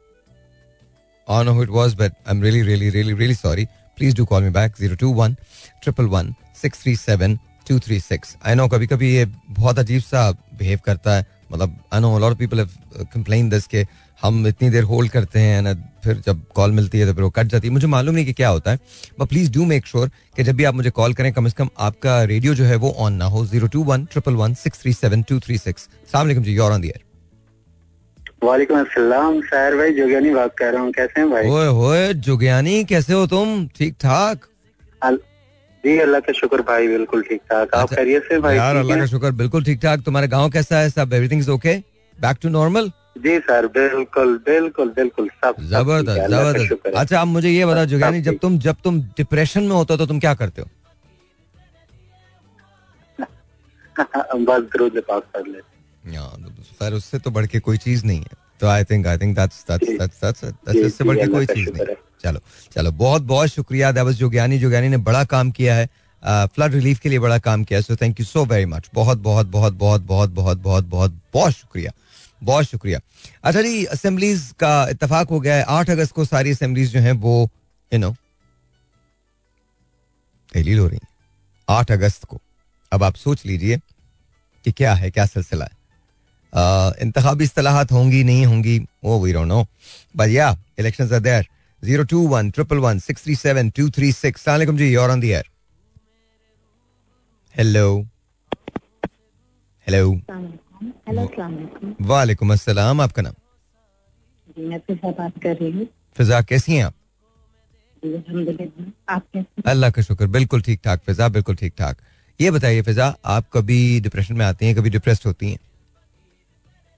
On 1.29 1.47
no 1.47 1.63
it 1.63 1.69
was 1.77 1.95
but 2.01 2.13
I 2.13 2.35
am 2.37 2.43
really 2.43 2.63
really 2.63 2.89
really 2.91 3.13
really 3.13 3.35
sorry 3.35 3.65
please 3.99 4.17
do 4.17 4.25
call 4.27 4.43
me 4.43 4.51
back 4.51 4.75
zero 4.79 4.97
two 5.01 5.13
one 5.15 5.37
triple 5.83 6.07
one 6.17 6.35
six 6.63 6.83
three 6.83 6.97
seven 6.97 7.39
two 7.69 7.79
three 7.87 8.01
six 8.01 8.37
I 8.47 8.55
know 8.55 8.69
कभी 8.69 8.87
कभी 8.87 9.15
ये 9.15 9.25
बहुत 9.51 9.79
अजीब 9.79 10.03
सा 10.03 10.31
बिहेव 10.33 10.81
करता 10.87 11.17
है। 11.17 11.27
मतलब 11.53 11.76
I 11.92 12.01
know 12.01 12.18
lot 12.18 12.36
people 12.38 12.59
have 12.59 13.05
complain 13.14 13.49
this 13.49 13.66
के 13.66 13.86
हम 14.20 14.47
इतनी 14.47 14.70
देर 14.70 14.82
होल्ड 14.84 15.11
करते 15.11 15.40
हैं 15.40 15.61
ना 15.62 15.72
फिर 16.05 16.22
जब 16.26 16.40
कॉल 16.55 16.72
मिलती 16.72 16.99
है 16.99 17.07
तो 17.07 17.12
फिर 17.14 17.24
वो 17.24 17.30
कट 17.30 17.47
जाती 17.47 17.68
है। 17.68 17.72
मुझे 17.72 17.86
मालूम 17.86 18.14
नहीं 18.14 18.26
कि 18.26 18.32
क्या 18.32 18.49
होता 18.49 18.70
है 18.70 18.78
but 19.20 19.28
please 19.28 19.53
do 19.53 19.64
make 19.64 19.86
sure 19.86 20.11
कि 20.36 20.42
जब 20.42 20.57
भी 20.57 20.64
आप 20.64 20.74
मुझे 20.74 20.90
कॉल 20.90 21.14
करें 21.14 21.32
कम 21.32 21.49
से 21.49 21.55
कम 21.59 21.68
आपका 21.86 22.22
रेडियो 22.24 22.55
जो 22.55 22.64
है 22.64 22.76
वो 22.76 22.90
ऑन 22.99 23.14
ना 23.14 23.24
हो। 23.26 23.45
Zero 23.47 23.66
two 23.68 23.82
one 23.84 24.05
triple 24.12 24.34
one 24.36 24.55
six 24.55 24.80
three 24.82 24.92
seven 24.92 25.22
two 25.22 25.38
three 25.40 25.59
six 25.59 25.88
सलाम 26.12 26.32
जी 26.32 26.55
योर 26.55 26.72
ऑन 26.72 26.80
दी 26.80 26.92
वालेकुम 28.45 28.80
अस्सलाम 28.80 29.40
शायर 29.42 29.76
भाई 29.76 29.92
जोगियानी 29.92 30.30
बात 30.30 30.55
कर 30.59 30.72
रहा 30.72 30.82
हूँ। 30.82 30.92
कैसे 30.92 31.20
हैं 31.20 31.30
भाई? 31.30 31.49
ओए 31.49 31.66
होए 31.68 32.12
जोगियानी 32.14 32.82
कैसे 32.84 33.12
हो 33.12 33.26
तुम? 33.26 33.66
ठीक 33.76 33.95
ठाक? 34.01 34.47
जी 35.85 35.97
अल्लाह 36.01 36.20
का 36.26 36.32
शुक्र 36.32 36.62
भाई 36.68 36.87
बिल्कुल 36.89 37.22
ठीक 37.22 37.41
ठाक। 37.51 37.74
आप 37.74 37.89
खैरियत 37.95 38.22
अच्छा, 38.22 38.35
से 38.35 38.41
भाई 38.41 38.57
यार 38.57 38.76
अल्लाह 38.76 38.99
का 38.99 39.07
शुक्र 39.07 39.30
बिल्कुल 39.41 39.64
ठीक 39.64 39.80
ठाक। 39.82 40.01
तुम्हारे 40.05 40.28
गाँव 40.35 40.51
कैसा 40.51 40.78
है? 40.78 40.91
सब 40.91 41.12
everything 41.12 41.41
is 41.41 41.51
okay 41.51 41.74
back 42.18 42.37
to 42.43 42.49
normal 42.49 42.91
ji 43.24 43.39
sir 43.49 43.66
बिल्कुल 43.74 44.37
बिल्कुल 44.47 44.89
बिल्कुल 44.97 45.28
सब 45.45 45.57
ज़बरदस्त 45.72 46.30
ज़बरदस्त। 46.30 46.87
अच्छा 46.95 47.20
आप 47.20 47.26
मुझे 47.28 47.51
ये 47.51 47.66
बताओ 47.66 47.85
जोगियानी 47.93 48.20
जब 48.22 48.39
तुम 48.43 48.59
जब 48.68 48.76
तुम 48.85 49.01
डिप्रेशन 49.18 49.62
में 49.62 49.74
होते 49.76 49.93
हो 49.93 49.99
तो 49.99 50.07
तुम 50.07 50.18
क्या 50.20 50.35
करते 50.41 50.62
हो? 50.62 50.68
बस 54.49 54.62
दरूद 54.72 54.99
पाक 55.09 55.22
कर 55.35 55.47
लेते। 55.47 56.12
खैर 56.80 56.93
उससे 56.95 57.18
तो 57.18 57.30
बढ़ 57.30 57.47
के 57.47 57.61
कोई 57.68 57.76
चीज़ 57.85 58.05
नहीं 58.07 58.20
है। 58.20 58.43
तो 58.65 58.69
I 58.69 58.85
think 58.85 59.07
I 59.07 59.19
think 59.19 59.37
that's 59.37 59.65
that's 59.71 59.89
that's 59.91 60.21
that's 60.21 60.45
that's 60.45 60.77
इससे 60.77 61.05
बढ़ 61.05 61.17
के 61.17 61.27
कोई 61.29 61.47
चीज़ 61.47 61.71
नहीं। 61.71 61.97
चलो 62.23 62.41
चलो 62.73 62.91
बहुत 62.93 63.23
बहुत 63.23 63.49
शुक्रिया। 63.49 63.91
दैवस 63.93 64.15
जोगियानी 64.17 64.59
जोगियानी 64.59 64.89
ने 64.89 64.97
बड़ा 65.09 65.25
काम 65.33 65.51
किया 65.51 65.75
है। 65.75 65.89
फ्लड 66.23 66.75
रिलीफ 66.75 67.01
के 67.01 67.09
लिए 67.09 67.19
बड़ा 67.19 67.39
काम 67.41 67.65
किया 67.65 67.81
so 67.81 67.97
thank 67.97 68.21
you 68.21 68.27
so 68.27 68.45
very 68.45 68.67
much 68.67 68.89
बहुत 68.95 69.19
बहुत 69.19 69.47
बहुत 69.49 69.73
बहुत 69.75 70.03
बहुत 70.03 70.31
बहुत 70.31 70.59
बहुत 70.59 70.85
बहुत 70.87 71.21
बहुत 71.35 71.53
शुक्रिया। 71.53 71.93
बहुत 72.43 72.65
शुक्रिया। 72.65 73.01
अच्छा 73.45 73.62
जी 73.62 73.85
असेंबलीज 73.85 74.51
का 74.61 74.73
इतफाक 74.91 75.29
हो 75.29 75.41
गया 75.41 75.57
है। 75.57 75.62
आठ 75.69 75.91
अगस्त 75.91 76.12
को 76.12 76.25
सारी 76.25 76.51
असेंबलीज 76.51 76.93
जो 76.93 77.01
हैं 77.01 77.12
वो 77.21 77.37
यू 77.93 77.99
नो 77.99 78.15
तहलील 80.53 80.79
हो 80.79 80.89
रही 80.89 80.99
है। 81.03 81.09
आठ 81.69 81.93
अगस्त 81.93 82.25
को। 82.25 82.41
अब 82.93 83.03
आप 83.03 83.15
सोच 83.17 83.47
लीजिए 83.47 83.79
कि 84.65 84.73
क्या 84.73 84.95
है 84.95 85.11
क्या 85.11 85.27
सिलसिला 85.27 85.65
है। 85.65 85.83
इंतबी 86.55 87.45
असलाहत 87.45 87.93
होंगी 87.93 88.23
नहीं 88.25 88.45
होंगी 88.47 88.79
वो 89.05 89.19
we 89.21 89.33
don't 89.33 89.49
know 89.49 89.67
but 90.17 90.29
yeah 90.31 90.55
elections 90.79 91.13
are 91.13 91.21
there 91.21 91.47
zero 91.83 92.05
two 92.11 92.27
one 92.29 92.51
triple 92.51 92.79
one 92.85 92.99
six 92.99 93.25
three 93.25 93.35
seven 93.37 93.71
two 93.77 93.89
three 93.97 94.13
six 94.13 94.45
सलाम 94.45 94.77
जी 94.77 94.93
your 94.93 95.11
on 95.11 95.21
the 95.21 95.31
air 95.31 95.51
hello 97.55 97.87
hello 99.87 100.03
वालेकुम 102.09 102.53
अस्सलाम 102.53 103.01
आपका 103.01 103.23
नाम? 103.23 103.35
मैं 104.59 104.79
फिजा 104.87 105.11
बात 105.11 105.33
कर 105.43 105.57
रही 105.57 105.71
हूँ। 105.73 105.87
फिजा 106.17 106.41
कैसी 106.43 106.73
हैं 106.75 106.85
आप? 106.85 106.95
अल्लाह 109.67 109.91
का 109.91 110.03
शुक्र 110.03 110.27
बिल्कुल 110.37 110.63
ठीक 110.63 110.81
ठाक 110.85 111.01
फिजा 111.07 111.29
बिल्कुल 111.37 111.57
ठीक 111.57 111.73
ठाक। 111.79 111.97
ये 112.41 112.51
बताइए 112.51 112.83
फिजा 112.83 113.07
आप 113.35 113.49
कभी 113.53 114.01
डिप्रेशन 114.01 114.35
में 114.37 114.45
आती 114.47 114.67
हैं 114.67 114.75
कभी 114.77 114.91
डिप्रेस्ड 114.91 115.27
होती 115.27 115.51
हैं? 115.51 115.59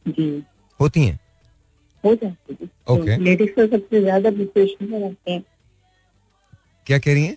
जी। 0.08 0.42
होती 0.80 1.04
हैं? 1.04 1.18
हो 2.04 2.14
जाती 2.14 2.56
है। 2.62 2.68
ओके 2.88 3.16
लेडीज़ 3.16 3.50
तो 3.50 3.66
सबसे 3.66 4.00
ज़्यादा 4.00 4.30
डिप्रेशन 4.30 4.90
में 4.90 4.98
रहते 5.00 5.30
हैं। 5.30 5.42
क्या 6.86 6.98
कह 6.98 7.12
रही 7.12 7.24
हैं? 7.24 7.36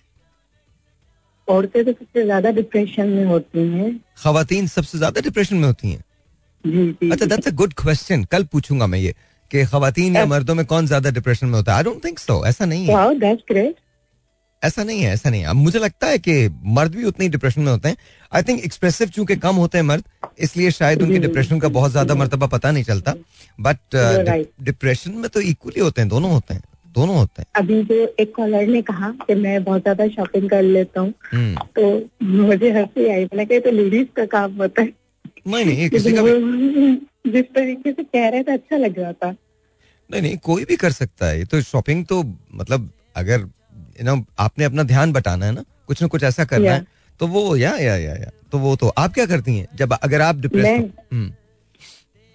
औरतें 1.47 1.83
तो 1.85 1.91
सबसे 1.91 2.23
ज़्यादा 2.23 2.51
डिप्रेशन 2.51 3.07
में 3.09 3.25
होती 3.25 3.67
हैं। 3.67 3.89
खातन 4.23 4.67
सबसे 4.67 4.97
ज़्यादा 4.97 5.21
डिप्रेशन 5.21 5.57
में 5.57 5.67
होती 5.67 5.91
हैं? 5.91 6.03
अच्छा 7.11 7.25
दैट्स 7.25 7.47
अ 7.47 7.51
गुड 7.51 7.73
क्वेश्चन 7.73 8.23
कल 8.23 8.43
पूछूँगा 8.43 8.87
मैं 8.87 8.99
ये 8.99 9.13
कि 9.51 9.65
खातन 9.65 10.15
या 10.15 10.25
मर्दों 10.25 10.55
में 10.55 10.65
कौन 10.65 10.87
ज़्यादा 10.87 11.09
डिप्रेशन 11.11 11.47
में 11.47 11.53
होता 11.53 11.71
है? 11.71 11.77
आई 11.77 11.83
डोंट 11.83 12.03
थिंक 12.05 12.19
सो 12.19 12.45
ऐसा 12.45 12.65
नहीं 12.65 12.85
है. 12.87 12.93
ऐसा 14.63 14.83
नहीं 14.83 15.01
है 15.01 15.13
ऐसा 15.13 15.29
नहीं 15.29 15.41
है। 15.41 15.47
अब 15.47 15.55
मुझे 15.55 15.79
लगता 15.79 16.07
है 16.07 16.17
कि 16.19 16.33
मर्द 16.67 16.95
भी 16.95 17.03
उतनी 17.03 17.27
डिप्रेशन 17.29 17.61
में 17.61 17.71
होते 17.71 17.89
हैं। 17.89 17.97
आई 18.31 18.41
थिंक 18.41 18.63
एक्सप्रेसिव 18.65 19.07
चूँकि 19.09 19.35
कम 19.35 19.55
होते 19.55 19.77
हैं 19.77 19.85
मर्द 19.85 20.03
इसलिए 20.39 20.71
शायद 20.71 21.01
उनके 21.01 21.19
डिप्रेशन 21.19 21.59
का 21.59 21.67
बहुत 21.69 21.91
ज़्यादा 21.91 22.15
मरतबा 22.15 22.47
पता 22.47 22.71
नहीं 22.71 22.83
चलता। 22.83 23.13
बट 23.59 23.95
डिप्रेशन 24.61 25.11
uh, 25.11 25.17
में 25.17 25.29
तो 25.29 25.41
इक्वली 25.41 25.79
होते 25.79 26.01
हैं 26.01 26.09
दोनों 26.09 26.31
होते 26.31 26.53
हैं 26.53 26.63
दोनों 26.95 27.15
होते 27.15 27.41
हैं। 27.41 27.47
अभी 27.55 27.81
जो 27.83 27.95
एक 28.19 28.33
कॉलर 28.35 28.67
ने 28.67 28.81
कहा 28.81 29.11
कि 29.21 29.35
मैं 29.35 29.63
बहुत 29.63 29.81
ज़्यादा 29.81 30.07
शॉपिंग 30.07 30.49
कर 30.49 30.61
लेता 30.63 31.01
हूँ 31.01 31.13
हम्म। 31.31 31.55
तो 31.75 32.09
मुझे 32.23 32.71
हँसी 32.71 33.07
आई। 33.07 33.25
मैंने 33.25 33.45
कहा 33.45 33.59
तो 33.59 33.71
लेडीज़ 33.71 34.07
का 34.15 34.25
काम 34.25 34.55
होता 34.57 34.81
है। 34.81 34.93
नहीं 35.47 35.65
नहीं 35.65 35.89
किसी 35.89 36.13
का 36.13 36.21
भी 36.21 37.31
जिस 37.31 37.45
तरीके 37.55 37.91
से 37.91 38.03
कह 38.03 38.27
रहे 38.29 38.43
थे 38.43 38.51
अच्छा 38.51 38.77
लग 38.77 38.99
रहा 38.99 39.11
था। 39.13 39.29
नहीं 40.09 40.21
नहीं 40.21 40.37
कोई 40.43 40.65
भी 40.65 40.75
कर 40.75 40.91
सकता 40.91 41.27
है। 41.27 41.45
तो 41.45 41.61
शॉपिंग 41.61 42.05
तो 42.05 42.23
मतलब 42.53 42.89
अगर 43.15 43.45
यू 43.99 44.05
नो 44.05 44.23
आपने 44.39 44.65
अपना 44.65 44.83
ध्यान 44.83 45.11
बटाना 45.13 45.45
है 45.45 45.51
ना 45.51 45.63
कुछ 45.87 46.01
ना 46.01 46.07
कुछ 46.07 46.23
ऐसा 46.23 46.45
करना 46.45 46.71
है 46.71 46.85
तो 47.19 47.27
वो 47.27 47.55
या 47.55 47.75
या 47.77 47.95
या 47.95 48.13
या 48.15 48.29
तो 48.51 48.57
वो 48.57 48.75
तो 48.75 48.87
आप 48.97 49.13
क्या 49.13 49.25
करती 49.25 49.57
हैं? 49.57 49.67
जब 49.75 49.93
अगर 49.93 50.21
आप 50.21 50.35
डिप्रेस 50.35 50.65
मैं, 50.65 50.79
हम्म। 51.13 51.31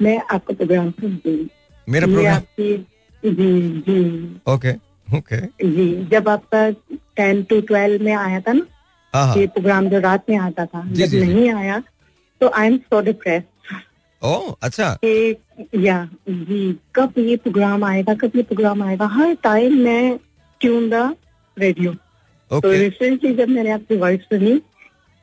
मैं 0.01 0.19
आपका 0.19 0.55
प्रोग्राम 0.55 0.91
सुनती 0.91 1.51
मेरा 1.89 2.07
प्रोग्राम 2.07 2.41
जी 2.59 2.87
जी। 3.23 4.41
ओके 4.53 4.73
ओके 5.17 5.41
जी 5.71 5.87
जब 6.13 6.29
आपका 6.29 6.69
टेन 7.17 7.43
टू 7.43 7.61
ट्वेल्व 7.61 8.05
में 8.05 8.13
आया 8.13 8.41
था 8.41 8.53
ना 8.53 8.67
हाँ, 9.15 9.27
हाँ। 9.27 9.37
ये 9.37 9.47
प्रोग्राम 9.47 9.89
जो 9.89 9.99
रात 10.01 10.31
में 10.31 10.37
आता 10.37 10.67
था 10.67 10.85
जब 10.93 11.15
नहीं 11.15 11.51
आया 11.55 11.83
तो 12.41 12.49
आई 12.49 12.67
एम 12.67 12.77
सो 12.77 13.01
डिप्रेस 13.01 13.43
ओह 14.23 14.55
अच्छा। 14.63 14.97
या 15.05 16.09
जी 16.29 16.61
कब 16.95 17.19
ये 17.19 17.37
प्रोग्राम 17.37 17.85
आएगा 17.85 18.15
कब 18.15 18.37
ये 18.37 18.43
प्रोग्राम 18.43 18.83
आएगा? 18.83 19.07
हर 19.07 19.35
टाइम 19.43 19.79
मैं 19.79 20.19
ट्यून 20.61 20.89
द 20.91 21.15
रेडियो 21.59 21.93
तो 22.51 22.73
रिसेंटली 22.73 23.35
जब 23.35 23.49
मैंने 23.49 23.71
आपकी 23.71 23.97
वॉइस 23.97 24.21
सुनी 24.21 24.59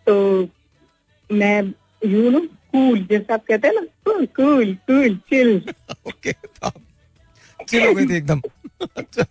तो 0.07 0.15
मैं 1.29 1.61
यू 2.07 2.29
नो 2.29 2.39
कूल 2.71 2.99
जैसे 3.11 3.33
आप 3.33 3.43
कहते 3.47 3.67
हैं 3.67 3.75
ना 3.75 3.81
cool 4.05 4.25
cool 4.39 4.73
cool 4.89 5.15
chill 5.29 5.55
okay 6.07 6.31
chill 6.31 7.87
हो 7.87 7.93
गई 7.93 8.05
थी 8.05 8.15
एकदम। 8.15 8.41
अच्छा। 8.97 9.25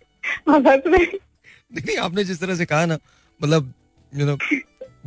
हाँ 0.49 0.59
नहीं 0.59 1.97
आपने 1.97 2.23
जिस 2.23 2.39
तरह 2.41 2.55
से 2.55 2.65
कहा 2.65 2.85
ना 2.85 2.97
मतलब 3.43 3.73
यू 4.13 4.25
नो 4.25 4.37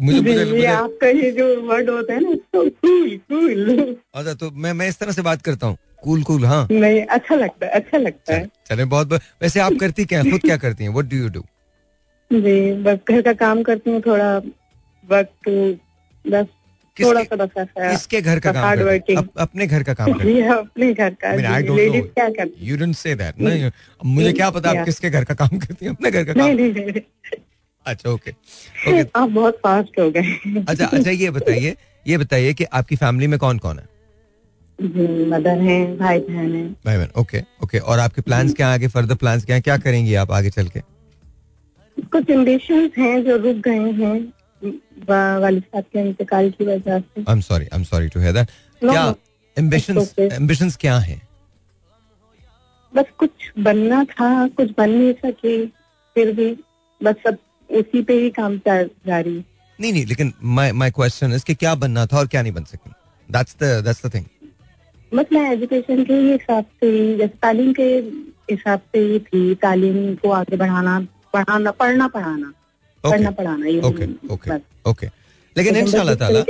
मुझे 0.00 0.20
मुझे, 0.20 0.44
मुझे 0.44 0.66
आपका 0.66 1.08
ये 1.08 1.30
जो 1.30 1.44
वर्ड 1.62 1.90
होता 1.90 2.14
है 2.14 2.20
ना 2.20 2.34
तो 2.52 2.68
कूल 2.70 3.16
कूल 3.32 3.96
अच्छा 4.14 4.34
तो 4.34 4.50
मैं 4.50 4.72
मैं 4.72 4.88
इस 4.88 4.98
तरह 4.98 5.12
से 5.12 5.22
बात 5.22 5.42
करता 5.42 5.66
हूँ। 5.66 5.76
कूल 6.02 6.22
कूल 6.22 6.44
हाँ। 6.44 6.66
नहीं 6.70 7.02
अच्छा 7.06 7.34
लगता 7.34 7.66
है 7.66 7.72
अच्छा 7.72 7.98
लगता 7.98 8.34
है। 8.34 8.48
चले 8.66 8.84
बहुत 8.84 9.12
वैसे 9.12 9.60
आप 9.60 9.72
करती 9.80 10.04
क्या 10.04 10.22
खुद 10.22 10.40
क्या 10.40 10.56
करती 10.56 10.84
हैं? 10.84 10.90
व्हाट 10.90 11.04
डू 11.04 11.16
यू 11.16 11.28
डू 11.28 11.44
जी 12.30 12.72
बस 12.82 12.98
घर 13.08 13.22
का 13.22 13.32
काम 13.32 13.62
करती 13.62 13.90
हूँ 13.90 14.00
थोड़ा 14.06 14.36
वक्त 15.04 15.48
बस 16.24 16.46
थोड़ा 16.96 17.22
सा 17.22 17.36
बस 17.36 17.64
किसके 17.76 18.20
घर 18.22 18.38
का 18.40 18.52
काम 18.52 18.78
अप, 19.16 19.28
अपने 19.38 19.66
घर 19.66 19.82
का 19.82 19.94
काम 19.94 20.12
करती 20.18 20.40
अपने 20.40 20.92
घर 20.92 21.14
का। 21.14 21.34
लेडीज़ 21.34 22.02
क्या 22.04 22.28
करती 22.28 22.66
यू 22.66 22.76
डोंट 22.76 22.94
से 22.94 23.14
दैट 23.14 23.40
नहीं 23.40 23.70
मुझे 24.04 24.32
क्या 24.32 24.50
पता 24.50 24.70
आप 24.70 24.84
किसके 24.84 25.10
घर 25.10 25.24
का 25.24 25.34
काम 25.34 25.58
करती 25.58 25.84
हैं? 25.84 25.92
अपने 25.92 26.10
घर 26.10 26.24
का 26.24 26.32
काम। 26.32 26.56
अच्छा 27.86 28.10
ओके 28.10 28.30
ओके 28.30 29.00
आप 29.16 29.28
बहुत 29.28 29.58
फास्ट 29.64 29.98
हो 29.98 30.10
गए। 30.10 30.62
अच्छा 30.68 30.86
अच्छा 30.86 31.10
ये 31.10 31.30
बताइए 31.30 31.76
ये 32.06 32.18
बताइए 32.18 32.54
कि 32.54 32.64
आपकी 32.64 32.96
फैमिली 32.96 33.26
में 33.26 33.38
कौन 33.38 33.58
कौन 33.58 33.78
है 33.78 33.92
मदर 35.28 35.58
है 35.60 35.96
भाई 35.96 36.18
बहन 36.18 36.54
है। 36.54 36.66
भाई 36.86 36.96
बहन 36.96 37.10
ओके 37.18 37.42
ओके 37.64 37.78
और 37.78 37.98
आपके 37.98 38.22
प्लान्स 38.22 38.54
क्या 38.54 38.72
आगे? 38.72 38.88
फर्दर 38.88 39.14
प्लान्स 39.14 39.44
क्या 39.44 39.60
क्या 39.60 39.76
करेंगी 39.76 40.14
आप 40.14 40.30
आगे 40.30 40.50
चल 40.50 40.68
के? 40.68 40.80
कुछ 42.14 42.30
एम्बिशंस 42.30 42.90
हैं 42.98 43.22
जो 43.24 43.36
रुक 43.36 43.56
गए 43.68 43.92
हैं 44.00 44.16
वालिद 45.08 45.62
साहब 45.62 45.84
के 45.92 46.00
इंतकाल 46.00 46.50
की 46.50 46.64
वजह 46.64 46.98
से। 46.98 47.20
I 47.20 47.32
am 47.32 47.40
sorry 47.40 47.64
I 47.64 47.78
am 47.78 47.84
sorry 47.84 48.08
to 48.08 48.20
hear 48.20 48.32
that 48.32 48.50
क्या 48.82 49.14
एम्बिशंस 49.56 50.14
एम्बिशंस 50.18 50.76
क्या 50.80 50.98
हैं? 50.98 51.20
बस 52.92 53.04
कुछ 53.18 53.30
बनना 53.58 54.04
था 54.04 54.28
कुछ 54.48 54.70
बन 54.78 54.90
नहीं 54.90 55.12
सके 55.24 55.56
फिर 56.16 56.32
भी 56.36 56.50
बस 57.00 57.14
सब 57.26 57.36
उसी 57.70 58.02
पे 58.02 58.14
ही 58.20 58.30
काम 58.30 58.56
जारी 58.66 59.36
नहीं 59.78 59.92
नहीं 59.92 60.04
लेकिन 60.06 60.32
माय 60.58 60.72
माय 60.72 60.90
क्वेश्चन 60.90 61.32
इज़ 61.32 61.44
कि 61.44 61.54
क्या 61.54 61.74
बनना 61.74 62.06
था 62.06 62.18
और 62.18 62.26
क्या 62.26 62.42
नहीं 62.42 62.52
बन 62.52 62.64
सकी? 62.64 62.90
That's 63.28 63.56
the 63.62 63.82
that's 63.84 64.06
the 64.06 64.14
thing 64.14 64.24
बस 65.12 65.26
मैं 65.32 65.50
एजुकेशन 65.52 66.04
के 66.04 66.14
हिसाब 66.22 66.64
से 66.64 67.16
जैसे 67.16 67.38
तालीम 67.42 67.72
के 67.72 67.88
हिसाब 68.50 68.80
से 68.92 68.98
ही 69.00 69.18
थी 69.18 69.54
तालीम 69.62 70.14
को 70.14 70.30
आगे 70.32 70.56
बढ़ाना। 70.56 70.98
पढ़ाना 71.34 71.70
पढ़ना 71.72 72.06
पढ़ाना। 72.08 72.52
पढ़ना 73.04 73.30
पढ़ाना 73.30 73.66
ये 73.66 73.80
ओके 73.82 74.06
ओके 74.34 74.58
ओके 74.90 75.06
लेकिन 75.56 75.76
इंशाल्लाह 75.76 76.14
ताला 76.16 76.44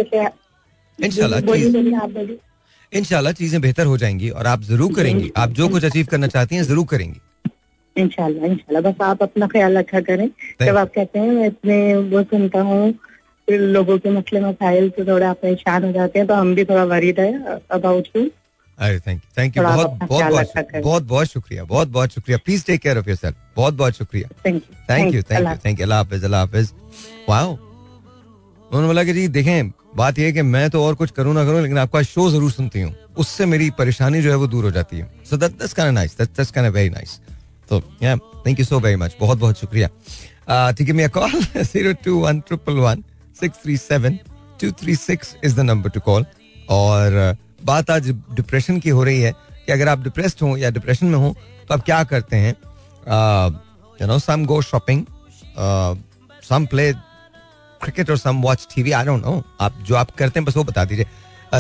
इंशाल्लाह 0.99 1.39
इंशाल्लाह 2.93 3.32
चीज़ें 3.35 3.61
बेहतर 3.61 3.87
हो 3.87 3.97
जाएँगी 3.99 4.28
और 4.30 4.47
आप 4.47 4.62
ज़रूर 4.64 4.93
करेंगी। 4.95 5.30
आप 5.37 5.51
जो 5.53 5.68
कुछ 5.68 5.85
अचीव 5.85 6.07
करना 6.11 6.26
चाहती 6.28 6.57
हैं 6.57 6.62
ज़रूर 6.64 6.87
करेंगी। 6.91 7.20
इनशाला 7.97 8.47
इनशाला 8.47 8.80
बस 8.80 9.03
आप 9.03 9.22
अपना 9.22 9.47
ख्याल 9.47 9.78
रखा 9.78 10.01
करें। 10.01 10.28
जब 10.62 10.76
आप 10.76 10.93
कहते 10.95 11.18
हैं 11.18 11.32
मैं 11.32 11.47
इतने 11.47 11.78
वो 12.12 12.22
सुनता 12.24 12.61
हूँ 12.68 12.95
लोगों 13.49 13.99
के 13.99 14.11
मसले 14.11 14.41
मसाइल 14.41 14.89
से 14.91 15.05
थोड़ा 15.05 15.28
आप 15.30 15.39
परेशान 15.43 15.85
हो 15.85 15.93
जाते 15.93 16.18
हैं 16.18 16.28
तो 16.28 16.35
हम 16.35 16.55
भी 16.55 16.64
थोड़ा 16.64 16.85
वरीड 16.93 17.20
है 17.20 17.59
अबाउट 17.72 18.09
यू 18.16 18.22
अरे 18.79 18.99
थैंक 19.01 19.20
यू 19.22 19.31
थैंक 19.39 19.57
यू 19.57 19.62
बहुत 19.62 19.91
बहुत 20.01 20.25
बहुत 20.25 20.83
बहुत 20.83 21.03
बहुत 21.03 21.27
शुक्रिया 21.29 21.64
बहुत 21.64 21.89
बहुत 21.89 22.12
शुक्रिया। 22.12 22.39
Please 22.45 22.64
take 22.66 22.81
care 22.83 22.99
of 22.99 23.09
yourself 23.09 23.37
बहुत 23.57 23.75
बहुत 23.75 23.97
शुक्रिया। 23.97 24.29
Thank 24.47 24.62
you 24.64 24.75
thank 24.91 25.14
you 25.14 25.22
thank 25.22 25.81
you 25.81 25.85
Allah 25.85 25.99
हाफिज 25.99 26.25
अल्लाह 26.25 26.41
हाफिज 26.41 26.72
वाओ 27.29 27.53
उन्होंने 27.53 28.87
बोला 28.87 29.05
कि 29.05 29.12
जी 29.12 29.27
देखें 29.29 29.70
बात 29.97 30.18
यह 30.18 30.27
है 30.27 30.33
कि 30.33 30.43
मैं 30.43 30.68
तो 30.70 30.85
और 30.85 30.95
कुछ 30.95 31.11
करूँ 31.16 31.35
ना 31.35 31.45
करूँ 31.45 31.61
लेकिन 31.62 31.79
आपका 31.79 32.03
शो 32.03 32.31
ज़रूर 32.31 32.51
सुनती 32.51 32.81
हूँ। 32.81 32.95
उससे 33.18 33.47
मेरी 33.47 33.70
परेशानी 33.79 34.22
जो 34.22 34.31
है 34.31 34.37
वो 34.37 34.47
दूर 34.47 34.64
हो 34.64 34.70
जाती 34.70 34.99
है। 34.99 35.11
So 35.31 35.37
that 35.37 35.53
that's 35.53 35.72
kind 35.72 35.95
nice 35.95 36.16
that's 36.18 36.51
kind 36.51 36.72
very 36.75 36.91
nice 36.91 37.18
तो 37.68 37.83
yeah 38.03 38.16
thank 38.47 38.59
you 38.59 38.64
so 38.64 38.81
very 38.81 38.97
much 38.97 39.16
बहुत 39.20 39.39
बहुत 39.39 39.61
शुक्रिया। 39.61 39.89
ठीक 40.72 40.89
है 40.89 40.95
मैं 40.95 41.09
call 41.11 41.31
zero 41.57 41.93
two 42.05 42.18
one 42.20 42.41
triple 42.49 42.79
one 42.79 43.05
six 43.37 43.62
three 43.62 43.77
seven 43.77 44.18
two 44.61 44.70
three 44.83 44.95
six 44.97 45.35
is 45.45 45.57
the 45.57 45.61
number 45.62 45.91
to 45.91 46.01
call 46.01 46.27
और 46.70 47.37
बात 47.64 47.90
आज 47.90 48.10
डिप्रेशन 48.10 48.78
की 48.80 48.90
हो 48.90 49.04
रही 49.04 49.20
है 49.20 49.32
कि 49.66 49.72
अगर 49.72 49.88
आप 49.88 50.02
डिप्रेस्ड 50.02 50.42
हो 50.42 50.56
या 50.56 50.70
डिप्रेशन 50.70 51.06
में 51.06 51.18
हो 51.18 51.34
तो 51.68 51.74
आप 51.74 51.84
क्या 51.84 52.02
करते 52.04 52.36
हैं? 52.36 52.54
You 54.00 54.06
know 54.06 54.18
some 54.18 54.44
go 54.46 54.60
shopping 54.62 55.04
some 56.48 56.66
play 56.66 56.92
cricket 56.92 58.10
और 58.10 58.16
some 58.18 58.42
watch 58.42 58.66
TV 58.74 58.92
I 58.92 59.04
don't 59.04 59.24
know 59.24 59.42
आप 59.60 59.82
जो 59.86 59.94
आप 59.94 60.10
करते 60.18 60.40
हैं 60.40 60.44
बस 60.44 60.56
वो 60.56 60.64
बता 60.64 60.84
दीजिए। 60.84 61.06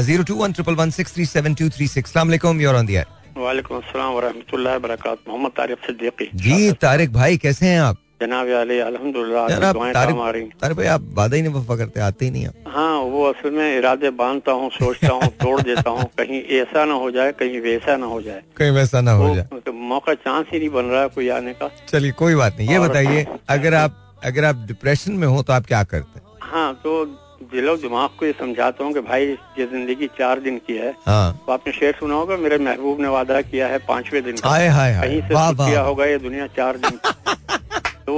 Zero 0.02 0.22
two 0.24 0.34
one 0.34 0.52
triple 0.52 0.74
one 0.74 0.90
six 0.90 1.14
three 1.14 1.26
seven 1.26 1.54
two 1.54 1.68
three 1.70 1.86
six 1.88 2.12
सलाम 2.12 2.60
यूर 2.60 2.74
ऑन 2.76 2.86
दी 2.86 2.96
वालेकुम 3.36 3.76
अस्सलाम 3.78 4.12
वरहमतुल्लाहि 4.12 4.76
वबरकात 4.76 5.18
मोहम्मद 5.28 5.50
तारिक 5.52 5.78
सिद्दीकी। 5.86 6.30
जी 6.34 6.72
तारिक 6.82 7.12
भाई 7.12 7.36
कैसे 7.38 7.66
हैं 7.66 7.80
आप? 7.80 7.96
जनाब 8.24 8.48
अली 8.60 8.78
अल्हम्दुलिल्लाह 8.80 9.44
आप 9.68 11.00
वादा 11.14 11.36
ही। 11.36 11.42
नहीं 11.42 11.52
वफा 11.54 11.76
करते 11.76 12.00
आते 12.00 12.24
ही 12.24 12.30
नहीं 12.30 12.46
आप। 12.46 12.54
हाँ 12.74 12.96
वो 13.14 13.24
असल 13.24 13.50
में 13.50 13.78
इरादे 13.78 14.10
बांधता 14.20 14.52
हूँ 14.52 14.70
सोचता 14.70 15.12
हूँ 15.12 15.28
तोड़ 15.42 15.60
देता 15.60 15.90
हूँ 15.90 16.04
कहीं 16.18 16.42
ऐसा 16.60 16.84
ना 16.84 16.94
हो 16.94 17.10
जाए 17.10 17.32
कहीं 17.32 17.60
वैसा 17.60 17.96
ना 17.96 18.06
हो 18.06 18.20
जाए। 18.22 18.42
कहीं 18.56 18.70
वैसा 18.70 19.00
ना 19.00 19.12
हो 19.12 19.34
जाए। 19.34 19.60
तो 19.66 19.72
मौका 19.72 20.14
चांस 20.14 20.46
ही 20.52 20.58
नहीं 20.58 20.70
बन 20.70 20.84
रहा 20.84 21.02
है 21.02 21.08
कोई 21.08 21.28
आने 21.36 21.52
का। 21.52 21.70
चलिए 21.88 22.12
कोई 22.12 22.34
बात 22.34 22.56
नहीं 22.58 22.68
ये 22.70 22.78
बताइए 22.78 23.26
अगर 23.50 23.74
आप 23.74 24.00
अगर 24.24 24.44
आप 24.44 24.64
डिप्रेशन 24.66 25.12
में 25.12 25.26
हो 25.26 25.42
तो 25.42 25.52
आप 25.52 25.66
क्या 25.66 25.82
करते 25.84 26.18
हैं? 26.18 26.26
हाँ 26.42 26.72
तो 26.84 27.04
दिलो 27.52 27.76
दिमाग 27.76 28.10
को 28.18 28.26
ये 28.26 28.32
समझाता 28.32 28.84
हूँ 28.84 28.92
कि 28.92 29.00
भाई 29.00 29.24
ये 29.58 29.66
ज़िंदगी 29.66 30.06
चार 30.18 30.40
दिन 30.40 30.56
की 30.66 30.76
है। 30.76 30.94
हाँ। 31.06 31.42
तो 31.46 31.52
आपने 31.52 31.72
शेर 31.72 31.92
सुना 32.00 32.14
होगा 32.14 32.36
मेरे 32.36 32.58
महबूब 32.58 33.00
ने 33.00 33.08
वादा 33.08 33.40
किया 33.42 33.66
है 33.68 33.78
पांचवे 33.88 34.20
दिन 34.20 34.36
का। 34.36 34.48
हाय 34.48 34.68
हाय 34.68 34.92
कहीं 35.00 35.20
से 35.22 35.54
किया 35.64 35.80
होगा 35.80 36.04
ये 36.04 36.18
दुनिया 36.18 36.46
चार 36.56 36.76
दिन 36.76 36.98
तो 38.08 38.14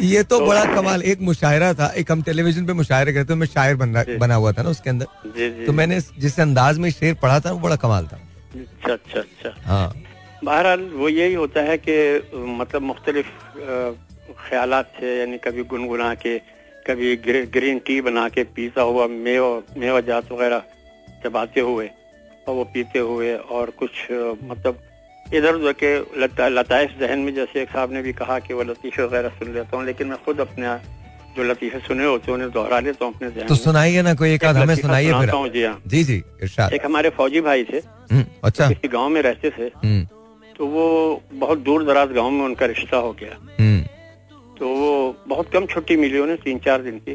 ये 0.00 0.22
तो, 0.22 0.38
तो 0.38 0.46
बड़ा 0.46 0.64
कमाल 0.74 1.02
एक 1.02 1.20
मुशायरा 1.20 1.72
था 1.74 1.86
एक 2.00 2.10
हम 2.12 2.22
टेलीविज़न 2.22 2.66
पे 2.66 2.72
मुशायरे 2.72 3.12
करते 3.12 3.34
मैं 3.34 3.46
शायर 3.46 3.76
बन 3.76 3.92
बना 4.20 4.34
हुआ 4.34 4.52
था 4.52 4.62
ना 4.62 4.70
उसके 4.70 4.90
अंदर। 4.90 5.06
जी, 5.26 5.50
जी, 5.50 5.66
तो 5.66 5.72
मैंने 5.72 6.00
जिस 6.18 6.38
अंदाज 6.40 6.78
में 6.78 6.90
शेर 6.90 7.14
पढ़ा 7.22 7.40
था 7.40 7.52
वो 7.52 7.58
बड़ा 7.60 7.76
कमाल 7.76 8.06
था। 8.06 8.18
अच्छा 8.54 8.92
अच्छा 8.92 9.20
अच्छा। 9.20 9.54
हाँ। 9.64 9.92
बहरहाल 10.44 10.80
वो 10.94 11.08
यही 11.08 11.34
होता 11.34 11.60
है 11.62 11.76
कि 11.78 11.96
मतलब 12.60 12.82
मुख्तलिफ़ 12.82 13.28
ख्याल 14.48 14.82
थे 14.96 15.18
यानी 15.18 15.38
कभी 15.44 15.62
गुनगुना 15.72 16.14
के 16.24 16.38
कभी 16.86 17.16
ग्रीन 17.56 17.78
टी 17.86 18.00
बना 18.00 18.28
के 18.28 18.44
पीता 18.56 18.82
हुआ 18.82 19.06
मेवा 19.06 19.50
मेवा 19.78 20.00
जात 20.08 20.32
वगैरह 20.32 20.62
चबाते 21.24 21.60
हुए 21.60 21.88
और 22.48 22.54
वो 22.54 22.64
पीते 22.74 22.98
हुए 22.98 23.34
और 23.36 23.70
कुछ 23.78 24.06
मतलब 24.50 24.78
इधर 25.34 25.54
उधर 25.54 25.72
के 25.82 25.90
लताइफ 26.50 26.94
जहन 27.00 27.18
में 27.18 27.34
जैसे 27.34 27.62
एक 27.62 27.68
साहब 27.68 27.92
ने 27.92 28.02
भी 28.02 28.12
कहा 28.12 28.38
कि 28.38 28.54
वो 28.54 28.62
लतीफ़े 28.62 29.04
वगैरह 29.04 29.28
सुन 29.38 29.54
लेता 29.54 29.76
हूँ 29.76 29.84
लेकिन 29.86 30.08
मैं 30.08 30.18
खुद 30.24 30.40
अपने 30.40 30.74
जो 31.36 31.44
लतीफ़े 31.44 31.78
सुने 31.80 32.04
होते 32.04 32.26
हैं 32.26 32.34
उन्हें 32.34 32.50
दोहरा 32.50 32.78
लेता 32.80 33.04
हूँ 33.04 33.14
अपने 33.14 33.44
तो 33.46 33.54
सुनाइए 33.54 34.02
ना 34.02 34.14
कोई 34.14 34.32
एक 34.34 34.44
आध 34.44 34.56
हमें 34.56 34.74
सुनाइए 34.76 35.12
फिर। 35.12 35.50
जी 35.52 35.62
हाँ। 35.64 35.80
जी 35.86 36.02
जी 36.04 36.16
एक 36.74 36.80
हमारे 36.84 37.10
फौजी 37.10 37.40
भाई 37.40 37.64
थे। 37.64 37.76
हम्म, 38.12 38.24
अच्छा। 38.44 38.68
किसी 38.68 38.88
गाँव 38.88 39.08
में 39.08 39.22
रहते 39.22 39.50
थे। 39.50 39.70
हम्म। 39.84 40.04
तो 40.58 40.66
वो 40.66 41.22
बहुत 41.32 41.58
दूर 41.58 41.84
दराज 41.84 42.12
गाँव 42.12 42.30
में 42.30 42.44
उनका 42.44 42.66
रिश्ता 42.66 42.96
हो 42.96 43.12
गया। 43.12 43.36
हम्म। 43.60 43.80
तो 44.58 44.68
वो 44.68 45.16
बहुत 45.28 45.52
कम 45.52 45.66
छुट्टी 45.66 45.96
मिली 45.96 46.18
उन्हें 46.18 46.38
तीन 46.38 46.58
चार 46.58 46.82
दिन 46.82 46.98
की। 47.08 47.14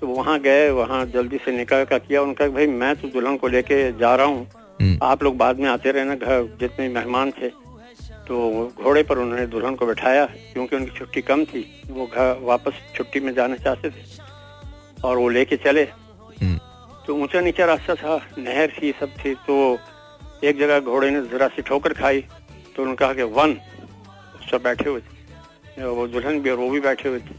तो 0.00 0.06
वहाँ 0.06 0.38
गए 0.40 0.68
वहाँ 0.70 1.04
जल्दी 1.06 1.38
से 1.44 1.56
निकाह 1.56 1.84
का 1.84 1.98
किया। 1.98 2.22
उनका 2.22 2.48
भाई 2.48 2.66
मैं 2.66 2.94
तो 2.96 3.08
दुल्हन 3.08 3.36
को 3.36 3.48
लेके 3.48 3.76
जा 3.98 4.14
रहा 4.14 4.26
हूँ। 4.26 4.46
आप 5.02 5.22
लोग 5.22 5.36
बाद 5.36 5.58
में 5.58 5.68
आते 5.68 5.92
रहना 5.92 6.14
घर 6.14 6.56
जितने 6.60 6.88
मेहमान 6.88 7.30
थे। 7.30 7.48
तो 8.28 8.68
घोड़े 8.82 9.02
पर 9.02 9.18
उन्होंने 9.18 9.46
दुल्हन 9.46 9.74
को 9.74 9.86
बैठाया 9.86 10.24
क्योंकि 10.26 10.76
उनकी 10.76 10.98
छुट्टी 10.98 11.22
कम 11.22 11.44
थी। 11.44 11.82
वो 11.88 12.06
घर 12.06 12.38
वापस 12.42 12.72
छुट्टी 12.94 13.20
में 13.20 13.34
जाना 13.34 13.56
चाहते 13.56 13.90
थे 13.90 14.02
और 15.04 15.16
वो 15.16 15.28
लेके 15.28 15.56
चले। 15.56 15.82
हम्म। 15.82 16.58
तो 17.06 17.14
ऊँचा 17.14 17.40
नीचा 17.40 17.64
रास्ता 17.64 17.94
था 17.94 18.26
नहर 18.38 18.72
थी 18.82 18.94
सब 19.00 19.10
थी। 19.10 19.34
तो 19.34 19.78
एक 20.44 20.58
जगह 20.58 20.80
घोड़े 20.80 21.10
ने 21.10 21.22
जरा 21.22 21.48
सी 21.48 21.62
ठोकर 21.62 21.92
खाई। 21.92 22.20
तो 22.76 22.82
उन्होंने 22.82 22.96
कहा 22.96 23.14
कि 23.14 23.22
वन। 23.22 23.60
सब 24.50 24.62
बैठे 24.62 24.90
हुए 24.90 25.00
थे। 25.00 25.84
वो 25.84 26.06
दुल्हन 26.06 26.40
भी 26.40 26.50
और 26.50 26.56
वो 26.56 26.70
भी 26.70 26.80
बैठे 26.80 27.08
हुए 27.08 27.18
थे। 27.18 27.34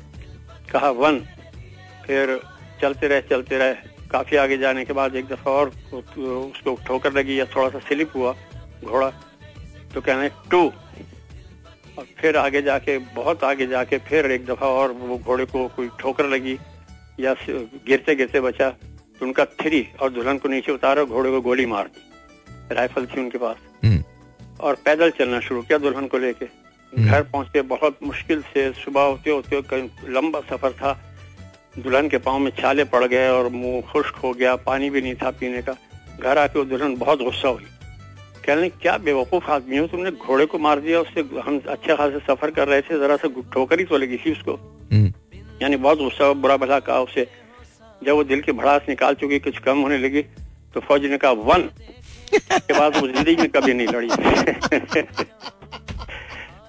कहा 0.72 0.90
वन। 0.90 1.20
फिर 2.08 2.40
चलते 2.82 3.08
रहे 3.08 3.22
चलते 3.22 3.58
रहे। 3.58 3.95
काफ़ी 4.12 4.38
आगे 4.38 4.58
जाने 4.58 4.86
के 4.86 4.94
बाद 4.94 5.16
एक 5.16 5.28
दफ़ा 5.28 5.52
और 5.52 5.70
उसको 5.94 6.76
ठोकर 6.88 7.14
लगी 7.14 7.40
या 7.40 7.46
थोड़ा 7.56 7.70
सा 7.70 7.80
स्लिप 7.88 8.16
हुआ 8.16 8.34
घोड़ा 8.84 9.10
तो 9.94 10.02
कहना 10.02 10.28
टू 10.52 10.62
और 11.98 12.06
फिर 12.18 12.38
आगे 12.38 12.62
जाके 12.62 12.98
बहुत 13.16 13.44
आगे 13.44 13.68
जाके 13.68 13.98
फिर 14.08 14.32
एक 14.32 14.46
दफ़ा 14.46 14.68
और 14.70 14.92
वो 14.94 15.18
घोड़े 15.18 15.46
को 15.46 15.68
कोई 15.76 15.90
ठोकर 16.00 16.30
लगी 16.30 16.58
या 17.20 17.34
गिरते 17.48 18.16
गिरते 18.16 18.42
बचा 18.42 18.70
तो 18.70 19.26
उनका 19.26 19.46
थ्री 19.56 19.86
और 20.02 20.10
दुल्हन 20.12 20.38
को 20.38 20.50
नीचे 20.50 20.72
उतारा 20.72 21.04
घोड़े 21.06 21.32
को 21.32 21.42
गोली 21.42 21.66
मार 21.66 21.88
दी 21.88 22.76
राइफल 22.76 23.06
थी 23.06 23.20
उनके 23.22 23.38
पास 23.38 23.58
हम्म। 23.84 24.04
और 24.60 24.76
पैदल 24.86 25.10
चलना 25.12 25.40
शुरू 25.40 25.62
किया 25.62 25.78
दुल्हन 25.80 26.08
को 26.08 26.18
लेके 26.18 26.46
हम्म। 26.46 27.10
घर 27.10 27.24
पहुँचते 27.24 27.62
बहुत 27.70 28.00
मुश्किल 28.04 28.42
से 28.54 28.72
सुबह 28.76 29.02
होते 29.04 29.32
होते 29.32 29.82
लंबा 30.10 30.42
सफ़र 30.50 30.72
था 30.74 30.94
दुल्हन 31.80 32.10
के 32.10 32.18
पाँव 32.18 32.40
में 32.40 32.52
छाले 32.60 32.84
पड़ 32.84 33.04
गए 33.04 33.28
और 33.30 33.48
मुँह 33.50 33.82
खुश्क 33.92 34.16
हो 34.16 34.32
गया 34.34 34.56
पानी 34.66 34.90
भी 34.90 35.02
नहीं 35.02 35.16
था 35.16 35.30
पीने 35.32 35.62
का। 35.62 35.76
घर 36.20 36.38
आके 36.38 36.60
वो 36.60 36.66
दुल्हन 36.66 36.96
बहुत 36.96 37.24
गुस्सा 37.24 37.50
हुई। 37.50 37.66
कहने 38.46 38.70
क्या 38.70 38.98
बेवकूफ़ 38.98 39.50
आदमी 39.52 39.78
हो? 39.78 39.88
तुमने 39.88 40.12
घोड़े 40.12 40.46
को 40.46 40.58
मार 40.60 40.80
दिया 40.80 41.00
उससे 41.02 41.22
हम 41.42 41.60
अच्छे 41.68 41.96
खासे 41.96 42.20
सफ़र 42.20 42.52
कर 42.52 42.68
रहे 42.68 42.82
थे 42.82 43.00
जरा 43.00 43.16
सा 43.16 43.28
ठोकर 43.54 43.80
ही 43.80 43.86
तो 43.86 43.98
लगी 43.98 44.18
थी 44.18 44.32
उसको। 44.32 44.54
हम्म। 44.92 45.14
यानी 45.62 45.76
बहुत 45.78 45.98
गुस्सा 45.98 46.32
बुरा 46.34 46.58
भला 46.58 46.80
कहा 46.80 47.00
उसे। 47.00 47.28
जब 48.04 48.12
वो 48.12 48.24
दिल 48.24 48.42
की 48.42 48.52
भड़ास 48.52 48.82
निकाल 48.90 49.14
चुकी 49.16 49.40
कुछ 49.40 49.58
कम 49.58 49.82
होने 49.82 49.98
लगी 49.98 50.22
तो 50.74 50.80
फौज 50.80 51.06
ने 51.06 51.18
कहा 51.18 51.32
वन। 51.32 51.70
के 52.34 52.80
बाद 52.80 52.98
वो 52.98 53.08
ज़िंदगी 53.08 53.36
में 53.36 53.50
कभी 53.50 53.74
नहीं 53.74 53.88
लड़ी। 53.88 54.10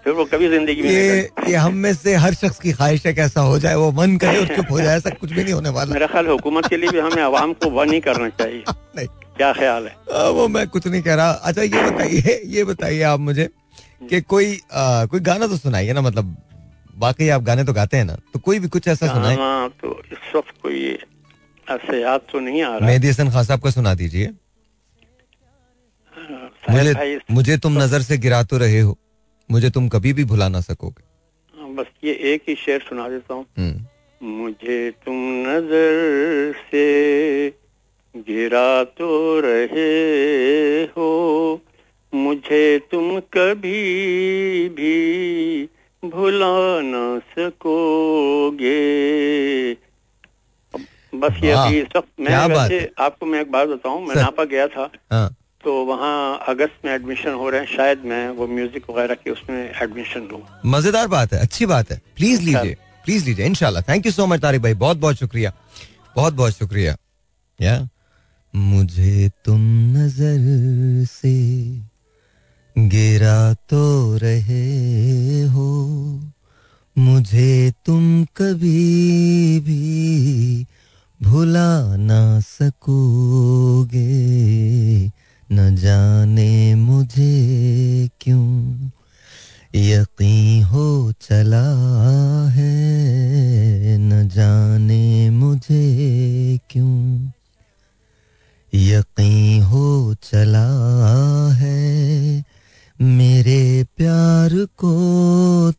फिर 0.07 0.15
वो 0.15 0.25
कभी 0.25 0.49
ज़िंदगी 0.49 0.83
में 0.83 0.89
ये 0.91 1.31
ये 1.49 1.55
हम 1.57 1.75
में 1.85 1.93
से 1.95 2.15
हर 2.15 2.35
शख्स 2.35 2.59
की 2.61 2.73
ख्वाहिश 2.73 3.07
है 3.07 3.13
कैसा 3.15 3.41
हो 3.43 3.59
जाए 3.59 3.75
वो 3.75 3.91
मन 3.93 4.17
करे 4.17 4.39
और 4.39 4.55
चुप 4.57 4.67
हो 4.71 4.81
जाए 4.81 4.97
ऐसा 4.97 5.11
कुछ 5.11 5.33
भी 5.33 5.43
नहीं 5.43 5.53
होने 5.53 5.69
वाला। 5.69 5.95
मेरा 5.95 6.07
ख्याल 6.07 6.27
हुकूमत 6.27 6.67
के 6.71 6.77
लिए 6.77 6.91
भी 6.91 6.99
हमें 6.99 7.23
आवाम 7.23 7.53
को 7.53 7.71
वन 7.71 7.93
ही 7.93 8.01
करना 8.01 8.29
चाहिए। 8.41 8.63
नहीं। 8.97 9.07
क्या 9.37 9.53
ख्याल 9.53 9.87
है? 9.87 9.95
आ, 10.13 10.29
वो 10.29 10.47
मैं 10.49 10.67
कुछ 10.69 10.87
नहीं 10.87 11.03
कह 11.03 11.15
रहा। 11.15 11.31
अच्छा 11.51 11.63
ये 11.63 11.83
बताइए 11.91 12.41
ये 12.55 12.65
बताइए 12.65 13.03
आप 13.03 13.21
मुझे 13.21 13.49
कि 14.11 14.21
कोई 14.23 14.53
आ, 14.73 15.05
कोई 15.07 15.21
गाना 15.21 15.47
तो 15.47 15.57
सुनाइए 15.57 15.93
ना 15.93 16.01
मतलब 16.01 16.37
बाकी 16.99 17.29
आप 17.29 17.43
गाने 17.43 17.65
तो 17.65 17.73
गाते 17.73 17.97
हैं 17.97 18.05
ना 18.05 18.17
तो 18.33 18.39
कोई 18.39 18.59
भी 18.59 18.69
कुछ 18.77 18.89
ऐसा 18.89 19.07
सुनाए। 19.15 19.37
तो 19.83 19.91
इस 20.13 20.35
वक्त 20.37 20.55
कोई 20.63 20.85
ऐसे 21.67 22.01
याद 22.03 22.21
तो 22.33 22.41
नहीं 22.41 22.63
आ 22.63 22.77
रहा। 22.77 22.87
मेहदी 22.87 23.09
हसन 23.09 23.31
खान 23.31 23.45
साहब 23.45 23.61
का 23.61 23.71
सुना 23.71 23.95
दीजिए। 23.95 24.31
मुझे 26.71 27.19
मुझे 27.31 27.59
तुम 27.59 27.83
नज़र 27.83 28.03
से 28.03 28.19
गिरा 28.19 28.43
तो 28.45 28.59
रहे 28.59 28.81
हो। 28.81 28.97
मुझे 29.51 29.71
तुम 29.71 29.89
कभी 29.89 30.13
भी 30.13 30.25
भुला 30.25 30.49
ना 30.49 30.61
सकोगे। 30.61 31.03
हाँ, 31.61 31.75
बस 31.75 31.87
ये 32.05 32.13
एक 32.13 32.43
ही 32.49 32.55
शेर 32.55 32.81
सुना 32.81 33.09
देता 33.09 33.35
हूँ। 33.35 33.47
हम्म। 33.59 33.87
मुझे 34.23 34.91
तुम 34.91 35.15
नज़र 35.47 36.53
से 36.71 36.87
गिरा 38.17 38.85
तो 38.85 39.41
रहे 39.41 40.85
हो 40.85 41.61
मुझे 42.15 42.79
तुम 42.79 43.21
कभी 43.21 44.69
भी 44.69 45.65
भुला 46.05 46.81
ना 46.81 47.19
सकोगे। 47.19 48.77
बस 51.15 51.41
ये 51.45 51.51
अभी 51.51 51.83
सब 51.83 52.05
मैं 52.21 52.47
वैसे 52.47 52.93
आपको 52.99 53.27
मैं 53.27 53.41
एक 53.41 53.51
बात 53.51 53.69
बताऊँ 53.69 54.07
मैं 54.07 54.17
नापा 54.17 54.45
गया 54.45 54.69
था। 54.69 54.91
हाँ। 55.13 55.37
तो 55.67 55.73
वहाँ 55.85 56.47
अगस्त 56.49 56.85
में 56.85 56.93
एडमिशन 56.93 57.33
हो 57.35 57.49
रहे 57.51 57.61
हैं। 57.61 57.67
शायद 57.67 58.03
मैं 58.05 58.29
वो 58.31 58.47
म्यूज़िक 58.47 58.83
वगैरह 58.91 59.15
के 59.15 59.31
उसमें 59.31 59.57
एडमिशन 59.83 60.29
लूँ। 60.33 60.41
मज़ेदार 60.67 61.07
बात 61.09 61.33
है 61.33 61.39
अच्छी 61.39 61.67
बात 61.67 61.91
है। 61.93 62.01
प्लीज़ 62.17 62.43
लीजिए 62.43 62.77
प्लीज़ 63.05 63.25
लीजिए। 63.25 63.47
इनशाला 63.47 63.81
thank 63.81 64.07
you 64.07 64.13
so 64.13 64.27
much 64.27 64.41
Tariq 64.41 64.63
भाई। 64.63 64.75
बहुत 64.75 64.97
बहुत 64.97 65.17
शुक्रिया। 65.17 65.53
बहुत 66.17 66.35
बहुत 66.35 66.53
शुक्रिया। 66.53 66.97
या 67.61 67.89
मुझे 68.55 69.31
तुम 69.45 69.61
नज़र 69.97 71.05
से 71.05 71.35
गिरा 72.77 73.55
तो 73.71 73.83
रहे 74.17 75.43
हो। 75.49 75.73
मुझे 76.97 77.73
तुम 77.87 78.25
कभी 78.37 79.61
भी 79.61 80.67
भुला 81.21 81.97
ना 81.97 82.41
सकोगे। 82.41 84.07
न 85.53 85.77
जाने 85.77 86.75
मुझे 86.75 88.09
क्यों 88.21 88.89
यकीन 89.75 90.65
हो 90.65 91.13
चला 91.13 91.65
है? 92.49 93.99
न 93.99 94.29
जाने 94.29 95.31
मुझे 95.31 96.59
क्यों 96.71 97.29
यकीन 98.75 99.63
हो 99.63 100.15
चला 100.23 100.69
है? 101.53 102.45
मेरे 103.01 103.85
प्यार 103.97 104.51
को 104.55 104.93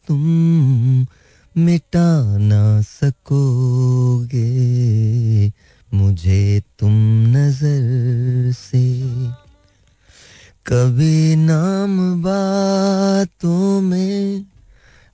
तुम 0.07 0.23
मिटा 1.57 2.37
ना 2.37 2.81
सकोगे। 2.81 4.47
मुझे 5.93 6.61
तुम 6.79 6.91
नज़र 7.37 8.51
से 8.51 9.07
कभी 10.67 11.35
नाम 11.35 11.91
बातों 12.23 13.81
में 13.81 14.45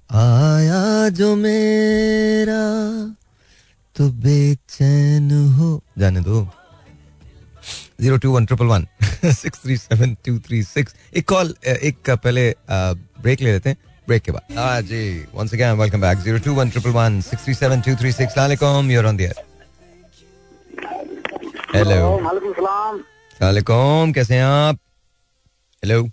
आया 0.10 1.10
जो 1.10 1.36
मेरा 1.36 2.64
तो 3.96 4.08
बेचैन 4.24 5.30
हो। 5.58 5.70
जाने 5.98 6.22
दो। 6.22 6.42
Zero 8.02 8.18
two 8.18 8.32
one 8.32 8.46
triple 8.46 8.66
one 8.66 8.88
six 9.26 9.62
three 9.64 9.78
seven 9.78 10.16
two 10.26 10.38
three 10.48 10.62
six. 10.64 10.96
एक 11.18 11.28
कॉल 11.30 11.54
एक 11.68 12.02
का 12.06 12.16
पहले 12.16 12.50
ब्रेक 12.72 13.42
ले 13.42 13.52
लेते 13.52 13.70
हैं। 13.70 13.78
ब्रेक 14.08 14.24
के 14.24 14.32
बाद। 14.32 14.58
हाँ 14.58 14.82
जी 14.84 15.04
once 15.36 15.54
again 15.54 15.78
welcome 15.80 16.02
back 16.02 16.18
zero 16.20 16.38
two 16.46 16.54
one 16.54 16.70
triple 16.70 16.90
one 16.92 17.20
six 17.22 17.44
three 17.44 17.54
seven 17.54 17.82
two 17.82 17.96
three 17.96 18.12
six. 18.12 18.38
वालेकुम 18.38 18.92
यूर 18.92 19.06
ऑन 19.08 19.18
दियर 19.18 19.44
हेलो 21.76 22.00
वालेकुम 23.42 24.12
कैसे 24.14 24.36
हैं 24.36 24.44
आप? 24.44 24.78
Hello 25.84 26.10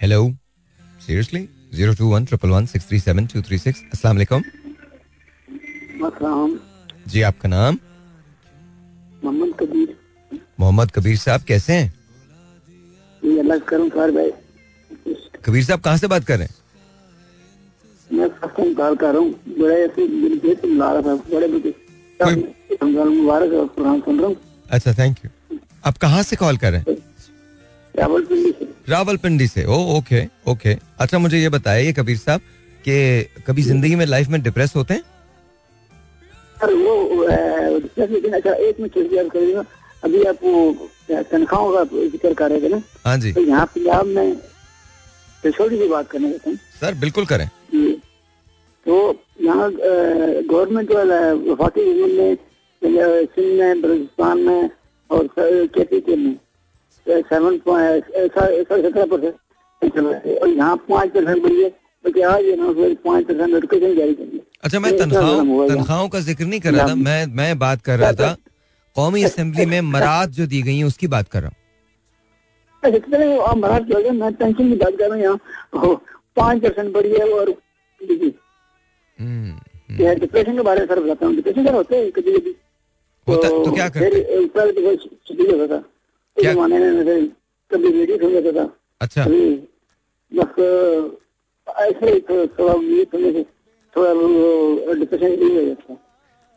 hello 0.00 0.34
seriously 1.06 1.48
zero 1.74 1.94
two 1.94 2.08
one 2.08 2.24
triple 2.24 2.48
one 2.48 2.66
six 2.66 2.88
three 2.88 3.00
seven 3.00 3.26
two 3.26 3.42
three 3.42 3.58
six 3.58 3.82
अस्सलाम 3.92 4.16
वालेकुम 4.16 4.42
जी 7.08 7.22
आपका 7.22 7.48
नाम? 7.48 7.78
मोहम्मद 9.24 9.54
कबीर। 9.60 9.96
मोहम्मद 10.60 10.90
कबीर 10.90 11.16
साहब 11.16 11.42
कैसे 11.42 11.72
हैं? 11.72 11.94
भाई। 13.22 14.30
कबीर 15.44 15.64
साहब 15.64 15.80
कहाँ 15.80 15.96
से 15.96 16.06
बात 16.06 16.24
कर 16.24 16.38
रहे 16.38 16.46
हैं? 16.46 16.54
मैं 18.10 18.28
कॉल 18.74 18.96
कर 18.96 19.12
रहा। 19.12 19.18
हूँ 19.18 19.56
बड़े 19.60 19.84
ऐसे 19.84 20.08
बड़े 20.08 20.36
मुबारक 23.04 23.74
सुन 23.78 24.18
रहा 24.18 24.26
हूँ। 24.26 24.36
अच्छा 24.70 24.92
थैंक 24.92 25.16
यू 25.24 25.58
आप 25.86 25.98
कहाँ 25.98 26.22
से 26.22 26.36
कॉल 26.36 26.56
कर 26.56 26.72
रहे 26.72 26.80
हैं? 26.80 27.03
रावलपिंडी 27.94 28.50
से। 28.50 28.66
रावलपिंडी 28.88 29.46
से। 29.48 29.64
Oh 29.64 29.76
okay 29.96 30.22
okay. 30.48 30.76
अच्छा 31.00 31.18
मुझे 31.18 31.38
ये 31.38 31.48
बताइए 31.48 31.92
कबीर 31.92 32.16
साहब 32.18 32.40
कि 32.84 32.94
कभी 33.46 33.62
ज़िंदगी 33.62 33.94
में 33.94 34.06
लाइफ 34.06 34.28
में 34.28 34.40
डिप्रेस 34.42 34.72
होते 34.76 34.94
हैं? 34.94 35.02
वो 36.62 37.24
एक 37.24 38.80
मिनट 38.80 38.96
अभी 40.04 40.22
आप 40.24 40.38
तनख्वाहों 41.30 41.72
का 41.72 41.84
ज़िक्र 41.84 42.32
कर 42.34 42.50
रहे 42.50 42.60
थे 42.60 42.68
ना? 42.68 42.80
हाँ 43.04 43.16
जी। 43.18 43.32
तो 43.32 43.40
यहाँ 43.42 43.66
पंजाब 43.66 44.06
में 44.06 44.36
छोटी 45.44 45.76
सी 45.78 45.88
बात 45.88 46.10
करने 46.10 46.28
देते 46.28 46.50
हैं 46.50 46.56
सर 46.80 46.94
बिल्कुल 47.00 47.26
करें। 47.26 47.48
तो 48.86 48.94
यहाँ 49.42 49.70
गवर्नमेंट 49.72 50.90
वफाकी 51.50 51.82
में 52.16 52.36
सिंध 52.82 53.60
में 53.60 53.80
बलूचिस्तान 53.82 54.38
में 54.40 54.70
और 55.10 55.28
के 55.38 55.84
पी 55.84 56.00
के 56.00 56.16
में। 56.16 56.34
सेवन 57.08 57.58
सत्रह 57.58 59.04
परसेंट 59.04 60.38
और 60.42 60.48
यहाँ 60.48 60.76
पाँच 60.90 61.10
परसेंट 61.10 61.42
बढ़ी 61.42 61.62
है 61.62 61.70
तो 62.04 62.10
अच्छा 64.64 64.78
मैं 64.80 64.96
तनख्वाहों 64.98 65.68
तनख्वाहों 65.68 66.08
का 66.08 66.20
ज़िक्र 66.20 66.44
नहीं 66.44 66.60
कर 66.60 66.72
रहा 66.74 66.88
था 66.88 66.94
मैं 66.94 67.26
मैं 67.36 67.58
बात 67.58 67.82
कर 67.82 67.98
रहा 67.98 68.12
था 68.12 68.36
कौमी 68.96 69.22
असेंबली 69.28 69.66
में 69.66 69.80
मराद 69.80 70.30
जो 70.30 70.46
दी 70.46 70.62
गई 70.62 70.76
है 70.78 70.84
उसकी 70.84 71.06
बात 71.06 71.28
कर 71.28 71.42
रहा 71.42 71.48
हूँ। 71.48 71.56
मराद 73.56 73.82
जो 73.82 74.10
मैं 74.10 74.32
पेंशन 74.34 74.68
की 74.68 74.74
बात 74.74 74.92
कर 74.98 75.04
रहा 75.04 75.14
हूँ 75.14 75.22
यहाँ। 75.22 75.38
पाँच 76.36 76.62
परसेंट 76.62 76.92
बढ़ी 76.94 77.10
है 77.10 77.28
और 77.30 77.50
डिप्रेशन 80.14 80.56
के 80.56 80.62
बारे 80.62 80.80
में 80.80 80.86
सर 80.86 81.00
बताता 81.00 81.26
हूँ। 81.26 81.34
डिप्रेशन 81.36 81.66
सर 81.66 81.74
होते 81.74 81.96
हैं 81.96 82.10
कभी 82.12 82.32
कभी 82.32 82.52
तो, 83.26 83.64
तो 83.64 83.72
क्या 83.72 83.88
करते 83.88 85.66
था 85.68 85.82
क्या 86.36 86.52
जमाने 86.52 86.78
में 86.78 87.28
कभी 87.70 87.90
रेडियो 87.90 88.18
सुन 88.18 88.32
लेता 88.32 88.52
था 88.58 88.64
अच्छा। 89.00 89.24
बस 90.32 90.54
ऐसे 91.68 92.12
ही 92.12 92.20
थोड़ा 92.20 92.72
ये 92.94 93.04
सुनने 93.04 93.32
से 93.32 93.42
थोड़ा 93.96 94.94
डिप्रेशन 94.94 95.42
हो 95.42 95.64
जाता 95.66 95.96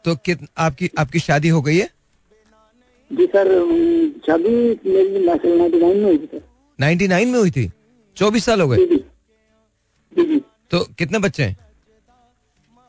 तो 0.05 0.15
कित 0.25 0.39
आपकी 0.65 0.89
आपकी 0.99 1.19
शादी 1.19 1.49
हो 1.49 1.61
गई 1.61 1.78
है? 1.78 1.88
जी 3.11 3.25
सर 3.36 3.47
शादी 4.25 4.53
मेरी 4.86 5.25
नाइन्टी 5.25 5.80
नाइन 5.80 5.97
में 5.97 6.03
हुई 6.03 6.17
थी 6.17 6.41
नाइन्टी 6.80 7.07
नाइन 7.07 7.30
में 7.30 7.39
हुई 7.39 7.51
थी? 7.51 7.71
चौबीस 8.17 8.45
साल 8.45 8.61
हो 8.61 8.67
गए। 8.67 8.86
जी 8.86 10.23
जी। 10.25 10.41
तो 10.71 10.80
कितने 10.99 11.19
बच्चे 11.19 11.43
हैं? 11.43 11.57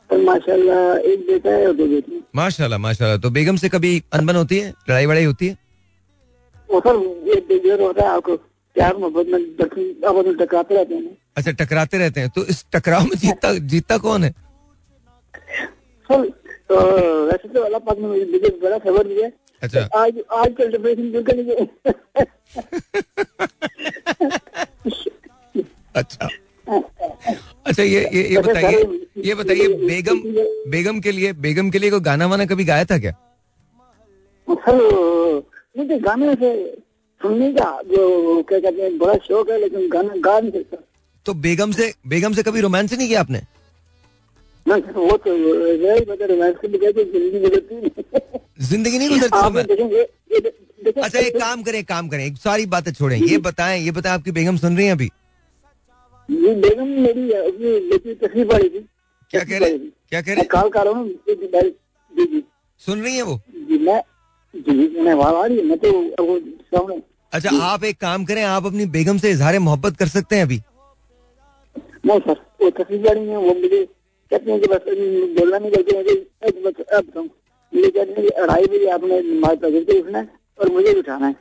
माशाल्लाह 0.09 1.11
एक 1.11 1.25
बेटा 1.27 1.51
है 1.51 1.67
और 1.67 1.73
दो 1.73 1.85
बेटी 1.87 2.21
माशाल्लाह 2.35 2.79
माशाल्लाह। 2.79 3.17
तो 3.17 3.29
बेगम 3.29 3.55
से 3.55 3.69
कभी 3.69 4.01
अनबन 4.13 4.35
होती 4.35 4.59
है? 4.59 4.69
लड़ाई 4.89 5.05
वड़ाई 5.05 5.23
होती 5.25 5.47
है? 5.47 5.57
वो 6.71 6.79
सर 6.85 7.81
होता 7.81 8.03
है 8.03 8.09
आपको 8.15 8.35
प्यार 8.75 8.97
मोहब्बत 8.97 9.27
में 9.27 10.35
टकराते 10.37 10.75
रहते 10.75 10.95
हैं 10.95 11.17
अच्छा 11.37 11.51
टकराते 11.63 11.97
रहते 11.97 12.19
हैं। 12.21 12.29
तो 12.35 12.43
इस 12.53 12.65
टकराव 12.73 13.03
में 13.03 13.15
जीतता 13.23 13.53
जीतता 13.73 13.97
कौन 14.05 14.23
है? 14.23 14.31
सर 16.09 16.27
तो 16.69 16.75
वैसे 17.27 17.47
तो 17.53 17.61
अल्लाह 17.63 17.79
पाक 17.87 17.97
ने 17.99 18.07
मुझे 18.07 18.49
बड़ा 18.63 18.77
खबर 18.85 19.07
दिया 19.07 19.29
अच्छा। 19.63 19.81
आज 20.01 20.19
आज 20.41 20.53
कल 20.57 20.71
डिप्रेशन 20.71 21.11
दूर 21.11 21.23
करने 21.29 21.43
अच्छा। 25.95 26.27
अच्छा 27.67 27.83
ये 27.83 28.01
ये 28.13 28.21
ये 28.29 28.35
अच्छा, 28.37 28.51
बताइए 28.51 28.83
ये 29.25 29.33
बताइए 29.35 29.67
बेगम 29.87 30.19
बेगम 30.71 30.99
के 31.07 31.11
लिए 31.11 31.33
बेगम 31.45 31.69
के 31.71 31.79
लिए 31.79 31.89
कोई 31.91 31.99
गाना 32.09 32.27
वाना 32.27 32.45
कभी 32.51 32.63
गाया 32.65 32.85
था 32.91 32.97
क्या? 32.99 33.11
सर 34.47 34.77
मुझे 35.89 35.99
गाने 36.01 36.33
से 36.35 36.49
सुनने 37.21 37.51
का 37.53 37.69
जो 37.85 38.01
क्या 38.49 38.59
कहते 38.59 38.81
हैं 38.81 38.97
बड़ा 38.97 39.13
शौक 39.27 39.49
है 39.49 39.59
लेकिन 39.59 39.87
गाना 39.89 40.13
गा 40.25 40.39
नहीं 40.39 40.51
सकता। 40.51 40.77
तो 41.25 41.33
बेगम 41.45 41.71
से 41.71 41.93
बेगम 42.07 42.33
से 42.33 42.43
कभी 42.43 42.61
रोमांस 42.61 42.93
नहीं 42.93 43.07
किया 43.07 43.19
आपने? 43.19 43.39
वो 44.65 45.17
तो 45.17 45.35
ज़िंदगी 48.69 48.97
नहीं 48.97 49.09
गुजरती 49.09 50.01
अच्छा 50.91 51.19
एक 51.19 51.39
काम 51.39 51.63
करें 51.63 51.83
काम 51.85 52.07
करें 52.09 52.35
सारी 52.35 52.65
बातें 52.73 52.91
छोड़ें 52.91 53.17
ये 53.17 53.37
बताएँ 53.47 53.81
ये 53.81 53.91
बताएँ 53.91 54.13
आपकी 54.13 54.31
बेगम 54.31 54.57
सुन 54.57 54.77
रही 54.77 54.85
है 54.85 54.91
अभी? 54.91 55.09
बेगम 56.29 56.87
मेरी 57.01 57.31
अपनी 57.31 58.13
तस्वीर 58.13 58.47
पड़ी 58.47 58.69
थी। 58.69 58.85
क्या 59.33 59.43
कह 59.43 59.57
रहे 59.57 59.77
क्या 59.77 60.21
कह 60.21 60.33
रहे 60.33 60.43
कॉल 60.53 60.69
कर 60.69 60.85
रहा 60.85 60.93
हूँ 60.99 61.09
सुन 62.81 63.01
रही 63.01 63.15
है 63.15 63.21
वो? 63.23 63.39
जी 63.69 63.77
मैं 63.85 64.01
जी 64.53 65.01
मैं 65.03 65.13
आ 65.35 65.45
रही 65.45 65.57
है 65.57 65.63
मैं 65.63 65.77
तो 65.77 65.91
सामने 66.39 67.01
अच्छा 67.33 67.49
आप 67.63 67.83
एक 67.83 67.97
काम 67.97 68.25
करें 68.25 68.43
आप 68.43 68.65
अपनी 68.65 68.85
बेगम 68.85 69.17
से 69.17 69.31
इजहार 69.31 69.59
मोहब्बत 69.59 69.97
कर 69.97 70.07
सकते 70.07 70.35
हैं 70.35 70.43
अभी। 70.43 70.61
नहीं 72.05 72.19
सर 72.19 72.41
वो 72.61 72.69
है 72.69 73.59
मुझे 73.61 73.85
कहते 74.31 74.51
हैं 74.51 74.59
कि 74.61 74.67
बस 74.67 74.81
बोलना 75.39 75.57
नहीं 75.57 75.71
करते 75.71 75.97
मुझे 75.97 76.15
अब 76.97 77.29
मुझे 77.73 77.89
कहते 77.89 78.21
हैं 78.21 78.29
अढ़ाई 78.43 78.65
बजे 78.65 78.89
आपने 78.89 79.21
नमाज़ 79.21 79.59
पढ़ 79.59 79.83
के 79.83 79.99
उठना 79.99 80.19
है 80.19 80.29
और 80.59 80.69
मुझे 80.69 80.93
भी 80.93 80.99
उठाना 80.99 81.27
है। 81.27 81.35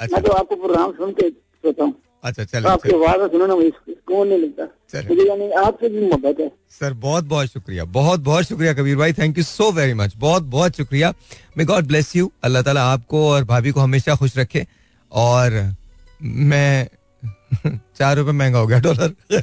अच्छा। 0.00 0.16
मैं 0.16 0.24
तो 0.24 0.32
आपको 0.32 0.56
प्रोग्राम 0.56 0.92
सुन 0.92 1.12
के 1.12 1.30
सोता 1.30 1.84
हूँ। 1.84 1.94
अच्छा 2.24 2.44
चलो 2.44 2.68
आपकी 2.68 2.92
आवाज़ 2.94 3.30
सुनो 3.32 3.46
ना 3.46 3.54
कौन 4.08 4.28
नहीं 4.28 4.38
मिलता 4.40 4.64
मुझे 5.08 5.28
यानी 5.28 5.50
आपसे 5.60 5.88
भी 5.88 6.00
मोहब्बत 6.00 6.40
है। 6.40 6.50
सर 6.70 6.92
बहुत 7.04 7.24
बहुत 7.24 7.52
शुक्रिया 7.52 7.84
बहुत 7.96 8.20
बहुत 8.20 8.44
शुक्रिया 8.44 8.72
कबीर 8.74 8.96
भाई 8.96 9.12
thank 9.12 9.38
you 9.38 9.44
so 9.44 9.70
very 9.72 9.94
much 9.94 10.14
बहुत 10.16 10.42
बहुत 10.54 10.76
शुक्रिया। 10.76 11.12
May 11.58 11.64
God 11.64 11.86
bless 11.86 12.14
you 12.16 12.30
Allah 12.44 12.62
ताला 12.62 12.84
आपको 12.92 13.28
और 13.30 13.44
भाभी 13.44 13.70
को 13.70 13.80
हमेशा 13.80 14.14
खुश 14.14 14.36
रखे। 14.38 14.66
और 15.12 15.74
मैं 16.22 16.88
चार 17.98 18.16
रुपए 18.16 18.32
महँगा 18.32 18.58
हो 18.58 18.66
गया 18.66 18.78
डॉलर। 18.80 19.42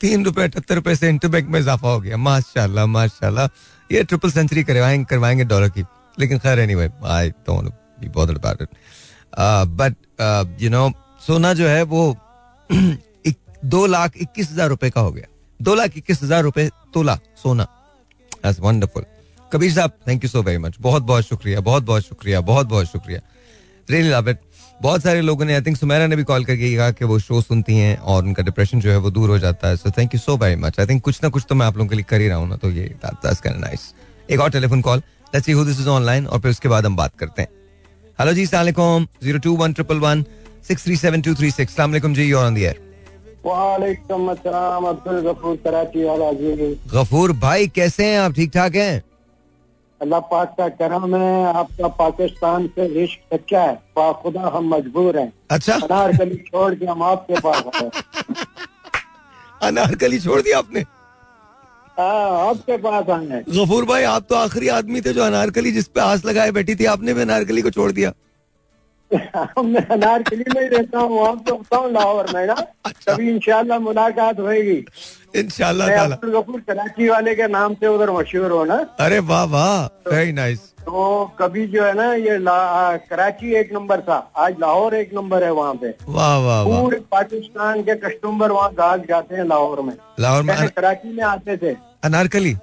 तीन 0.00 0.24
रुपए 0.24 0.42
अठहत्तर 0.42 0.74
रुपए 0.74 0.94
से 0.96 1.08
इंटर 1.08 1.28
बैंक 1.28 1.48
में 1.48 1.60
इजाफा 1.60 1.88
हो 1.88 2.00
गया। 2.00 2.16
माशाल्लाह 2.16 2.86
माशाल्लाह। 2.86 3.46
ये 3.90 4.02
ट्रिपल 4.04 4.30
सेंचुरी 4.30 4.64
करवाएँगे 4.64 5.04
करवाएँगे 5.10 5.44
डॉलर 5.44 5.68
की। 5.68 5.84
लेकिन 6.18 6.38
खैर 6.38 6.58
anyway 6.58 6.88
I 7.06 7.30
don't 7.30 7.72
be 8.00 8.08
bothered 8.08 8.38
about 8.38 8.62
it 8.62 8.68
but 9.80 10.60
you 10.62 10.70
know 10.70 10.88
सोना 11.26 11.52
जो 11.54 11.66
है 11.68 11.82
वो 11.84 12.02
एक, 12.72 13.36
दो 13.64 13.86
लाख 13.86 14.16
इक्कीस 14.16 14.50
हज़ार 14.50 14.68
रुपए 14.68 14.90
का 14.90 15.00
हो 15.00 15.10
गया। 15.12 15.26
दो 15.60 15.74
लाख 15.74 15.96
इक्कीस 15.96 16.22
हज़ार 16.22 16.42
रुपए 16.42 16.68
तोला 16.94 17.18
सोना। 17.42 17.66
वंडरफुल 18.60 19.04
कबीर 19.52 19.72
साहब 19.72 19.92
thank 20.08 20.24
you 20.24 20.30
so 20.30 20.42
very 20.42 20.58
much 20.58 20.76
बहुत 20.80 21.02
बहुत 21.02 21.24
शुक्रिया 21.24 21.60
बहुत 21.60 21.82
बहुत 21.84 22.02
शुक्रिया 22.02 22.40
बहुत 22.42 22.66
बहुत 22.66 22.86
शुक्रिया। 22.86 23.20
रियली 23.88 24.08
लव 24.08 24.28
इट 24.30 24.38
बहुत 24.80 25.02
सारे 25.02 25.20
लोगों 25.20 25.44
ने 25.44 25.54
आई 25.54 25.62
थिंक 25.62 25.76
सुमेरा 25.76 26.06
ने 26.06 26.16
भी 26.16 26.24
कॉल 26.24 26.44
करके 26.44 26.74
कहा 26.76 26.90
कि 26.90 27.04
वो 27.04 27.18
शो 27.18 27.40
सुनती 27.42 27.76
हैं 27.76 27.96
और 27.96 28.24
उनका 28.24 28.42
डिप्रेशन 28.42 28.80
जो 28.80 28.90
है 28.90 28.96
वो 28.98 29.10
दूर 29.10 29.30
हो 29.30 29.38
जाता 29.38 29.68
है। 29.68 29.76
So 29.76 29.90
thank 29.98 30.14
you 30.14 30.20
so 30.20 30.36
very 30.36 30.56
much 30.56 30.80
I 30.80 30.86
think 30.86 31.02
कुछ 31.02 31.22
ना 31.22 31.28
कुछ 31.28 31.44
तो 31.48 31.54
मैं 31.54 31.66
आप 31.66 31.76
लोगों 31.76 31.88
के 31.88 31.96
लिए 31.96 32.04
कर 32.08 32.20
ही 32.20 32.28
रहा 32.28 32.38
हूँ 32.38 32.48
ना 32.48 32.56
तो 32.56 32.70
ये 32.70 32.94
नाइस 33.04 33.92
एक 34.30 34.40
और 34.40 34.50
telephone 34.50 34.80
call 34.82 35.02
let's 35.34 35.46
see 35.46 35.52
who 35.52 35.64
this 35.64 35.80
is 35.80 35.88
online 35.88 36.26
और 36.26 36.40
फिर 36.40 36.50
उसके 36.50 36.68
बाद 36.68 36.86
हम 36.86 36.96
बात 36.96 37.16
करते 37.18 37.42
हैं। 37.42 37.48
हेलो 38.18 38.32
जी 38.32 38.46
सलाम 38.46 39.06
zero 39.22 39.38
two 39.38 39.56
one 39.56 39.72
triple 39.72 39.98
one 39.98 40.24
six 40.68 40.84
three 40.84 40.96
seven 40.96 41.20
two 41.22 41.34
three 41.34 41.50
six 41.50 41.76
ji 41.80 42.22
you're 42.22 42.44
on 42.44 42.54
the 42.54 42.58
air 42.58 42.84
Ghafoor 46.94 47.32
भाई 47.32 47.66
कैसे 47.68 48.04
हैं 48.04 48.18
आप? 48.18 48.32
ठीक 48.32 48.50
ठाक 48.50 48.74
हैं? 48.74 49.02
अल्लाह 50.02 50.20
पाक 50.20 50.54
का 50.58 50.68
करम 50.68 51.16
है 51.16 51.52
आपका 51.54 51.88
पाकिस्तान 51.88 52.66
से 52.66 52.86
रिश्क 53.00 53.34
सच्चा 53.34 53.62
है? 53.62 53.78
खुदा 53.98 54.52
हम 54.54 54.74
मजबूर 54.74 55.18
हैं। 55.18 55.32
अच्छा। 55.50 55.74
अनारकली 55.74 56.36
छोड़ 56.36 56.74
के 56.74 56.86
हम 56.86 57.02
आपके 57.02 57.40
पास 57.40 57.62
आए 57.74 57.90
अनारकली 59.68 60.18
छोड़ 60.20 60.40
दिया 60.42 60.58
आपने? 60.58 60.80
हाँ, 62.00 62.48
आपके 62.48 62.76
पास 62.76 63.10
आए 63.10 63.42
गफूर 63.48 63.84
भाई 63.84 64.02
आप 64.02 64.26
तो 64.28 64.34
आखिरी 64.34 64.68
आदमी 64.68 65.00
थे 65.00 65.12
जो 65.12 65.22
अनारकली 65.22 65.72
जिस 65.72 65.88
पे 65.88 66.00
आस 66.00 66.24
लगाए 66.24 66.50
बैठी 66.50 66.74
थी 66.74 66.84
आपने 66.84 67.14
भी 67.14 67.20
अनारकली 67.20 67.62
को 67.62 67.70
छोड़ 67.70 67.92
दिया। 67.92 68.12
मैं 69.10 69.84
अनारकली 69.86 70.44
में 70.54 70.62
ही 70.62 70.68
रहता 70.68 70.98
हूँ 70.98 71.18
वहाँ 71.18 71.36
तो 71.48 71.54
हूँ 71.74 71.90
लाहौर 71.92 72.26
में 72.34 72.46
ना। 72.46 72.54
अच्छा। 72.86 73.12
कभी 73.12 73.30
इंशाल्लाह 73.30 73.78
मुलाकात 73.78 74.40
होगी 74.40 74.84
इंशाल्लाह 75.36 76.06
गफूर 76.24 76.60
कराची 76.60 77.08
वाले 77.08 77.34
के 77.34 77.46
नाम 77.48 77.74
से 77.74 77.86
उधर 77.86 78.10
मशहूर 78.10 78.50
हो 78.50 78.64
ना। 78.64 78.76
अरे 79.00 79.18
वाह 79.30 79.44
वाह 79.46 79.84
वेरी 80.10 80.32
नाइस 80.32 80.60
तो 80.86 81.24
कभी 81.38 81.66
जो 81.66 81.84
है 81.84 81.94
ना 81.94 82.12
ये 82.14 82.38
कराची 83.08 83.54
एक 83.60 83.72
नंबर 83.72 84.00
था। 84.00 84.16
आज 84.38 84.56
लाहौर 84.60 84.94
एक 84.94 85.14
नंबर 85.14 85.44
है 85.44 85.50
वहाँ 85.52 85.74
पे। 85.74 85.94
वाह 86.08 86.36
वाह 86.44 86.64
पूरे 86.66 87.00
पाकिस्तान 87.12 87.82
के 87.82 87.94
कस्टमर 88.04 88.50
वहाँ 88.50 88.72
गाग 88.74 89.06
जाते 89.08 89.34
हैं 89.36 89.44
लाहौर 89.44 89.80
में। 89.80 89.96
लाहौर 90.20 90.42
में 90.42 90.68
कराची 90.68 91.16
में 91.16 91.24
आते 91.24 91.56
थे। 91.56 91.74
अनारकली? 92.04 92.56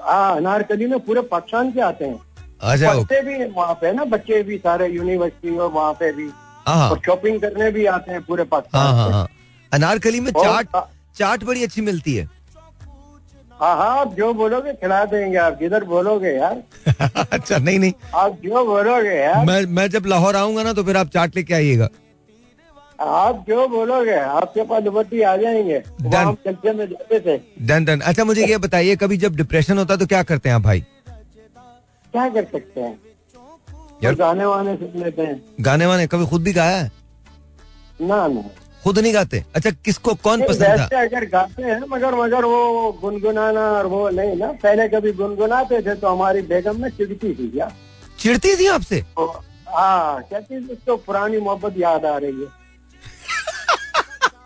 हाँ 0.00 0.36
अनारकली 0.36 0.86
में 0.86 0.98
पूरे 1.00 1.20
पाकिस्तान 1.28 1.72
के 1.72 1.80
आते 1.82 2.04
हैं। 2.04 2.18
जाओ। 2.62 3.00
बच्चे 3.00 3.20
भी 3.22 3.44
वहाँ 3.52 3.74
पे 3.74 3.92
ना? 3.92 4.04
बच्चे 4.04 4.42
भी 4.42 4.56
सारे 4.58 4.88
यूनिवर्सिटी 4.88 5.56
और 5.56 5.70
वहाँ 5.72 5.92
पे 6.00 6.12
भी। 6.12 6.28
हाँ। 6.66 6.90
और 6.90 7.00
शॉपिंग 7.06 7.40
करने 7.40 7.70
भी 7.70 7.84
आते 7.86 8.12
हैं 8.12 8.22
पूरे 8.22 8.44
पाकिस्तान 8.44 8.86
हाँ 8.86 8.92
हाँ 8.94 9.10
हाँ। 9.12 9.26
अनारकली 9.72 10.20
में 10.20 10.30
चाट 10.32 10.76
चाट 11.16 11.44
बड़ी 11.44 11.62
अच्छी 11.64 11.80
मिलती 11.82 12.14
है। 12.14 12.28
हाँ 13.60 13.76
हाँ 13.76 13.98
आप 14.00 14.14
जो 14.14 14.32
बोलोगे 14.34 14.72
खिला 14.72 15.04
देंगे 15.04 15.36
आप 15.38 15.58
जिधर 15.60 15.84
बोलोगे 15.84 16.28
यार। 16.28 16.62
अच्छा 17.32 17.58
नहीं 17.58 17.78
नहीं। 17.78 17.92
आप 18.14 18.38
जो 18.44 18.64
बोलोगे 18.66 19.14
यार। 19.14 19.44
मैं 19.46 19.64
मैं 19.66 19.88
जब 19.90 20.06
लाहौर 20.06 20.36
आऊँगा 20.36 20.62
ना 20.62 20.72
तो 20.72 20.84
फिर 20.84 20.96
आप 20.96 21.08
चाट 21.08 21.36
लेके 21.36 21.54
आइएगा। 21.54 21.88
आप 23.00 23.44
जो 23.48 23.66
बोलोगे 23.68 24.14
आपके 24.14 24.62
पास 24.62 24.82
दुपट्टी 24.82 25.20
आ 25.22 25.36
जाएँगे। 25.36 25.78
चलते 25.80 26.72
में 26.72 26.86
जाते 26.86 27.20
थे। 27.20 27.36
Done 27.66 27.84
done. 27.84 28.00
अच्छा 28.00 28.24
मुझे 28.24 28.46
ये 28.46 28.58
बताइए 28.58 28.96
कभी 28.96 29.16
जब 29.16 29.36
डिप्रेशन 29.36 29.78
होता 29.78 29.94
है 29.94 30.00
तो 30.00 30.06
क्या 30.06 30.22
करते 30.22 30.48
हैं 30.48 30.56
आप 30.56 30.62
भाई? 30.62 30.84
क्या 32.12 32.28
कर 32.28 32.44
सकते 32.44 32.80
हैं? 32.80 33.00
यार 34.04 34.14
गाने 34.14 34.44
वाने 34.44 34.76
सुन 34.76 35.02
लेते 35.02 35.22
हैं। 35.22 35.42
गाने 35.60 35.86
वाने 35.86 36.06
कभी 36.06 36.26
खुद 36.26 36.42
भी 36.42 36.52
गाया 36.52 36.76
है? 36.76 36.92
ना 38.00 38.28
ना। 38.28 38.50
खुद 38.84 38.98
नहीं 38.98 39.14
गाते? 39.14 39.44
अच्छा 39.54 39.70
किसको 39.70 40.14
कौन 40.14 40.48
पसंद 40.48 40.78
था? 40.78 41.00
अगर 41.00 41.24
गाते 41.24 41.62
हैं 41.62 41.80
मगर 41.88 42.14
मगर 42.14 42.44
वो 42.44 42.92
गुनगुनाना 43.00 43.60
और 43.60 43.86
वो 43.86 44.10
नहीं 44.10 44.36
ना। 44.36 44.52
पहले 44.62 44.88
कभी 44.88 45.12
गुनगुनाते 45.12 45.82
थे 45.82 45.94
तो 45.94 46.08
हमारी 46.08 46.42
बेगम 46.42 46.82
में 46.82 46.90
चिड़ती 46.90 47.34
थी 47.34 47.48
क्या 47.48 47.72
चिड़ती 48.18 48.56
थी 48.56 48.66
आपसे? 48.66 49.04
हाँ 49.68 50.22
कहती 50.22 50.60
थी 50.60 50.72
उसको 50.72 50.96
पुरानी 50.96 51.38
मोहब्बत 51.38 51.74
याद 51.78 52.04
आ 52.04 52.18
रही 52.18 52.40
है। 52.40 52.46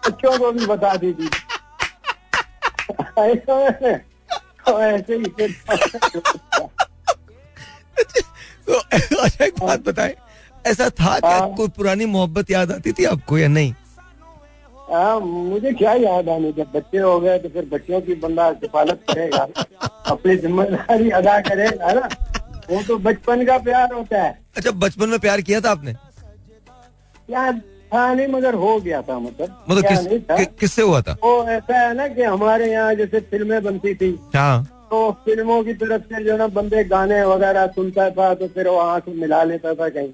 बच्चों 0.07 0.39
को 0.39 0.53
भी 0.53 0.67
बता 0.67 0.97
दीजिए। 0.97 1.29
तो 3.37 3.61
ऐसे। 4.81 5.15
ही 5.15 5.25
तो 8.67 8.75
अच्छा 8.75 9.45
एक 9.45 9.55
बात 9.61 9.81
बताए 9.81 10.15
ऐसा 10.67 10.89
था 10.91 11.19
क्या 11.21 11.31
हाँ। 11.31 11.55
कोई 11.55 11.69
पुरानी 11.69 12.05
मोहब्बत 12.07 12.51
याद 12.51 12.73
आती 12.73 12.93
थी 12.93 13.05
आपको 13.05 13.39
या 13.39 13.49
नहीं? 13.49 13.73
आ, 14.93 14.99
हाँ, 14.99 15.21
मुझे 15.21 15.73
क्या 15.73 15.93
याद 15.93 16.29
आने 16.29 16.53
जब 16.53 16.71
बच्चे 16.75 16.99
हो 16.99 17.19
गए 17.21 17.39
तो 17.39 17.49
फिर 17.49 17.65
बच्चों 17.65 18.01
की 18.01 18.15
बंदा 18.15 18.51
किफालत 18.53 19.05
करेगा 19.11 19.47
अपनी 20.13 20.37
ज़िम्मेदारी 20.37 21.11
अदा 21.11 21.39
करेगा 21.41 21.93
ना। 21.93 22.09
वो 22.71 22.83
तो 22.83 22.99
बचपन 22.99 23.45
का 23.47 23.59
प्यार 23.59 23.93
होता 23.93 24.23
है। 24.23 24.39
अच्छा 24.57 24.71
बचपन 24.71 25.09
में 25.09 25.19
प्यार 25.19 25.41
किया 25.41 25.61
था 25.61 25.71
आपने? 25.71 25.95
यार 27.31 27.53
था 27.95 28.15
नहीं 28.15 28.27
मगर 28.27 28.55
हो 28.55 28.81
गया 28.81 29.01
था 29.03 29.19
मतलब। 29.19 29.65
मतलब 29.71 29.85
किस, 29.89 29.99
कि, 30.31 30.45
किससे 30.61 30.83
हुआ 30.83 31.01
था? 31.01 31.17
वो 31.25 31.45
ऐसा 31.49 31.79
है 31.79 31.95
ना 31.95 32.09
कि 32.09 32.23
हमारे 32.23 32.71
यहाँ 32.73 32.95
जैसे 32.95 33.21
फ़िल्में 33.21 33.63
बनती 33.63 33.95
थी। 33.95 34.19
हाँ। 34.37 34.74
तो 34.91 35.11
फ़िल्मों 35.24 35.62
की 35.64 35.72
तरफ़ 35.74 36.03
से 36.03 36.24
जो 36.24 36.37
ना 36.37 36.47
बंदे 36.57 36.85
गाने 36.85 37.22
वगैरह 37.26 37.66
सुनता 37.76 38.09
था 38.11 38.32
तो 38.35 38.47
फिर 38.55 38.68
वो 38.68 38.76
आँख 38.80 39.09
मिला 39.09 39.43
लेता 39.45 39.74
था 39.74 39.89
कहीं। 39.89 40.12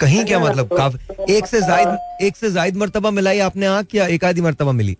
कहीं 0.00 0.24
क्या 0.24 0.38
मतलब? 0.38 0.68
काफ़ी 0.76 1.34
एक 1.34 1.46
से 1.46 1.60
जायद 1.62 2.22
एक 2.22 2.36
से 2.36 2.50
जायद 2.50 2.76
मरतबा 2.76 3.10
मिलाई 3.10 3.38
आपने 3.42 3.66
आँख 3.66 3.94
या 3.94 4.06
एक 4.06 4.24
आधी 4.24 4.40
मरतबा 4.40 4.72
मिली? 4.72 4.96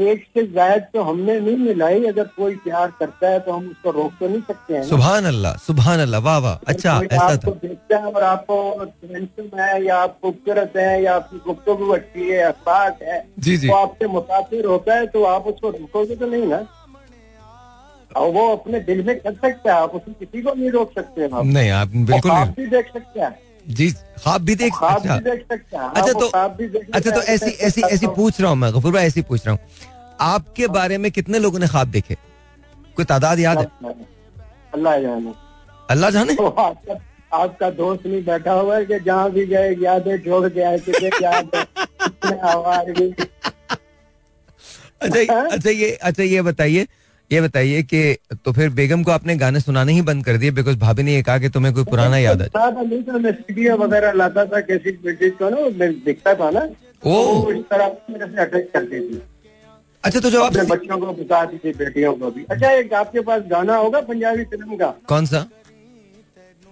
एक 0.00 0.22
से 0.34 0.42
जायद 0.48 0.82
तो 0.92 1.02
हमने 1.02 1.38
नहीं 1.40 1.56
मिलाई 1.58 2.04
अगर 2.06 2.26
कोई 2.36 2.54
प्यार 2.64 2.92
करता 2.98 3.28
है 3.28 3.38
तो 3.40 3.52
हम 3.52 3.68
उसको 3.70 3.90
रोक 3.90 4.12
तो 4.20 4.28
नहीं 4.28 4.40
सकते 4.48 4.74
हैं 4.74 4.82
सुबह 4.88 5.16
अल्लाह 5.28 5.56
सुबह 5.56 5.92
अल्लाह 5.92 6.20
वाह 6.20 6.38
वाह 6.38 6.58
अच्छा 6.68 6.92
ऐसा 7.12 7.36
था। 7.36 7.50
देखता 7.62 7.96
है 7.96 8.12
और 8.12 8.22
आपको 8.22 8.56
है 9.56 9.84
या 9.84 9.96
आप 9.96 10.16
खूबसूरत 10.22 10.72
है 10.76 11.02
या 11.02 11.14
आपकी 11.16 11.38
गुफ्तगु 11.46 11.88
अच्छी 11.94 12.28
है 12.28 12.42
अखबार 12.42 12.96
है 13.02 13.18
जी 13.38 13.56
जी। 13.56 13.68
तो 13.68 13.74
आपसे 13.74 14.06
मुतासर 14.08 14.64
होता 14.66 14.94
है 14.94 15.06
तो 15.06 15.24
आप 15.24 15.46
उसको 15.46 15.70
रोकोगे 15.70 16.16
तो 16.16 16.26
नहीं 16.26 16.46
ना? 16.46 16.66
और 18.16 18.30
वो 18.32 18.48
अपने 18.56 18.80
दिल 18.80 19.04
में 19.06 19.18
कर 19.20 19.32
सकता 19.32 19.74
है 19.74 19.80
आप 19.82 19.94
उसमें 19.94 20.14
किसी 20.18 20.42
को 20.42 20.54
नहीं 20.54 20.70
रोक 20.70 20.92
सकते 20.98 21.28
नहीं 21.32 21.70
आप 21.70 21.88
बिल्कुल 22.10 22.30
आप 22.30 22.48
भी 22.58 22.66
देख 22.66 22.86
सकते 22.94 23.20
हैं। 23.20 23.38
जी 23.68 23.90
ख्वाब 23.90 24.42
भी 24.42 24.54
देख 24.54 24.82
अच्छा। 24.82 25.14
अच्छा 25.86 26.12
तो 26.12 26.26
अच्छा 26.28 27.10
तो 27.10 27.22
ऐसी 27.22 27.50
ऐसी 27.68 27.82
ऐसी 27.82 28.06
पूछ 28.06 28.40
रहा 28.40 28.50
हूँ 28.50 28.58
मैं 28.58 28.72
गफूर 28.74 28.92
भाई 28.92 29.06
ऐसी 29.06 29.22
पूछ 29.22 29.46
रहा 29.46 29.54
हूँ। 29.54 29.60
आपके 30.20 30.66
बारे 30.76 30.98
में 30.98 31.10
कितने 31.12 31.38
लोगों 31.38 31.58
ने 31.58 31.66
ख्वाब 31.68 31.88
देखे? 31.90 32.16
कोई 32.96 33.04
तादाद 33.04 33.40
याद 33.40 33.58
है? 33.58 33.66
अल्लाह 34.74 34.98
जाने। 35.00 35.32
अल्लाह 35.90 36.10
जाने? 36.10 36.36
आपका, 37.34 37.70
दोस्त 37.70 38.06
नहीं 38.06 38.24
बैठा 38.24 38.52
हुआ 38.52 38.76
है 38.76 38.84
कि 38.86 38.98
जहाँ 39.00 39.30
भी 39.30 39.46
गए 39.46 39.74
यादें 39.82 40.18
छोड़ 40.24 40.48
के 40.48 40.62
आए 40.62 40.78
थे 40.78 40.92
अच्छा 45.04 45.40
अच्छा 45.40 45.70
ये 45.70 45.90
अच्छा 46.02 46.22
ये 46.22 46.42
बताइए 46.42 46.86
ये 47.32 47.40
बताइए 47.40 47.82
कि 47.82 48.16
तो 48.44 48.52
फिर 48.52 48.70
बेगम 48.70 49.02
को 49.02 49.10
आपने 49.10 49.36
गाने 49.36 49.60
सुनाने 49.60 49.92
ही 49.92 50.02
बंद 50.02 50.24
कर 50.24 50.36
दिए 50.36 50.50
बिकॉज़ 50.50 50.78
भाभी 50.78 51.02
ने 51.02 51.14
ये 51.14 51.22
कहा 51.22 51.38
कि 51.38 51.48
तुम्हें 51.48 51.74
कोई 51.74 51.84
पुराना 51.84 52.18
याद 52.18 52.42
है। 52.42 52.48
वगैरह 53.76 54.12
लाता 54.12 54.44
था 54.44 54.60
कैसी 54.60 54.90
दिखता 56.04 56.34
था 56.34 56.50
ना। 56.50 56.60
ओ। 57.06 57.44
तो 57.44 57.52
इस 57.52 57.64
तरह 57.64 57.96
मेरे 58.10 58.26
से 58.26 58.40
अटैच 58.40 58.70
करती 58.72 59.00
थी। 59.00 59.22
अच्छा 60.04 60.20
तो 60.20 60.30
जो 60.30 60.40
अपने 60.40 60.62
बच्चों 60.62 60.98
को 60.98 61.06
बताती 61.06 61.58
थी 61.58 61.72
बेटियों 61.72 62.14
को 62.14 62.30
भी। 62.30 62.44
अच्छा 62.50 62.70
एक 62.70 62.92
आपके 62.92 63.20
पास 63.20 63.42
गाना 63.46 63.76
होगा 63.76 64.00
पंजाबी 64.00 64.44
फ़िल्म 64.44 64.76
का? 64.76 64.94
कौन 65.08 65.26
सा? 65.26 65.46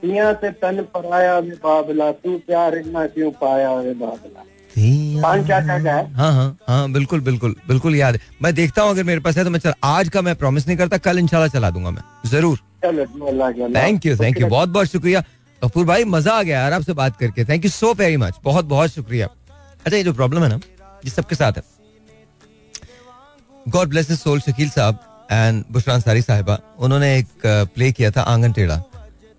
पिया 0.03 0.33
से 0.33 0.51
तन 0.51 0.83
पर 0.97 1.13
आया 1.13 1.41
बाबला 1.41 2.13
तू 2.13 2.39
प्यार 2.39 2.79
इतना 2.79 3.07
क्यों 3.07 3.31
पाया 3.31 3.71
बाबला? 3.77 4.45
पान 4.77 5.45
चाचा 5.47 5.79
का 5.79 5.93
है? 5.93 6.13
हाँ 6.15 6.33
हाँ 6.35 6.57
हाँ 6.69 6.91
बिल्कुल 6.93 7.21
बिल्कुल 7.21 7.55
बिल्कुल 7.69 7.95
याद 7.97 8.15
है। 8.15 8.21
मैं 8.43 8.55
देखता 8.55 8.83
हूँ 8.83 8.91
अगर 8.91 9.05
मेरे 9.05 9.21
पास 9.21 9.37
है 9.39 9.45
तो 9.45 9.51
मैं 9.51 9.59
चल 9.61 9.75
आज 9.85 10.09
का 10.09 10.23
मैं 10.23 10.35
प्रॉमिस 10.37 10.67
नहीं 10.67 10.77
करता 10.79 10.99
कल 11.01 11.19
इंशाल्लाह 11.19 11.49
चला 11.51 11.71
दूँगा 11.71 11.91
मैं 11.91 12.03
ज़रूर। 12.27 12.59
थैंक 12.85 14.07
यू 14.07 14.17
थैंक 14.17 14.41
यू 14.41 14.47
बहुत 14.49 14.69
बहुत 14.69 14.87
शुक्रिया। 14.89 15.21
कपूर 15.63 15.85
भाई 15.87 16.05
मज़ा 16.07 16.33
आ 16.33 16.43
गया 16.43 16.61
यार 16.61 16.73
आपसे 16.73 16.93
बात 16.95 17.17
करके। 17.17 17.45
Thank 17.45 17.65
you 17.65 17.71
so 17.71 17.93
very 17.95 18.17
much 18.17 18.39
बहुत 18.45 18.65
बहुत 18.67 18.91
शुक्रिया। 18.93 19.27
अच्छा 19.27 19.97
ये 19.97 20.03
जो 20.05 20.13
प्रॉब्लम 20.13 20.43
है 20.43 20.49
ना 20.49 20.61
ये 21.05 21.11
सबके 21.11 21.35
साथ 21.35 21.53
है। 21.53 21.63
गॉड 23.67 23.89
ब्लेस 23.89 24.13
सोल 24.23 24.41
शकील 24.41 24.71
साहब 24.71 24.99
एंड 25.31 25.65
बुशरान 25.73 26.01
सारी 26.01 26.23
साहिबा। 26.23 26.59
उन्होंने 26.79 27.17
एक 27.19 27.47
प्ले 27.75 27.93
किया 27.93 28.11
था 28.11 28.23
आँगन 28.33 28.53
टेढ़ा 28.53 28.83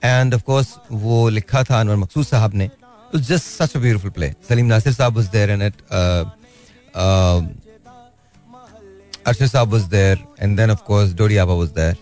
एंड 0.04 0.34
ऑफ़ 0.34 0.42
कोर्स 0.44 0.74
वो 0.92 1.28
लिखा 1.30 1.64
था 1.64 1.80
अनवर 1.80 1.96
मकसूद 1.98 2.26
साहब 2.26 2.56
ने। 2.56 2.70
Just 3.18 3.46
such 3.46 3.76
a 3.76 3.80
beautiful 3.80 4.12
play 4.12 4.34
Saleem 4.50 4.66
Nasir 4.66 4.94
साहब 4.94 5.18
वाज 5.18 5.28
देयर 5.36 5.50
एंड 5.52 5.64
अर्शद 9.28 9.46
साहब 9.46 9.74
was 9.74 9.84
there 9.92 10.24
and 10.40 10.58
then 10.58 10.72
of 10.72 10.82
course 10.88 11.14
डोरी 11.14 11.38
आबा 11.38 11.54
वाज 11.54 11.70
देयर 11.70 11.96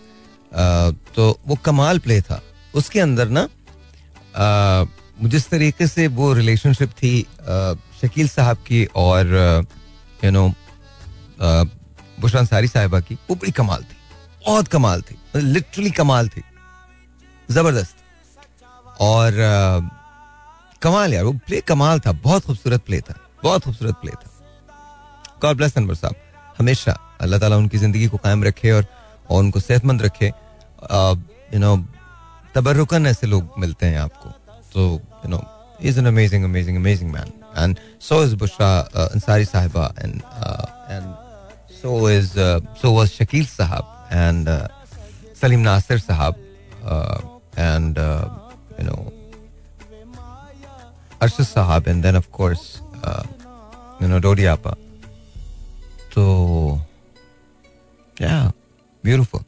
तो 1.16 1.38
वो 1.46 1.54
कमाल 1.64 1.98
प्ले 1.98 2.20
था। 2.22 2.42
उसके 2.74 3.00
अंदर 3.00 3.28
ना 3.28 3.48
uh, 3.48 4.88
जिस 5.30 5.48
तरीके 5.50 5.86
से 5.86 6.06
वो 6.08 6.32
रिलेशनशिप 6.34 6.90
थी 6.98 7.14
uh, 7.22 7.76
शकील 8.00 8.28
साहब 8.28 8.56
की 8.66 8.84
और 8.96 9.66
यू 10.24 10.30
नो 10.30 10.48
बुशरा 12.20 12.44
सारी 12.44 12.68
साहिबा 12.68 13.00
की। 13.00 13.14
वो 13.30 13.34
बड़ी 13.36 13.52
कमाल 13.52 13.82
थी। 13.82 13.96
बहुत 14.46 14.68
कमाल 14.68 15.02
थी। 15.02 15.14
मतलब 15.14 15.52
लिटरली 15.52 15.90
कमाल 15.90 16.28
थी। 16.28 16.42
ज़बरदस्त। 17.48 17.96
और 19.00 19.32
uh, 19.32 20.01
कमाल 20.82 21.14
यार, 21.14 21.24
वो 21.24 21.32
प्ले 21.46 21.60
कमाल 21.68 22.00
था, 22.00 22.12
बहुत 22.12 22.44
खूबसूरत 22.44 22.80
प्ले 22.86 23.00
था, 23.00 23.14
बहुत 23.42 23.64
खूबसूरत 23.64 23.94
प्ले 24.02 24.12
था। 24.12 24.28
गॉड 25.42 25.56
ब्लेस 25.56 25.76
अनवर 25.76 25.94
साहब। 25.94 26.14
हमेशा 26.58 26.92
अल्लाह 27.20 27.40
ताला 27.40 27.56
उनकी 27.56 27.78
ज़िंदगी 27.78 28.06
को 28.08 28.16
कायम 28.18 28.44
रखे 28.44 28.70
और 28.70 28.86
और 29.30 29.42
उनको 29.42 29.60
सेहतमंद 29.60 30.02
रखे। 30.02 30.26
यू 30.26 31.58
नो 31.60 31.76
तबरुकन 32.54 33.06
ऐसे 33.06 33.26
लोग 33.26 33.54
मिलते 33.58 33.86
हैं 33.86 33.98
आपको। 33.98 34.28
तो 34.74 34.80
you 35.24 35.30
know 35.30 35.40
is 35.82 35.98
an 35.98 36.06
amazing 36.06 36.44
amazing 36.44 36.76
amazing 36.76 37.10
man 37.12 37.32
and 37.58 37.78
so 38.00 38.22
is 38.24 38.34
Bushra 38.36 38.68
Ansari 39.04 39.44
Sahiba 39.44 39.86
and 39.98 40.14
and 40.14 41.14
so 41.80 42.10
is 42.10 42.30
so 42.82 42.92
was 42.96 43.08
Shakeel 43.10 43.46
Sahab 43.46 44.08
and 44.12 44.48
Saleem 45.40 45.60
Nasir 45.60 45.98
Sahab 45.98 46.34
and 47.58 47.98
you 47.98 48.86
know 48.86 48.96
And 51.22 52.02
then 52.04 52.16
of 52.16 52.24
course, 52.40 52.62
uh, 53.04 53.26
you 54.02 54.08
know, 54.08 54.20
Dodi 54.22 54.56
Appa. 54.56 54.76
So, 56.14 56.24
yeah, 58.20 58.52
beautiful. 59.06 59.44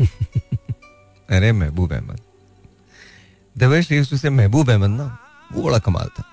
अरे 1.30 1.52
महबूब 1.52 1.92
अहमद। 1.92 2.20
देवेश 3.58 4.14
से 4.14 4.30
महबूब 4.30 4.70
अहमद 4.70 4.90
ना 4.90 5.18
वो 5.52 5.62
बड़ा 5.62 5.78
कमाल 5.78 6.08
था। 6.08 6.24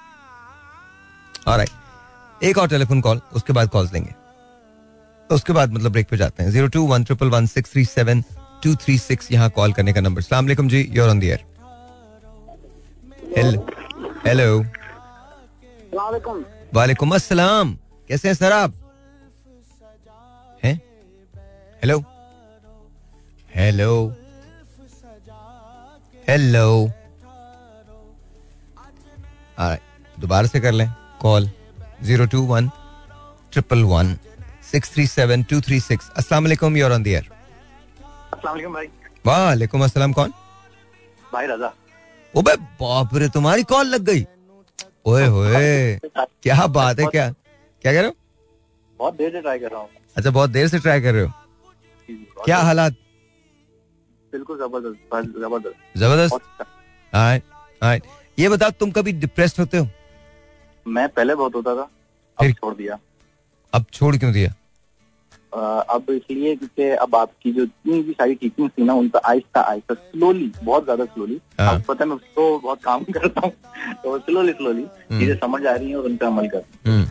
और 1.47 1.65
एक 2.43 2.57
और 2.57 2.67
टेलीफोन 2.67 3.01
कॉल 3.01 3.21
उसके 3.33 3.53
बाद 3.53 3.69
कॉल्स 3.69 3.93
लेंगे। 3.93 4.13
उसके 5.35 5.53
बाद 5.53 5.71
मतलब 5.71 5.91
ब्रेक 5.91 6.09
पे 6.09 6.17
जाते 6.17 6.43
हैं। 6.43 6.51
Zero 6.51 6.67
two 6.67 6.87
one 6.87 7.03
triple 7.03 7.29
one 7.29 7.45
six 7.45 7.71
three 7.71 7.85
seven 7.85 8.23
two 8.63 8.75
three 8.75 8.97
six 8.97 9.31
यहाँ 9.31 9.49
कॉल 9.49 9.73
करने 9.73 9.93
का 9.93 10.01
नंबर 10.01 10.21
सलाम 10.21 10.69
जी 10.69 10.81
योर 10.81 11.09
ऑन 11.09 11.19
दियर 11.19 11.48
हेलो 13.37 14.49
वालेकुम 16.73 17.11
अस्सलाम 17.15 17.73
कैसे 18.07 18.27
हैं 18.27 18.35
सर 18.35 18.51
आप 18.53 18.73
हैं 20.63 20.73
हेलो 21.83 21.97
हेलो 23.55 23.91
हेलो 26.29 26.67
दोबारा 30.19 30.47
से 30.47 30.59
कर 30.59 30.71
लें. 30.71 30.89
Call 31.21 31.49
zero 32.03 32.25
two 32.33 32.41
one 32.47 32.69
triple 33.51 33.83
one 33.93 34.15
six 34.71 34.93
three 34.93 35.07
seven 35.07 35.43
two 35.51 35.61
three 35.67 35.79
six 35.79 36.09
अस्सलाम 36.17 36.43
वालेकुम 36.43 36.77
योर 36.77 36.91
ऑन 36.93 37.03
दियर 37.03 37.29
वालेकुम 39.25 39.83
अस्सलाम 39.83 40.13
कौन? 40.13 40.33
भाई 41.33 41.47
रजा 41.47 41.73
ओबे 42.33 42.55
बाप 42.81 43.15
रे 43.15 43.27
तुम्हारी 43.29 43.63
कॉल 43.63 43.87
लग 43.87 44.01
गई? 44.09 44.25
ओए 45.07 45.25
होए 45.27 45.99
क्या 46.05 46.65
बात 46.67 46.99
है 46.99 47.05
क्या? 47.05 47.29
क्या 47.29 47.93
कह 47.93 47.99
रहे 47.99 48.07
हो? 48.07 48.15
बहुत 48.99 49.15
देर 49.15 49.31
से 49.31 49.41
ट्राई 49.41 49.59
कर 49.59 49.71
रहा 49.71 49.79
हूँ। 49.79 49.89
अच्छा 50.17 50.29
बहुत 50.29 50.49
देर 50.49 50.67
से 50.67 50.79
ट्राई 50.79 51.01
कर 51.01 51.13
रहे 51.13 51.23
हो? 51.23 51.31
क्या 52.45 52.57
हालात? 52.57 52.93
बिल्कुल 54.33 54.57
ज़बरदस्त 54.57 55.39
ज़बरदस्त। 55.39 55.97
ज़बरदस्त? 55.97 56.41
ये 58.39 58.49
बताओ 58.49 58.69
तुम 58.79 58.91
कभी 58.91 59.11
डिप्रेस्ड 59.11 59.59
होते 59.59 59.77
हो? 59.77 59.87
मैं 60.85 61.07
पहले 61.09 61.35
बहुत 61.35 61.55
होता 61.55 61.75
था 61.75 61.89
अब 62.37 62.51
छोड़ 62.53 62.73
दिया। 62.75 62.97
अब 63.73 63.85
छोड़ 63.93 64.15
क्यों 64.17 64.31
दिया? 64.33 64.53
अब 65.53 66.05
इसलिए 66.09 66.55
क्योंकि 66.55 66.89
अब 66.95 67.15
आपकी 67.15 67.51
जो 67.51 67.65
जितनी 67.65 68.01
भी 68.03 68.11
सारी 68.11 68.35
टीचिंग 68.35 68.69
थी 68.69 68.83
ना 68.83 68.93
उन 68.93 69.07
पर 69.09 69.19
आहिस्ता 69.25 69.61
आहिस्ता 69.61 69.93
स्लोली 69.93 70.51
बहुत 70.63 70.83
ज़्यादा 70.83 71.05
स्लोली 71.05 71.39
हाँ। 71.59 71.73
अब 71.75 71.81
पता 71.83 72.03
है 72.03 72.09
मैं 72.09 72.15
उसको 72.15 72.57
बहुत 72.59 72.83
काम 72.83 73.03
करता 73.17 73.41
हूँ 73.45 73.51
तो 74.03 74.17
स्लोली 74.19 74.51
स्लोली 74.53 74.81
हम्म। 74.81 75.19
चीज़ें 75.19 75.35
समझ 75.35 75.65
आ 75.65 75.75
रही 75.75 75.89
हैं 75.89 75.95
और 75.95 76.05
उन 76.05 76.17
पर 76.17 76.25
अमल 76.25 76.47
कर 76.47 76.63
हम्म। 76.87 77.07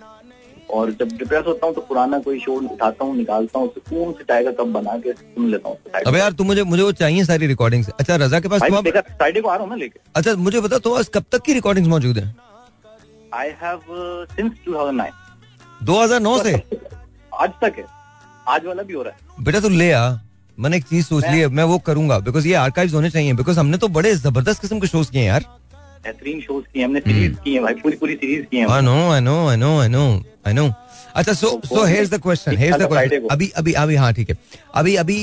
और 0.71 0.91
जब 0.91 1.17
डिप्रेस 1.19 1.45
होता 1.47 1.67
हूँ 1.67 1.75
तो 1.75 1.81
पुराना 1.81 2.19
कोई 2.19 2.39
शो 2.41 2.55
उठाता 2.55 3.05
हूँ 3.05 3.17
निकालता 3.17 3.59
हूँ 3.59 3.69
सुकून 3.69 4.13
से 4.13 4.25
टाइगर 4.25 4.53
कब 4.53 4.73
बना 4.73 4.97
के 4.99 5.13
सुन 5.13 5.51
लेता 5.51 5.69
हूँ 5.69 6.03
अब 6.07 6.17
यार 6.17 6.33
तुम 6.33 6.47
मुझे 6.47 6.63
मुझे 6.65 6.83
वो 6.83 6.91
चाहिए 6.93 7.25
सारी 7.25 7.47
रिकॉर्डिंग 7.47 7.85
अच्छा 8.01 8.17
रजा 8.17 8.41
के 8.41 8.49
पास 8.49 8.63
फ्राइडे 8.63 9.41
को 9.41 9.49
आ 9.49 9.55
रहा 9.55 9.63
हूँ 9.63 9.71
ना 9.71 9.77
लेके। 9.77 10.01
अच्छा 10.17 10.35
मुझे 10.39 10.61
बता 10.61 10.79
तो 10.79 10.97
कब 11.15 11.25
तक 11.33 11.43
की 11.43 11.53
रिकॉर्डिंग 11.53 11.87
मौजूद 11.87 12.19
है? 12.19 12.35
आई 13.35 13.49
हैव 13.63 13.81
सिंस 14.37 14.53
2009 14.69 15.11
2009 15.85 16.43
से? 16.43 16.55
आज 17.35 17.51
तक 17.63 17.75
है। 17.79 17.98
आज 18.49 18.67
वाला 18.67 18.83
भी 18.83 18.95
हो 18.95 19.03
रहा 19.03 19.13
है। 19.13 19.45
बेटा 19.45 19.61
तू 19.61 19.69
ले 19.69 19.91
आ। 19.93 20.09
मैंने 20.59 20.77
एक 20.77 20.85
चीज़ 20.85 21.07
सोच 21.07 21.25
ली 21.25 21.39
है 21.39 21.49
मैं 21.49 21.65
वो 21.65 21.79
करूँगा 21.87 22.19
बिकॉज़ 22.21 22.47
ये 22.49 22.55
आर्काइव्स 22.57 22.95
होने 22.95 23.11
चाहिए 23.11 23.33
बिकॉज़ 23.35 23.59
हमने 23.61 23.79
तो 23.79 23.89
बड़े 23.89 24.15
ज़बरदस्त 24.17 24.61
किस्म 24.61 24.81
के 24.81 24.87
शोज़ 24.87 25.11
किए 25.11 25.21
हैं 25.21 25.29
यार। 25.29 25.45
बेहतरीन 26.05 26.41
शोज़ 26.41 26.65
किए 26.73 26.85
हमने 26.85 27.01
सीरीज़ 27.01 27.35
की 27.45 27.55
है 27.55 27.61
भाई 27.63 27.75
पूरी 27.83 27.97
पूरी 27.97 28.15
सीरीज़ 28.15 28.45
की 28.51 28.57
है। 28.57 28.67
I 28.73 28.83
know 28.83 28.97
I 29.11 29.21
know 29.21 29.37
I 29.49 29.57
know 29.57 29.79
I 29.81 29.89
know 29.89 30.05
I 30.47 30.55
know 30.55 30.73
अच्छा 31.15 31.33
so 31.33 31.49
so 31.65 31.85
here's 31.85 32.11
the 32.11 32.19
question 32.23 32.57
here's 32.57 32.81
the 32.81 32.89
question 32.89 33.27
अभी 33.31 33.49
अभी 33.57 33.73
अभी 33.83 33.95
हाँ 33.97 34.13
ठीक 34.15 34.31
है। 34.31 34.37
अभी 34.75 34.95
अभी 34.97 35.19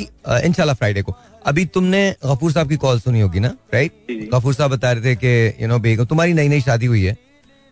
इंशाल्लाह 0.46 0.76
फ्राइडे 0.76 1.02
को। 1.02 1.16
अभी 1.48 1.66
तुमने 1.74 2.02
गफूर 2.26 2.52
साहब 2.52 2.70
की 2.70 2.78
कॉल 2.78 3.00
सुनी 3.00 3.22
होगी 3.22 3.40
ना 3.40 3.56
राइट 3.74 4.30
गफूर 4.34 4.54
साहब 4.54 4.72
बता 4.72 4.92
रहे 4.92 5.04
थे 5.04 5.16
कि 5.16 5.64
यू 5.64 5.68
नो 5.68 5.80
बेगम 5.80 6.06
तुम्हारी 6.06 6.34
नई 6.34 6.48
नई 6.48 6.62
शादी 6.62 6.86
हुई 6.86 7.04
है। 7.04 7.18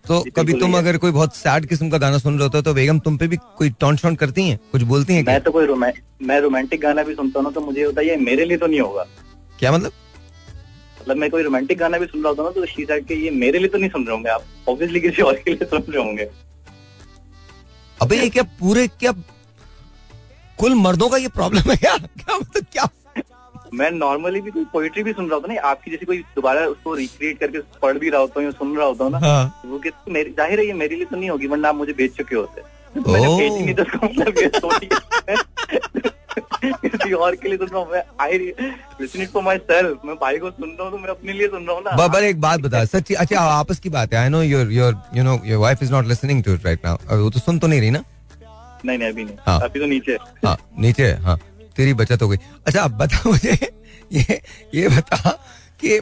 तो 0.05 0.23
कभी 0.35 0.53
तुम 0.53 0.77
अगर 0.77 0.97
कोई 0.97 1.11
बहुत 1.11 1.35
सैड 1.35 1.65
किस्म 1.65 1.89
का 1.89 1.97
गाना 1.97 2.17
सुन 2.17 2.33
रहे 2.33 2.43
होते 2.43 2.57
हो 2.57 2.61
तो 2.63 2.73
बेगम 2.73 2.99
तुम 2.99 3.17
पे 3.17 3.27
भी 3.27 3.37
कोई 3.57 3.69
टॉन्ट 3.79 3.99
शॉन्ट 3.99 4.19
करती 4.19 4.47
हैं? 4.49 4.59
कुछ 4.71 4.81
बोलती 4.83 5.15
हैं 5.15 5.23
मैं 5.23 5.39
तो 5.41 5.51
कोई 5.51 5.67
मैं 6.21 6.39
रोमांटिक 6.39 6.81
गाना 6.81 7.03
भी 7.03 7.13
सुनता 7.15 7.39
हूँ 7.39 7.53
तो 7.53 7.61
मुझे 7.61 7.83
होता 7.83 8.01
है 8.01 8.15
मेरे 8.21 8.45
लिए 8.45 8.57
तो 8.57 8.67
नहीं 8.67 8.79
होगा। 8.79 9.05
क्या 9.59 9.71
मतलब? 9.71 9.91
मतलब 11.01 11.17
मैं 11.17 11.29
कोई 11.29 11.43
रोमांटिक 11.43 11.77
गाना 11.77 11.97
भी 11.97 12.05
सुन 12.05 12.21
रहा 12.21 12.29
होता 12.29 12.43
ना 12.43 12.49
तो 12.51 12.65
शी 12.65 12.85
साइड 12.85 13.05
के 13.07 13.15
ये 13.15 13.29
मेरे 13.37 13.59
लिए 13.59 13.67
तो 13.67 13.77
नहीं 13.77 13.89
सुन 13.89 14.05
रहे 14.05 14.15
होंगे 14.15 14.29
आप। 14.29 14.43
ऑब्वियसली 14.69 15.01
किसी 15.01 15.21
और 15.21 15.35
के 15.35 15.51
लिए 15.51 15.65
सुन 15.65 15.83
रहे 15.89 16.03
होंगे। 16.03 16.29
अबे 17.99 18.17
ये 18.17 18.29
क्या 18.29 18.43
पूरे 18.59 18.87
क्या 18.89 19.11
कुल 20.59 20.75
मर्दों 20.75 21.09
का 21.09 21.17
ये 21.17 21.27
प्रॉब्लम 21.29 21.71
है 21.71 21.77
यार? 21.83 21.99
क्या 21.99 22.37
मतलब 22.37 22.65
क्या 22.71 22.87
मैं 23.73 23.89
नॉर्मली 23.91 24.41
भी 24.41 24.51
कोई 24.51 24.65
पोइट्री 24.73 25.03
भी 25.03 25.13
सुन 25.13 25.25
रहा 25.27 25.35
होता 25.35 25.53
ना 25.53 25.61
आपकी 25.69 25.91
जैसे 25.91 26.05
कोई 26.05 26.17
दोबारा 26.35 26.65
उसको 26.67 26.93
रिक्रिएट 26.95 27.39
करके 27.39 27.59
पढ़ 27.81 27.97
भी 27.97 28.09
रहा 28.09 28.21
होता 28.21 28.41
हूँ 28.41 28.51
सुन 28.51 28.75
रहा 28.77 28.85
होता 28.87 29.03
हूँ 29.03 29.11
ना 29.11 29.19
हाँ. 29.19 29.61
वो 29.65 29.79
कि 29.79 29.89
ज़ाहिर 29.89 30.59
है 30.59 30.65
ये 30.67 30.73
मेरे 30.81 30.95
लिए 30.95 31.05
तो 31.05 31.15
नहीं 31.15 31.29
होगी 31.29 31.47
वरना 31.47 31.69
आप 31.69 31.75
मुझे 31.75 31.93
भेज 31.93 32.11
चुके 32.17 32.35
होते। 32.35 32.61
मैंने 32.95 33.73
तो 33.73 33.83
मतलब 34.03 34.33
किसी 36.63 37.13
और 37.13 37.35
के 37.35 37.49
लिए 37.49 37.57
सुन 37.57 37.67
रहा 37.67 37.79
हूँ 37.79 37.91
मैं 37.91 38.01
आई 38.21 38.37
फॉर 39.25 39.43
माई 39.43 39.57
सेल्फ 39.71 40.05
मैं 40.05 40.15
भाई 40.21 40.37
को 40.39 40.49
सुन 40.51 40.69
रहा 40.69 40.83
हूँ 40.83 40.91
तो 40.91 40.97
मैं 40.97 41.09
अपने 41.09 41.33
लिए 41.33 41.47
सुन 41.47 41.65
रहा 41.65 41.75
हूँ 41.75 41.83
ना। 41.83 41.95
बाबर 41.97 42.23
एक 42.23 42.39
बात 42.41 42.59
बता 42.59 42.83
सच्ची 42.85 43.13
अच्छा 43.13 43.39
आपस 43.39 43.79
की 43.79 43.89
बात 43.89 44.13
है 44.13 44.19
I 44.19 44.29
know 44.29 44.41
your 44.43 44.71
your 44.71 44.95
you 45.15 45.23
know 45.23 45.39
your 45.45 45.59
wife 45.61 45.83
is 45.83 45.91
not 45.91 46.05
listening 46.07 46.43
to 46.43 46.53
it 46.53 46.65
right 46.65 46.85
now 46.85 47.17
वो 47.23 47.29
तो 47.29 47.39
सुन 47.39 47.59
तो 47.59 47.67
नहीं 47.67 47.79
रही 47.81 47.91
ना? 47.91 48.03
नहीं 48.85 48.97
नहीं 48.97 49.09
अभी 49.09 49.23
नहीं। 49.23 49.35
हाँ. 49.45 49.59
अभी 49.63 49.79
तो 49.79 49.85
नीचे 49.85 50.17
हाँ। 50.45 50.57
नीचे 50.79 51.11
हाँ। 51.25 51.37
तेरी 51.75 51.93
बचत 51.95 52.21
हो 52.21 52.27
गई। 52.29 52.37
अच्छा 52.67 52.81
अब 52.81 52.97
बता 52.97 53.29
मुझे 53.29 53.57
ये 54.11 54.41
ये 54.75 54.87
बता 54.89 55.31
कि 55.79 55.99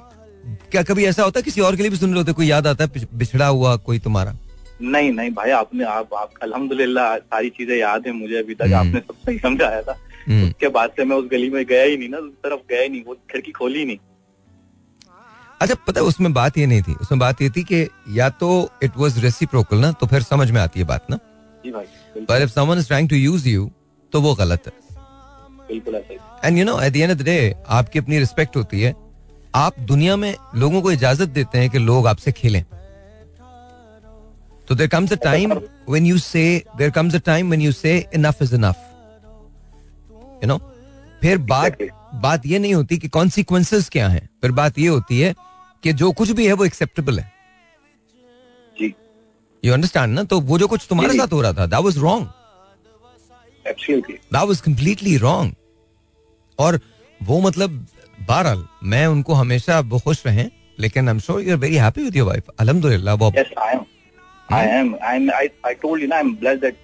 क्या 0.72 0.84
कभी 0.84 1.06
ऐसा 1.06 1.24
होता 1.24 1.40
है 1.40 1.44
किसी 1.44 1.62
और 1.62 1.76
के 1.76 1.82
लिए 1.84 1.92
भी 1.92 1.98
सुन 1.98 2.10
रहे 2.10 2.18
होते 2.18 2.34
कोई 2.34 2.48
याद 2.48 2.68
आता 2.68 2.84
है 2.84 3.06
बिछड़ा 3.16 3.48
हुआ 3.48 3.76
कोई 3.88 4.00
तुम्हारा? 4.02 4.36
नहीं 4.84 5.12
नहीं 5.14 5.30
भाई 5.32 5.52
आपने 5.54 5.84
आप, 5.86 6.14
आप 6.14 6.32
अल्हम्दुलिल्लाह 6.44 7.18
सारी 7.18 7.50
चीज़ें 7.50 7.76
याद 7.78 8.08
है 8.08 8.14
मुझे 8.14 8.38
अभी 8.38 8.56
तक 8.56 8.64
हम्म। 8.64 8.76
आपने 8.76 9.00
सब 9.00 9.16
सही 9.26 9.38
समझाया 9.40 9.82
था। 9.82 9.98
हम्म। 10.28 10.48
उसके 10.48 10.68
बाद 10.70 10.90
से 10.98 11.06
मैं 11.06 11.18
उस 11.18 11.28
गली 11.32 11.50
में 11.50 11.66
गया 11.66 11.84
ही 11.84 11.98
नहीं 11.98 12.10
ना 12.10 12.18
उस 12.18 12.32
तरफ़ 12.44 12.62
गया 12.70 12.82
ही 12.82 12.90
नहीं 12.90 13.04
वो 13.08 13.14
खिड़की 13.32 13.52
खोली 13.52 13.86
नहीं। 13.86 13.98
अच्छा 15.62 15.76
पता 15.88 16.00
है 16.02 16.06
उसमें 16.08 16.32
बात 16.34 16.58
ये 16.58 16.66
नहीं 16.66 16.82
थी 16.82 16.94
उसमें 17.02 17.20
बात 17.20 17.42
ये 17.42 17.50
थी 17.50 17.64
कि 17.64 17.88
या 18.18 18.30
तो 18.42 18.50
इट 18.84 18.98
वाज 18.98 19.20
रेसिप्रोकल 19.24 19.78
ना 19.78 19.92
तो 19.92 20.08
फिर 20.08 20.22
समझ 20.24 20.50
में 20.52 20.62
आती 20.62 20.80
है 20.80 20.86
बात 20.88 21.10
ना। 21.10 21.20
जी 21.64 21.72
भाई 21.72 22.26
पर 22.26 22.42
if 22.42 22.50
someone 22.52 22.78
is 22.78 22.88
trying 22.88 23.10
to 23.10 23.16
use 23.16 23.48
you 23.50 23.70
तो 24.14 24.22
वो 24.22 24.34
गलत 24.36 24.64
है। 24.68 24.74
बिल्कुल 25.72 25.96
ऐसा 25.96 26.42
and 26.46 26.58
you 26.58 26.66
know 26.66 26.80
at 26.82 26.94
the 26.94 26.98
end 26.98 27.12
of 27.12 27.18
the 27.18 27.26
day 27.26 27.56
आपकी 27.70 28.00
अपनी 28.00 28.20
रिस्पेक्ट 28.20 28.56
होती 28.56 28.82
है। 28.82 28.94
आप 29.56 29.80
दुनिया 29.88 30.16
में 30.16 30.34
लोगों 30.56 30.82
को 30.82 30.92
इजाज़त 30.92 31.30
देते 31.30 31.60
हैं 31.60 31.70
कि 31.70 31.78
लोग 31.80 32.08
आपसे 32.08 32.32
खेलें। 32.32 32.64
तो 34.68 34.76
there 34.76 34.88
comes 34.88 35.14
a 35.14 35.16
time 35.24 35.54
when 35.90 36.06
you 36.06 36.18
say 36.20 36.44
there 36.78 36.90
comes 36.92 37.16
a 37.16 37.20
time 37.26 37.48
when 37.48 37.62
you 37.62 37.72
say 37.72 37.98
enough 38.16 38.42
is 38.42 38.56
enough 38.56 38.76
you 40.44 40.48
know 40.48 40.58
फिर 41.22 41.38
बात 41.50 41.78
बात 42.22 42.46
ये 42.46 42.60
नहीं 42.60 42.74
होती 42.74 42.98
कि 42.98 43.08
कॉन्सिक्वेंसेस 43.10 43.90
क्या 43.90 44.08
हैं। 44.10 44.28
फिर 44.42 44.52
बात 44.52 44.80
ये 44.80 44.88
होती 44.88 45.20
है 45.20 45.34
कि 45.84 45.94
जो 45.94 46.12
कुछ 46.12 46.32
भी 46.32 46.48
है 46.48 46.54
वो 46.54 46.66
एक्सेप्टेबल 46.66 47.20
है। 47.20 47.32
यू 49.64 49.74
अंडरस्टैंड 49.74 50.14
ना? 50.14 50.24
तो 50.24 50.40
वो 50.42 50.58
जो 50.60 50.68
कुछ 50.68 50.86
तुम्हारे 50.90 51.18
साथ 51.18 51.34
हो 51.34 51.42
रहा 51.42 51.54
था 51.54 51.66
that 51.66 51.80
was 51.80 51.98
wrong 51.98 52.28
that 53.66 54.36
was 54.36 54.62
completely 54.62 55.18
wrong 55.18 55.56
और 56.62 56.80
वो 57.24 57.39
मतलब 57.41 57.86
बहरहाल 58.28 58.66
मैं 58.84 59.05
उनको 59.07 59.34
हमेशा 59.34 59.80
वो 59.80 59.99
खुश 59.99 60.26
रहे 60.26 60.45
लेकिन 60.80 61.07
I 61.07 61.14
am 61.14 61.20
sure 61.20 61.41
you 61.41 61.51
are 61.51 61.57
very 61.57 61.76
happy 61.76 62.03
with 62.03 62.16
your 62.16 62.28
wife 62.28 62.43
अल्हम्दुलिल्लाह 62.59 63.16
वो 63.16 63.32
yes 63.38 63.53
I 63.59 63.74
am 63.74 63.84
I 64.53 64.68
am 64.68 64.95
I 65.03 65.16
am 65.16 65.30
I 65.66 65.74
told 65.74 66.01
you 66.03 66.07
ना 66.07 66.16
आई 66.16 66.22
एम 66.22 66.36
ब्लेस्ड 66.36 66.62
दैट 66.62 66.76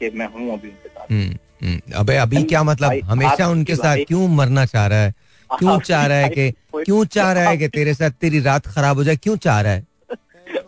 कि 0.00 0.10
मैं 0.18 0.26
हूँ 0.26 0.52
अभी 0.52 0.68
उनके 0.68 0.88
साथ। 0.88 1.12
हम्म, 1.12 1.36
हम्म। 1.66 1.80
अबे 1.94 2.16
अभी 2.16 2.42
क्या 2.42 2.62
मतलब? 2.62 3.00
हमेशा 3.04 3.48
उनके 3.48 3.76
साथ 3.76 3.96
क्यों 4.08 4.28
मरना 4.28 4.64
चाह 4.66 4.86
रहा 4.86 4.98
है? 4.98 5.14
क्यों 5.50 5.78
चाह 5.80 6.06
रहा 6.06 6.18
है 6.18 6.28
कि 6.28 6.50
क्यों 6.74 7.04
चाह 7.04 7.32
रहा 7.32 7.48
है 7.48 7.56
कि 7.56 7.68
तेरे 7.68 7.94
साथ 7.94 8.10
तेरी 8.10 8.40
रात 8.40 8.66
खराब 8.66 8.96
हो 8.96 9.04
जाए? 9.04 9.16
क्यों 9.16 9.36
चाह 9.36 9.60
रहा 9.60 9.72
है? 9.72 9.86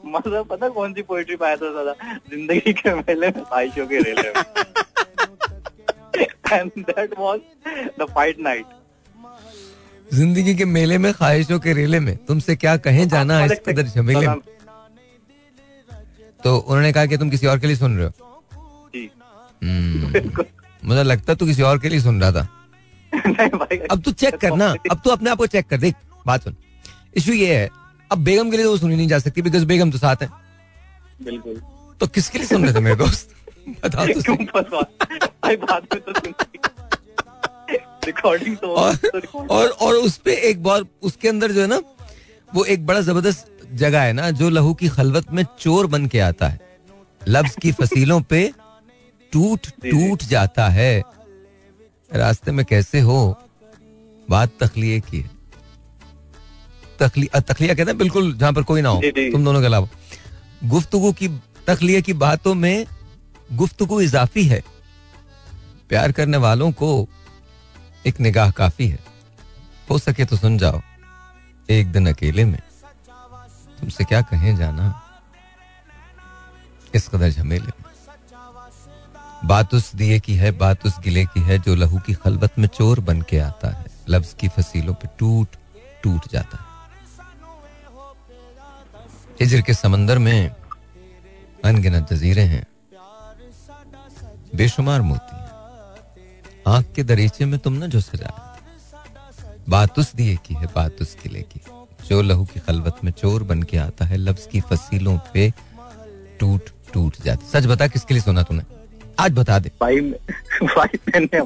मतलब 0.06 0.46
पता 0.46 0.68
कौन 0.68 0.92
सी 0.92 1.02
पोएट्री 1.02 1.36
पाया 1.36 1.56
था 1.56 1.70
दादा? 1.74 1.94
ज़िंदगी 2.30 2.72
के 2.72 2.94
मेले 2.94 3.28
में 3.28 3.44
के 3.88 4.02
रेले 4.02 4.28
में। 4.28 4.42
And 6.16 6.70
that 6.80 7.18
was 7.18 7.40
the 8.00 8.06
fight 8.14 8.40
night 8.40 8.66
ज़िंदगी 10.14 10.54
के 10.54 10.64
मेले 10.64 10.98
में 10.98 11.12
ख्वाहिशों 11.14 11.58
के 11.58 11.72
रेले 11.72 12.00
में 12.00 12.16
तुमसे 12.26 12.56
क्या 12.56 12.76
कहें 12.78 13.06
जाना 13.08 13.38
है 13.38 13.46
इस 13.46 13.60
कदर 13.68 13.86
झमेले 13.86 14.26
में? 14.28 14.40
तो 16.44 16.56
उन्होंने 16.56 16.92
कहा 16.92 17.06
कि 17.06 17.16
तुम 17.16 17.30
किसी 17.30 17.46
और 17.46 17.58
के 17.58 17.66
लिए 17.66 17.76
सुन 17.76 17.96
रहे 17.98 18.06
हो? 18.06 18.12
हम्म। 19.62 20.44
मुझे 20.82 21.02
लगता 21.02 21.34
तू 21.34 21.46
किसी 21.46 21.62
और 21.62 21.78
के 21.78 21.88
लिए 21.88 22.00
सुन 22.00 22.20
रहा 22.22 22.32
था। 22.32 22.48
अब 23.90 24.02
तू 24.04 24.12
चेक 24.12 24.36
करना 24.36 24.68
अब 24.90 25.00
तू 25.04 25.10
अपने 25.10 25.30
आप 25.30 25.38
को 25.38 25.46
चेक 25.46 25.66
कर 25.68 25.78
देख 25.78 25.94
बात 26.26 26.44
सुन। 26.44 26.56
इशू 27.16 27.32
ये 27.32 27.54
है 27.54 27.68
अब 28.10 28.18
बेगम 28.24 28.50
के 28.50 28.56
लिए 28.56 28.64
तो 28.64 28.70
वो 28.70 28.76
सुनी 28.78 28.96
नहीं 28.96 29.08
जा 29.08 29.18
सकती 29.18 29.42
बिकॉज़ 29.42 29.64
बेगम 29.66 29.90
तो 29.90 29.98
साथ 29.98 30.22
है। 30.22 30.28
बिल्कुल। 31.20 31.60
तो 32.00 32.06
किसके 32.06 32.38
लिए 32.38 32.46
सुन 32.46 32.64
रहे 32.64 32.74
थे 32.74 32.80
मेरे 32.80 32.96
दोस्त? 32.96 33.30
बता 33.68 34.06
तो 34.06 34.32
रिकॉर्डिंग 38.06 38.56
तो 38.56 38.68
और, 38.68 38.98
और 39.50 39.68
और 39.68 39.94
उस 39.94 40.16
पे 40.16 40.34
एक 40.34 40.62
बार 40.62 40.82
उसके 41.02 41.28
अंदर 41.28 41.52
जो 41.52 41.60
है 41.60 41.66
ना 41.66 41.80
वो 42.54 42.64
एक 42.64 42.86
बड़ा 42.86 43.00
ज़बरदस्त 43.00 43.46
जगह 43.74 44.00
है 44.00 44.12
ना 44.12 44.30
जो 44.30 44.50
लहू 44.50 44.74
की 44.74 44.88
खलवत 44.88 45.32
में 45.32 45.46
चोर 45.60 45.86
बन 45.86 46.06
के 46.06 46.20
आता 46.20 46.48
है। 46.48 46.60
लफ्ज 47.28 47.56
की 47.62 47.72
फसीलों 47.72 48.20
पे 48.20 48.52
टूट 49.32 49.66
टूट 49.84 50.22
जाता 50.22 50.68
है। 50.68 51.02
रास्ते 52.14 52.52
में 52.52 52.66
कैसे 52.66 53.00
हो? 53.00 53.38
बात 54.30 54.50
तखलिए 54.60 55.00
की 55.00 55.18
है। 55.20 55.30
तखलिया 57.02 57.74
कहते 57.74 57.90
हैं 57.90 57.98
बिल्कुल 57.98 58.32
जहाँ 58.34 58.52
पर 58.52 58.62
कोई 58.62 58.80
ना 58.80 58.88
हो। 58.88 59.02
तुम 59.04 59.44
दोनों 59.44 59.60
के 59.60 59.66
अलावा। 59.66 59.88
गुफ्तगु 60.64 61.12
की 61.12 61.28
तखलिया 61.66 62.00
की 62.00 62.12
बातों 62.12 62.54
में 62.54 62.86
गुफ्तगु 63.52 64.00
इजाफी 64.00 64.44
है। 64.44 64.62
प्यार 65.88 66.12
करने 66.12 66.36
वालों 66.36 66.72
को 66.72 67.08
एक 68.06 68.20
निगाह 68.20 68.50
काफ़ी 68.50 68.88
है। 68.88 68.98
हो 69.90 69.98
सके 69.98 70.24
तो 70.24 70.36
सुन 70.36 70.58
जाओ, 70.58 70.80
एक 71.70 71.92
दिन 71.92 72.08
अकेले 72.08 72.44
में 72.44 72.60
तुमसे 73.80 74.04
क्या 74.04 74.22
कहें 74.22 74.56
जाना? 74.56 75.00
इस 76.94 77.08
कदर 77.08 77.30
झमेले 77.30 77.66
में। 77.66 77.84
बात 79.44 79.74
उस 79.74 79.94
दिए 79.96 80.20
की 80.20 80.34
है, 80.34 80.50
बात 80.50 80.86
उस 80.86 80.98
गिले 81.00 81.24
की 81.24 81.40
है, 81.40 81.58
जो 81.58 81.74
लहू 81.74 81.98
की 81.98 82.14
खलबत 82.14 82.58
में 82.58 82.68
चोर 82.68 83.00
बन 83.00 83.22
के 83.22 83.38
आता 83.38 83.68
है। 83.68 83.84
लफ्ज 84.08 84.34
की 84.40 84.48
फसीलों 84.48 84.94
पे 84.94 85.08
टूट 85.18 85.56
टूट 86.02 86.28
जाता 86.32 86.58
है। 86.58 86.64
हिजर 89.40 89.60
के 89.60 89.74
समंदर 89.74 90.18
में 90.18 90.50
अनगिनत 91.64 92.12
जजीरे 92.12 92.42
हैं। 92.42 92.66
बेशुमार 94.54 95.02
मोती। 95.02 95.36
आँख 96.66 96.86
के 96.96 97.02
दरीचे 97.02 97.44
में 97.44 97.58
तुमने 97.58 97.88
जो 97.88 98.00
सजाया 98.00 98.50
बात 99.68 99.98
उस 99.98 100.14
दिए 100.16 100.36
की 100.46 100.54
है 100.54 100.66
बात 100.74 101.00
उस 101.00 101.14
किले 101.22 101.42
की। 101.42 101.60
जो 102.08 102.20
लहू 102.22 102.44
की 102.44 102.60
खलबत 102.60 102.96
में 103.04 103.10
चोर 103.12 103.42
बन 103.42 103.62
के 103.62 103.76
आता 103.78 104.04
है 104.04 104.16
लफ्ज 104.16 104.46
की 104.52 104.60
फसीलों 104.60 105.18
पे 105.34 105.50
टूट 106.40 106.70
टूट 106.92 107.16
जाती। 107.24 107.46
सच 107.48 107.66
बता 107.66 107.86
किसके 107.88 108.14
लिए 108.14 108.22
सुना 108.22 108.42
तूने? 108.42 108.62
आज 109.18 109.32
बता 109.32 109.58
दे। 109.58 109.70
भाई 109.80 110.00
भाई 110.00 110.98
मैंने 111.08 111.40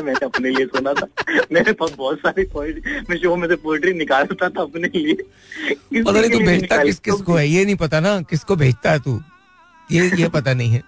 मैंने 0.00 0.24
अपने 0.24 0.50
लिए 0.50 0.66
सुना 0.66 0.92
था। 0.92 1.06
मेरे 1.52 1.72
पास 1.72 1.90
बहुत 1.98 2.18
सारी 2.18 2.42
मैं 3.10 3.16
शो 3.16 3.36
में 3.36 3.48
से 3.48 3.56
पोइट्री 3.56 3.92
निकालता 3.94 4.48
था 4.48 4.62
अपने 4.62 4.88
लिए। 4.88 5.14
पता 5.14 6.12
नहीं 6.12 6.30
तू 6.30 6.38
भेजता 6.38 6.82
किस 6.84 6.98
किस 7.00 7.20
को 7.22 7.34
है? 7.34 7.46
ये 7.48 7.64
नहीं 7.64 7.76
पता 7.76 8.00
ना 8.00 8.20
किसको 8.30 8.56
भेजता 8.56 8.90
है 8.90 8.98
तू? 9.00 9.20
ये 9.92 10.10
ये 10.16 10.28
पता 10.28 10.54
नहीं 10.54 10.70
है। 10.70 10.82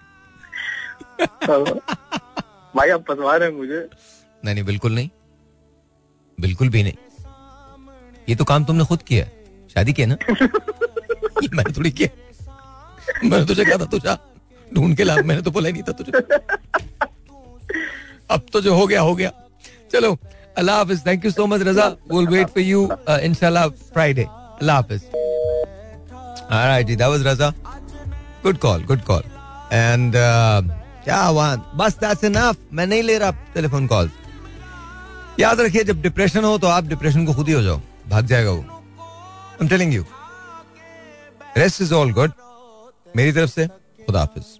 भाई, 2.75 2.89
आप 2.89 3.03
फंसवा 3.07 3.35
रहे 3.35 3.49
हैं 3.49 3.55
मुझे। 3.55 3.87
नहीं 4.45 4.55
नहीं, 4.55 4.63
बिल्कुल 4.65 4.91
नहीं। 4.95 5.09
बिल्कुल 6.37 6.69
भी 6.69 6.83
नहीं। 6.83 6.93
ये 8.29 8.35
तो 8.35 8.43
काम 8.43 8.65
तुमने 8.65 8.85
खुद 8.85 9.01
किया 9.01 9.25
शादी 9.73 9.93
किया 9.93 10.07
ना? 10.07 10.17
मैंने 11.55 11.71
थोड़ी 11.77 11.91
किया 11.91 12.09
मैंने 13.23 13.45
तुझे 13.45 13.65
कहा 13.65 13.77
था 13.77 13.85
तुझा 13.91 14.17
ढूंढ 14.67 14.95
के 14.97 15.03
ला। 15.03 15.15
मैंने 15.15 15.41
तो 15.41 15.51
बोला 15.51 15.69
नहीं 15.69 15.83
था 15.83 15.91
तुझे। 15.91 16.11
अब 18.31 18.45
तो 18.53 18.61
जो 18.61 18.75
हो 18.75 18.85
गया 18.87 19.01
हो 19.01 19.15
गया। 19.15 19.31
चलो, 19.91 20.17
अल्लाह 20.57 20.77
हाफिज। 20.77 21.05
Thank 21.07 21.25
you 21.25 21.31
so 21.31 21.45
much 21.47 21.61
Raza. 21.67 21.87
Will 22.13 22.27
wait 22.27 22.47
for 22.47 22.63
you 22.63 22.87
इंशाल्लाह 23.09 23.67
Friday 23.67 24.23
Allah 24.23 24.75
Hafiz. 24.75 25.03
Alright 26.51 26.87
that 26.87 27.01
was 27.01 27.27
Raza. 27.27 27.49
Good 28.43 28.57
call 28.57 28.83
good 28.85 29.01
call 29.03 29.23
and 29.73 30.15
क्या 31.03 31.21
हुआ 31.23 31.55
बस 31.75 31.97
दैट्स 31.99 32.23
इनफ 32.23 32.57
मैं 32.73 32.85
नहीं 32.87 33.03
ले 33.03 33.17
रहा 33.17 33.31
टेलीफोन 33.53 33.87
कॉल 33.87 34.09
याद 35.39 35.59
रखिए, 35.61 35.83
जब 35.83 36.01
डिप्रेशन 36.01 36.43
हो 36.43 36.57
तो 36.57 36.67
आप 36.67 36.83
डिप्रेशन 36.85 37.25
को 37.25 37.33
खुद 37.33 37.47
ही 37.47 37.53
हो 37.53 37.61
जाओ। 37.61 37.81
भाग 38.09 38.25
जाएगा 38.25 38.51
वो। 38.51 38.61
I 38.61 39.57
am 39.61 39.67
telling 39.67 39.93
you 39.93 40.05
rest 41.57 41.81
is 41.81 41.93
all 41.93 42.11
good 42.13 42.31
मेरी 43.15 43.31
तरफ़ 43.31 43.49
से 43.49 43.67
खुदा 43.67 44.19
हाफिज। 44.19 44.59